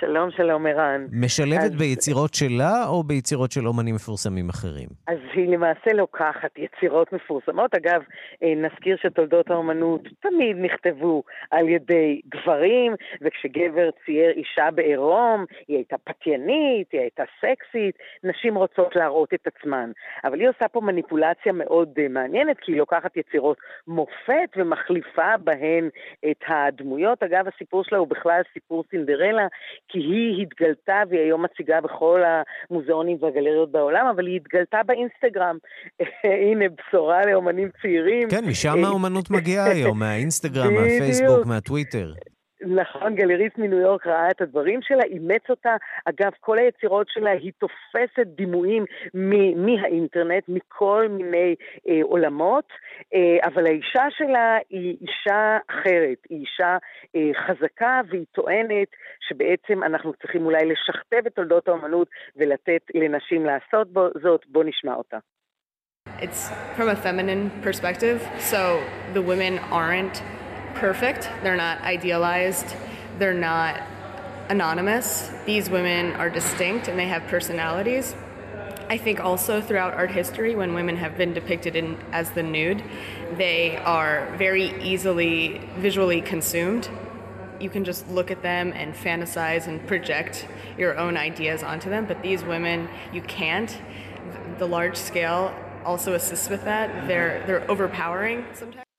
שלום, 0.00 0.30
שלום, 0.30 0.66
ערן. 0.66 1.06
משלבת 1.12 1.72
אז... 1.72 1.76
ביצירות 1.78 2.34
שלה 2.34 2.86
או 2.88 3.02
ביצירות 3.02 3.52
של 3.52 3.66
אומנים 3.66 3.94
מפורסמים 3.94 4.48
אחרים? 4.48 4.88
אז 5.06 5.18
היא 5.34 5.48
למעשה 5.48 5.92
לוקחת 5.94 6.58
יצירות 6.58 7.12
מפורסמות. 7.12 7.74
אגב, 7.74 8.02
אה, 8.42 8.54
נזכיר 8.56 8.96
שתולדות 9.02 9.50
האומנות 9.50 10.00
תמיד 10.20 10.56
נכתבו 10.56 11.22
על 11.50 11.68
ידי 11.68 12.20
גברים, 12.28 12.94
וכשגבר 13.20 13.90
צייר 14.04 14.30
אישה 14.30 14.70
בעירום, 14.74 15.44
היא 15.68 15.76
הייתה 15.76 15.96
פתיינית, 16.04 16.92
היא 16.92 17.00
הייתה 17.00 17.22
סקסית, 17.38 17.98
נשים 18.24 18.54
רוצות 18.54 18.96
להראות 18.96 19.34
את 19.34 19.46
עצמן. 19.46 19.90
אבל 20.24 20.40
היא 20.40 20.48
עושה 20.48 20.68
פה 20.68 20.80
מניפולציה 20.80 21.52
מאוד 21.52 21.88
אה, 21.98 22.08
מעניינת, 22.08 22.56
כי 22.60 22.72
היא 22.72 22.78
לוקחת 22.78 23.16
יצירות 23.16 23.58
מופת 23.86 24.50
ומחליפה 24.56 25.36
בהן 25.44 25.88
את 26.30 26.44
הדמויות. 26.48 27.22
אגב, 27.22 27.44
הסיפור 27.54 27.84
שלה 27.84 27.98
הוא 27.98 28.08
בכלל 28.08 28.40
סיפור 28.54 28.84
סינדרלה, 28.90 29.46
כי 29.92 29.98
היא 29.98 30.42
התגלתה, 30.42 31.02
והיא 31.08 31.20
היום 31.20 31.44
מציגה 31.44 31.80
בכל 31.80 32.22
המוזיאונים 32.70 33.16
והגלריות 33.20 33.72
בעולם, 33.72 34.06
אבל 34.06 34.26
היא 34.26 34.36
התגלתה 34.36 34.78
באינסטגרם. 34.86 35.58
הנה, 36.50 36.64
בשורה 36.68 37.26
לאומנים 37.26 37.68
צעירים. 37.82 38.30
כן, 38.30 38.44
משם 38.44 38.84
האומנות 38.84 39.30
מגיעה 39.30 39.70
היום, 39.70 39.98
מהאינסטגרם, 40.02 40.74
מהפייסבוק, 40.74 41.46
מהטוויטר. 41.46 42.12
נכון, 42.62 43.14
גלריסט 43.14 43.58
מניו 43.58 43.78
יורק 43.78 44.06
ראה 44.06 44.30
את 44.30 44.40
הדברים 44.40 44.82
שלה, 44.82 45.02
אימץ 45.02 45.50
אותה. 45.50 45.76
אגב, 46.04 46.32
כל 46.40 46.58
היצירות 46.58 47.06
שלה, 47.08 47.30
היא 47.30 47.52
תופסת 47.58 48.26
דימויים 48.26 48.84
מהאינטרנט, 49.56 50.44
מכל 50.48 51.06
מיני 51.10 51.54
אה, 51.88 52.00
עולמות, 52.02 52.68
אה, 53.14 53.46
אבל 53.46 53.66
האישה 53.66 54.04
שלה 54.10 54.56
היא 54.70 54.96
אישה 55.00 55.58
אחרת, 55.70 56.18
היא 56.30 56.40
אישה 56.40 56.76
אה, 57.16 57.30
חזקה, 57.46 58.00
והיא 58.08 58.26
טוענת 58.32 58.88
שבעצם 59.28 59.82
אנחנו 59.82 60.12
צריכים 60.12 60.46
אולי 60.46 60.64
לשכתב 60.64 61.26
את 61.26 61.34
תולדות 61.34 61.68
האומנות 61.68 62.08
ולתת 62.36 62.82
לנשים 62.94 63.46
לעשות 63.46 63.92
בו, 63.92 64.08
זאת. 64.22 64.46
בואו 64.48 64.64
נשמע 64.64 64.94
אותה. 64.94 65.18
It's 66.18 66.50
from 66.76 66.88
a 66.88 66.96
feminine 66.96 67.50
perspective, 67.62 68.18
so 68.38 68.82
the 69.14 69.22
women 69.22 69.58
aren't 69.70 70.22
perfect, 70.74 71.30
they're 71.42 71.56
not 71.56 71.80
idealized, 71.82 72.74
they're 73.18 73.34
not 73.34 73.82
anonymous. 74.48 75.30
These 75.46 75.70
women 75.70 76.12
are 76.14 76.28
distinct 76.28 76.88
and 76.88 76.98
they 76.98 77.06
have 77.06 77.22
personalities. 77.28 78.14
I 78.88 78.98
think 78.98 79.20
also 79.20 79.60
throughout 79.60 79.94
art 79.94 80.10
history, 80.10 80.56
when 80.56 80.74
women 80.74 80.96
have 80.96 81.16
been 81.16 81.32
depicted 81.32 81.76
in, 81.76 81.96
as 82.10 82.32
the 82.32 82.42
nude, 82.42 82.82
they 83.36 83.76
are 83.76 84.34
very 84.36 84.82
easily 84.82 85.60
visually 85.76 86.20
consumed. 86.20 86.90
You 87.60 87.70
can 87.70 87.84
just 87.84 88.08
look 88.08 88.32
at 88.32 88.42
them 88.42 88.72
and 88.74 88.92
fantasize 88.92 89.68
and 89.68 89.86
project 89.86 90.48
your 90.76 90.98
own 90.98 91.16
ideas 91.16 91.62
onto 91.62 91.88
them, 91.88 92.06
but 92.06 92.20
these 92.20 92.42
women, 92.42 92.88
you 93.12 93.22
can't. 93.22 93.78
The 94.58 94.66
large 94.66 94.96
scale 94.96 95.54
also 95.84 96.14
assists 96.14 96.48
with 96.48 96.64
that. 96.64 97.06
They're, 97.06 97.44
they're 97.46 97.70
overpowering 97.70 98.44
sometimes. 98.54 98.89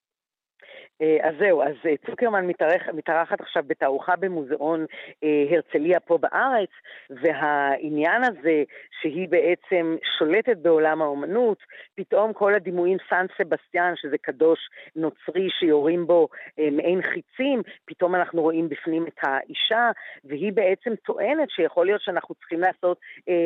אה, 1.01 1.17
אז 1.29 1.35
זהו, 1.39 1.63
אז 1.63 1.75
אה, 1.85 1.93
צוקרמן 2.05 2.47
מתארח, 2.47 2.81
מתארחת 2.93 3.41
עכשיו 3.41 3.63
בתערוכה 3.67 4.15
במוזיאון 4.15 4.85
אה, 5.23 5.43
הרצליה 5.49 5.99
פה 5.99 6.17
בארץ, 6.17 6.69
והעניין 7.09 8.23
הזה 8.23 8.63
שהיא 9.01 9.27
בעצם 9.29 9.95
שולטת 10.17 10.57
בעולם 10.57 11.01
האומנות, 11.01 11.57
פתאום 11.95 12.33
כל 12.33 12.55
הדימויים 12.55 12.97
סן 13.09 13.25
סבסטיאן, 13.37 13.93
שזה 13.95 14.17
קדוש 14.17 14.59
נוצרי 14.95 15.49
שיורים 15.59 16.07
בו 16.07 16.27
מעין 16.57 17.01
חיצים, 17.01 17.61
פתאום 17.85 18.15
אנחנו 18.15 18.41
רואים 18.41 18.69
בפנים 18.69 19.07
את 19.07 19.17
האישה, 19.21 19.91
והיא 20.23 20.53
בעצם 20.53 20.95
טוענת 20.95 21.49
שיכול 21.49 21.85
להיות 21.85 22.01
שאנחנו 22.01 22.35
צריכים 22.35 22.59
לעשות 22.59 22.99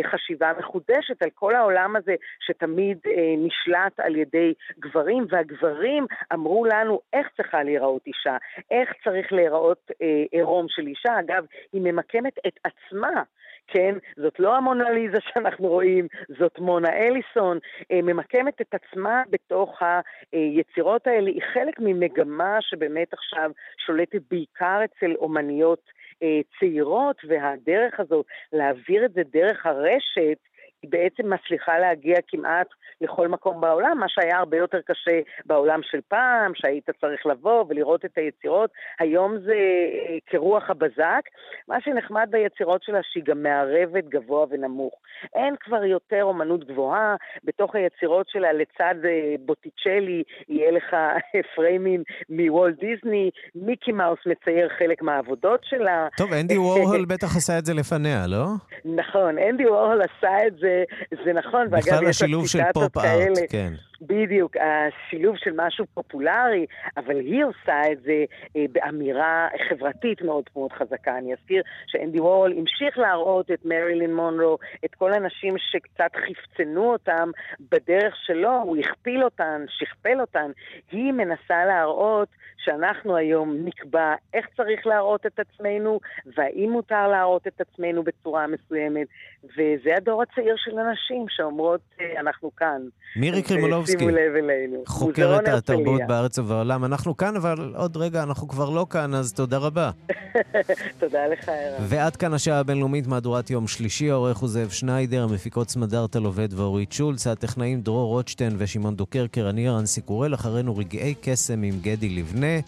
חשיבה 0.04 0.52
מחודשת 0.60 1.22
על 1.24 1.30
כל 1.34 1.56
העולם 1.56 1.96
הזה 1.96 2.16
שתמיד 2.40 2.98
נשלט 3.38 4.00
על 4.00 4.16
ידי 4.16 4.54
גברים, 4.80 5.26
והגברים 5.30 6.06
אמרו 6.34 6.66
לנו 6.66 7.00
איך 7.14 7.28
צריכה 7.38 7.64
להיראות 7.64 8.08
אישה, 8.08 8.38
איך 8.72 8.94
צריך 9.04 9.34
להיראות 9.34 9.92
אה, 10.02 10.24
עירום 10.32 10.66
של 10.70 10.88
אישה. 10.88 11.20
אגב, 11.20 11.46
היא 11.74 11.82
ממקמת 11.82 12.34
את 12.48 12.60
עצמה. 12.64 13.24
כן? 13.68 13.96
זאת 14.18 14.40
לא 14.40 14.56
המונליזה 14.56 15.18
שאנחנו 15.46 15.68
רואים, 15.68 16.08
זאת 16.40 16.60
מונה 16.60 16.94
אליסון, 16.94 17.60
אה, 17.92 18.02
ממקמת 18.02 18.62
את 18.62 18.74
עצמה 18.74 19.24
בתוך 19.30 19.82
היצירות 20.32 21.08
האלה. 21.08 21.30
היא 21.30 21.42
חלק 21.54 21.80
ממגמה 21.80 22.58
שבאמת 22.62 23.14
עכשיו 23.14 23.52
שולטת 23.86 24.22
בעיקר 24.32 24.80
אצל 24.86 25.16
אומניות 25.16 25.82
אה, 26.24 26.40
צעירות, 26.60 27.18
והדרך 27.28 28.00
הזאת 28.00 28.26
להעביר 28.54 29.06
את 29.06 29.14
זה 29.14 29.22
דרך 29.34 29.66
הרשת, 29.66 30.38
היא 30.86 30.92
בעצם 30.92 31.34
מצליחה 31.34 31.80
להגיע 31.80 32.16
כמעט 32.28 32.68
לכל 33.02 33.28
מקום 33.28 33.62
בעולם, 33.62 33.98
מה 34.00 34.06
שהיה 34.10 34.38
הרבה 34.38 34.58
יותר 34.58 34.82
קשה 34.82 35.20
בעולם 35.46 35.80
של 35.84 36.00
פעם, 36.08 36.52
שהיית 36.56 36.90
צריך 37.02 37.26
לבוא 37.26 37.66
ולראות 37.70 38.06
את 38.06 38.18
היצירות. 38.18 38.70
היום 39.00 39.38
זה 39.46 39.54
אה, 39.54 40.18
כרוח 40.26 40.70
הבזק. 40.70 41.22
מה 41.68 41.82
שנחמד 41.82 42.28
ביצירות 42.32 42.84
שלה, 42.84 43.00
שהיא 43.04 43.24
גם 43.24 43.44
מערבת 43.44 44.04
גבוה 44.04 44.46
ונמוך. 44.50 44.94
אין 45.36 45.56
כבר 45.60 45.84
יותר 45.86 46.24
אומנות 46.24 46.64
גבוהה. 46.68 47.16
בתוך 47.44 47.76
היצירות 47.76 48.30
שלה, 48.30 48.54
לצד 48.54 48.96
אה, 49.06 49.36
בוטיצ'לי, 49.46 50.24
יהיה 50.50 50.72
לך 50.72 50.96
פריימים 51.56 52.04
מוולט 52.30 52.80
דיסני, 52.80 53.30
מיקי 53.56 53.92
מאוס 53.92 54.20
מצייר 54.26 54.70
חלק 54.80 55.02
מהעבודות 55.02 55.60
שלה. 55.64 56.08
טוב, 56.18 56.34
אנדי 56.34 56.58
וורהול 56.66 57.06
בטח 57.06 57.36
עשה 57.36 57.58
את 57.58 57.66
זה 57.66 57.74
לפניה, 57.74 58.28
לא? 58.28 58.46
נכון, 58.86 59.38
אנדי 59.38 59.68
וורהול 59.68 60.02
עשה 60.02 60.48
את 60.48 60.58
זה, 60.58 60.75
זה 61.26 61.34
נכון. 61.34 61.70
בכלל 61.70 62.08
השילוב 62.08 62.48
של 62.48 62.60
פופ 62.74 62.98
ארט, 62.98 63.38
כן. 63.50 63.74
בדיוק, 64.02 64.56
השילוב 64.58 65.36
של 65.38 65.52
משהו 65.56 65.86
פופולרי, 65.94 66.66
אבל 66.98 67.20
היא 67.20 67.46
עושה 67.46 67.92
את 67.92 68.02
זה 68.02 68.26
אה, 68.56 68.66
באמירה 68.72 69.48
חברתית 69.70 70.22
מאוד 70.22 70.44
מאוד 70.56 70.72
חזקה. 70.72 71.18
אני 71.18 71.34
אזכיר 71.34 71.64
שאנדי 71.88 72.20
וורול 72.20 72.54
המשיך 72.58 72.98
להראות 72.98 73.52
את 73.52 73.66
מרילין 73.66 74.16
מונרו, 74.16 74.58
את 74.86 74.96
כל 74.96 75.14
הנשים 75.14 75.56
שקצת 75.58 76.12
חפצנו 76.16 76.92
אותם 76.92 77.30
בדרך 77.60 78.16
שלו, 78.26 78.62
הוא 78.64 78.78
הכפיל 78.78 79.24
אותן, 79.24 79.66
שכפל 79.70 80.22
אותן. 80.22 80.52
היא 80.92 81.14
מנסה 81.14 81.66
להראות 81.66 82.28
שאנחנו 82.66 83.16
היום 83.16 83.56
נקבע 83.66 84.14
איך 84.34 84.46
צריך 84.58 84.88
להראות 84.88 85.26
את 85.26 85.40
עצמנו, 85.40 86.00
והאם 86.38 86.70
מותר 86.72 87.08
להראות 87.08 87.48
את 87.48 87.62
עצמנו 87.62 88.04
בצורה 88.04 88.48
מסוימת. 88.48 89.08
וזה 89.44 89.96
הדור 89.98 90.22
הצעיר 90.22 90.56
של 90.58 90.80
הנשים 90.80 91.26
שאומרות, 91.30 91.82
אה, 92.02 92.20
אנחנו 92.20 92.56
כאן. 92.56 92.82
מירי 93.16 93.44
קרימולובסקי, 93.44 93.85
שימו 93.86 94.10
לב 94.10 94.36
אלינו. 94.36 94.84
חוקרת 94.88 95.48
התרבות 95.48 96.02
בארץ 96.08 96.40
ובעולם. 96.40 96.86
אנחנו 96.86 97.18
כאן, 97.18 97.36
אבל 97.36 97.74
עוד 97.76 97.98
רגע, 97.98 98.24
אנחנו 98.24 98.48
כבר 98.48 98.70
לא 98.70 98.86
כאן, 98.90 99.16
אז 99.16 99.34
תודה 99.34 99.58
רבה. 99.58 99.92
תודה 101.00 101.28
לך, 101.28 101.50
ערן. 101.50 101.78
ועד 101.82 102.16
כאן 102.16 102.34
השעה 102.34 102.60
הבינלאומית, 102.60 103.08
מהדורת 103.08 103.50
יום 103.50 103.68
שלישי, 103.68 104.12
העורך 104.12 104.38
הוא 104.38 104.50
זאב 104.50 104.70
שניידר, 104.70 105.24
המפיקות 105.24 105.70
סמדארטה 105.70 106.20
לובד 106.20 106.54
ואורית 106.54 106.92
שולץ, 106.92 107.28
הטכנאים 107.28 107.82
דרור 107.82 108.08
רוטשטיין 108.08 108.56
ושמעון 108.58 108.96
דוקרקר, 108.96 109.50
אני 109.50 109.70
רנסי 109.70 110.02
קורל, 110.02 110.34
אחרינו 110.34 110.78
רגעי 110.78 111.16
קסם 111.22 111.64
עם 111.64 111.80
גדי 111.82 112.10
לבנה. 112.10 112.60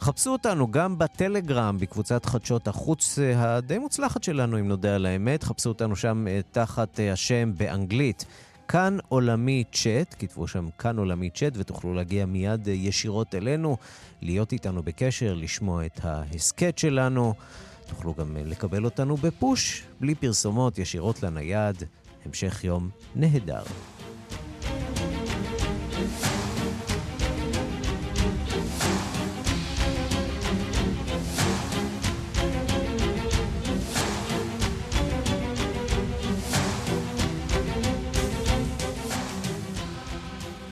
חפשו 0.00 0.30
אותנו 0.32 0.70
גם 0.70 0.98
בטלגרם, 0.98 1.76
בקבוצת 1.80 2.26
חדשות 2.26 2.68
החוץ 2.68 3.18
הדי 3.36 3.78
מוצלחת 3.78 4.22
שלנו, 4.22 4.58
אם 4.58 4.68
נודה 4.68 4.94
על 4.94 5.06
האמת. 5.06 5.42
חפשו 5.42 5.68
אותנו 5.68 5.96
שם 5.96 6.26
אה, 6.28 6.40
תחת 6.52 7.00
אה, 7.00 7.12
השם 7.12 7.52
באנגלית. 7.56 8.24
כאן 8.70 8.98
עולמי 9.08 9.64
צ'אט, 9.72 10.14
כתבו 10.18 10.48
שם 10.48 10.68
כאן 10.78 10.98
עולמי 10.98 11.30
צ'אט 11.30 11.52
ותוכלו 11.56 11.94
להגיע 11.94 12.26
מיד 12.26 12.68
אה, 12.68 12.74
ישירות 12.74 13.34
אלינו, 13.34 13.76
להיות 14.22 14.52
איתנו 14.52 14.82
בקשר, 14.82 15.34
לשמוע 15.34 15.86
את 15.86 16.00
ההסכת 16.02 16.78
שלנו. 16.78 17.34
תוכלו 17.86 18.14
גם 18.14 18.36
לקבל 18.36 18.84
אותנו 18.84 19.16
בפוש, 19.16 19.82
בלי 20.00 20.14
פרסומות, 20.14 20.78
ישירות 20.78 21.22
לנייד. 21.22 21.82
המשך 22.26 22.64
יום 22.64 22.90
נהדר. 23.14 23.62
thank 25.92 26.24
you 26.24 26.29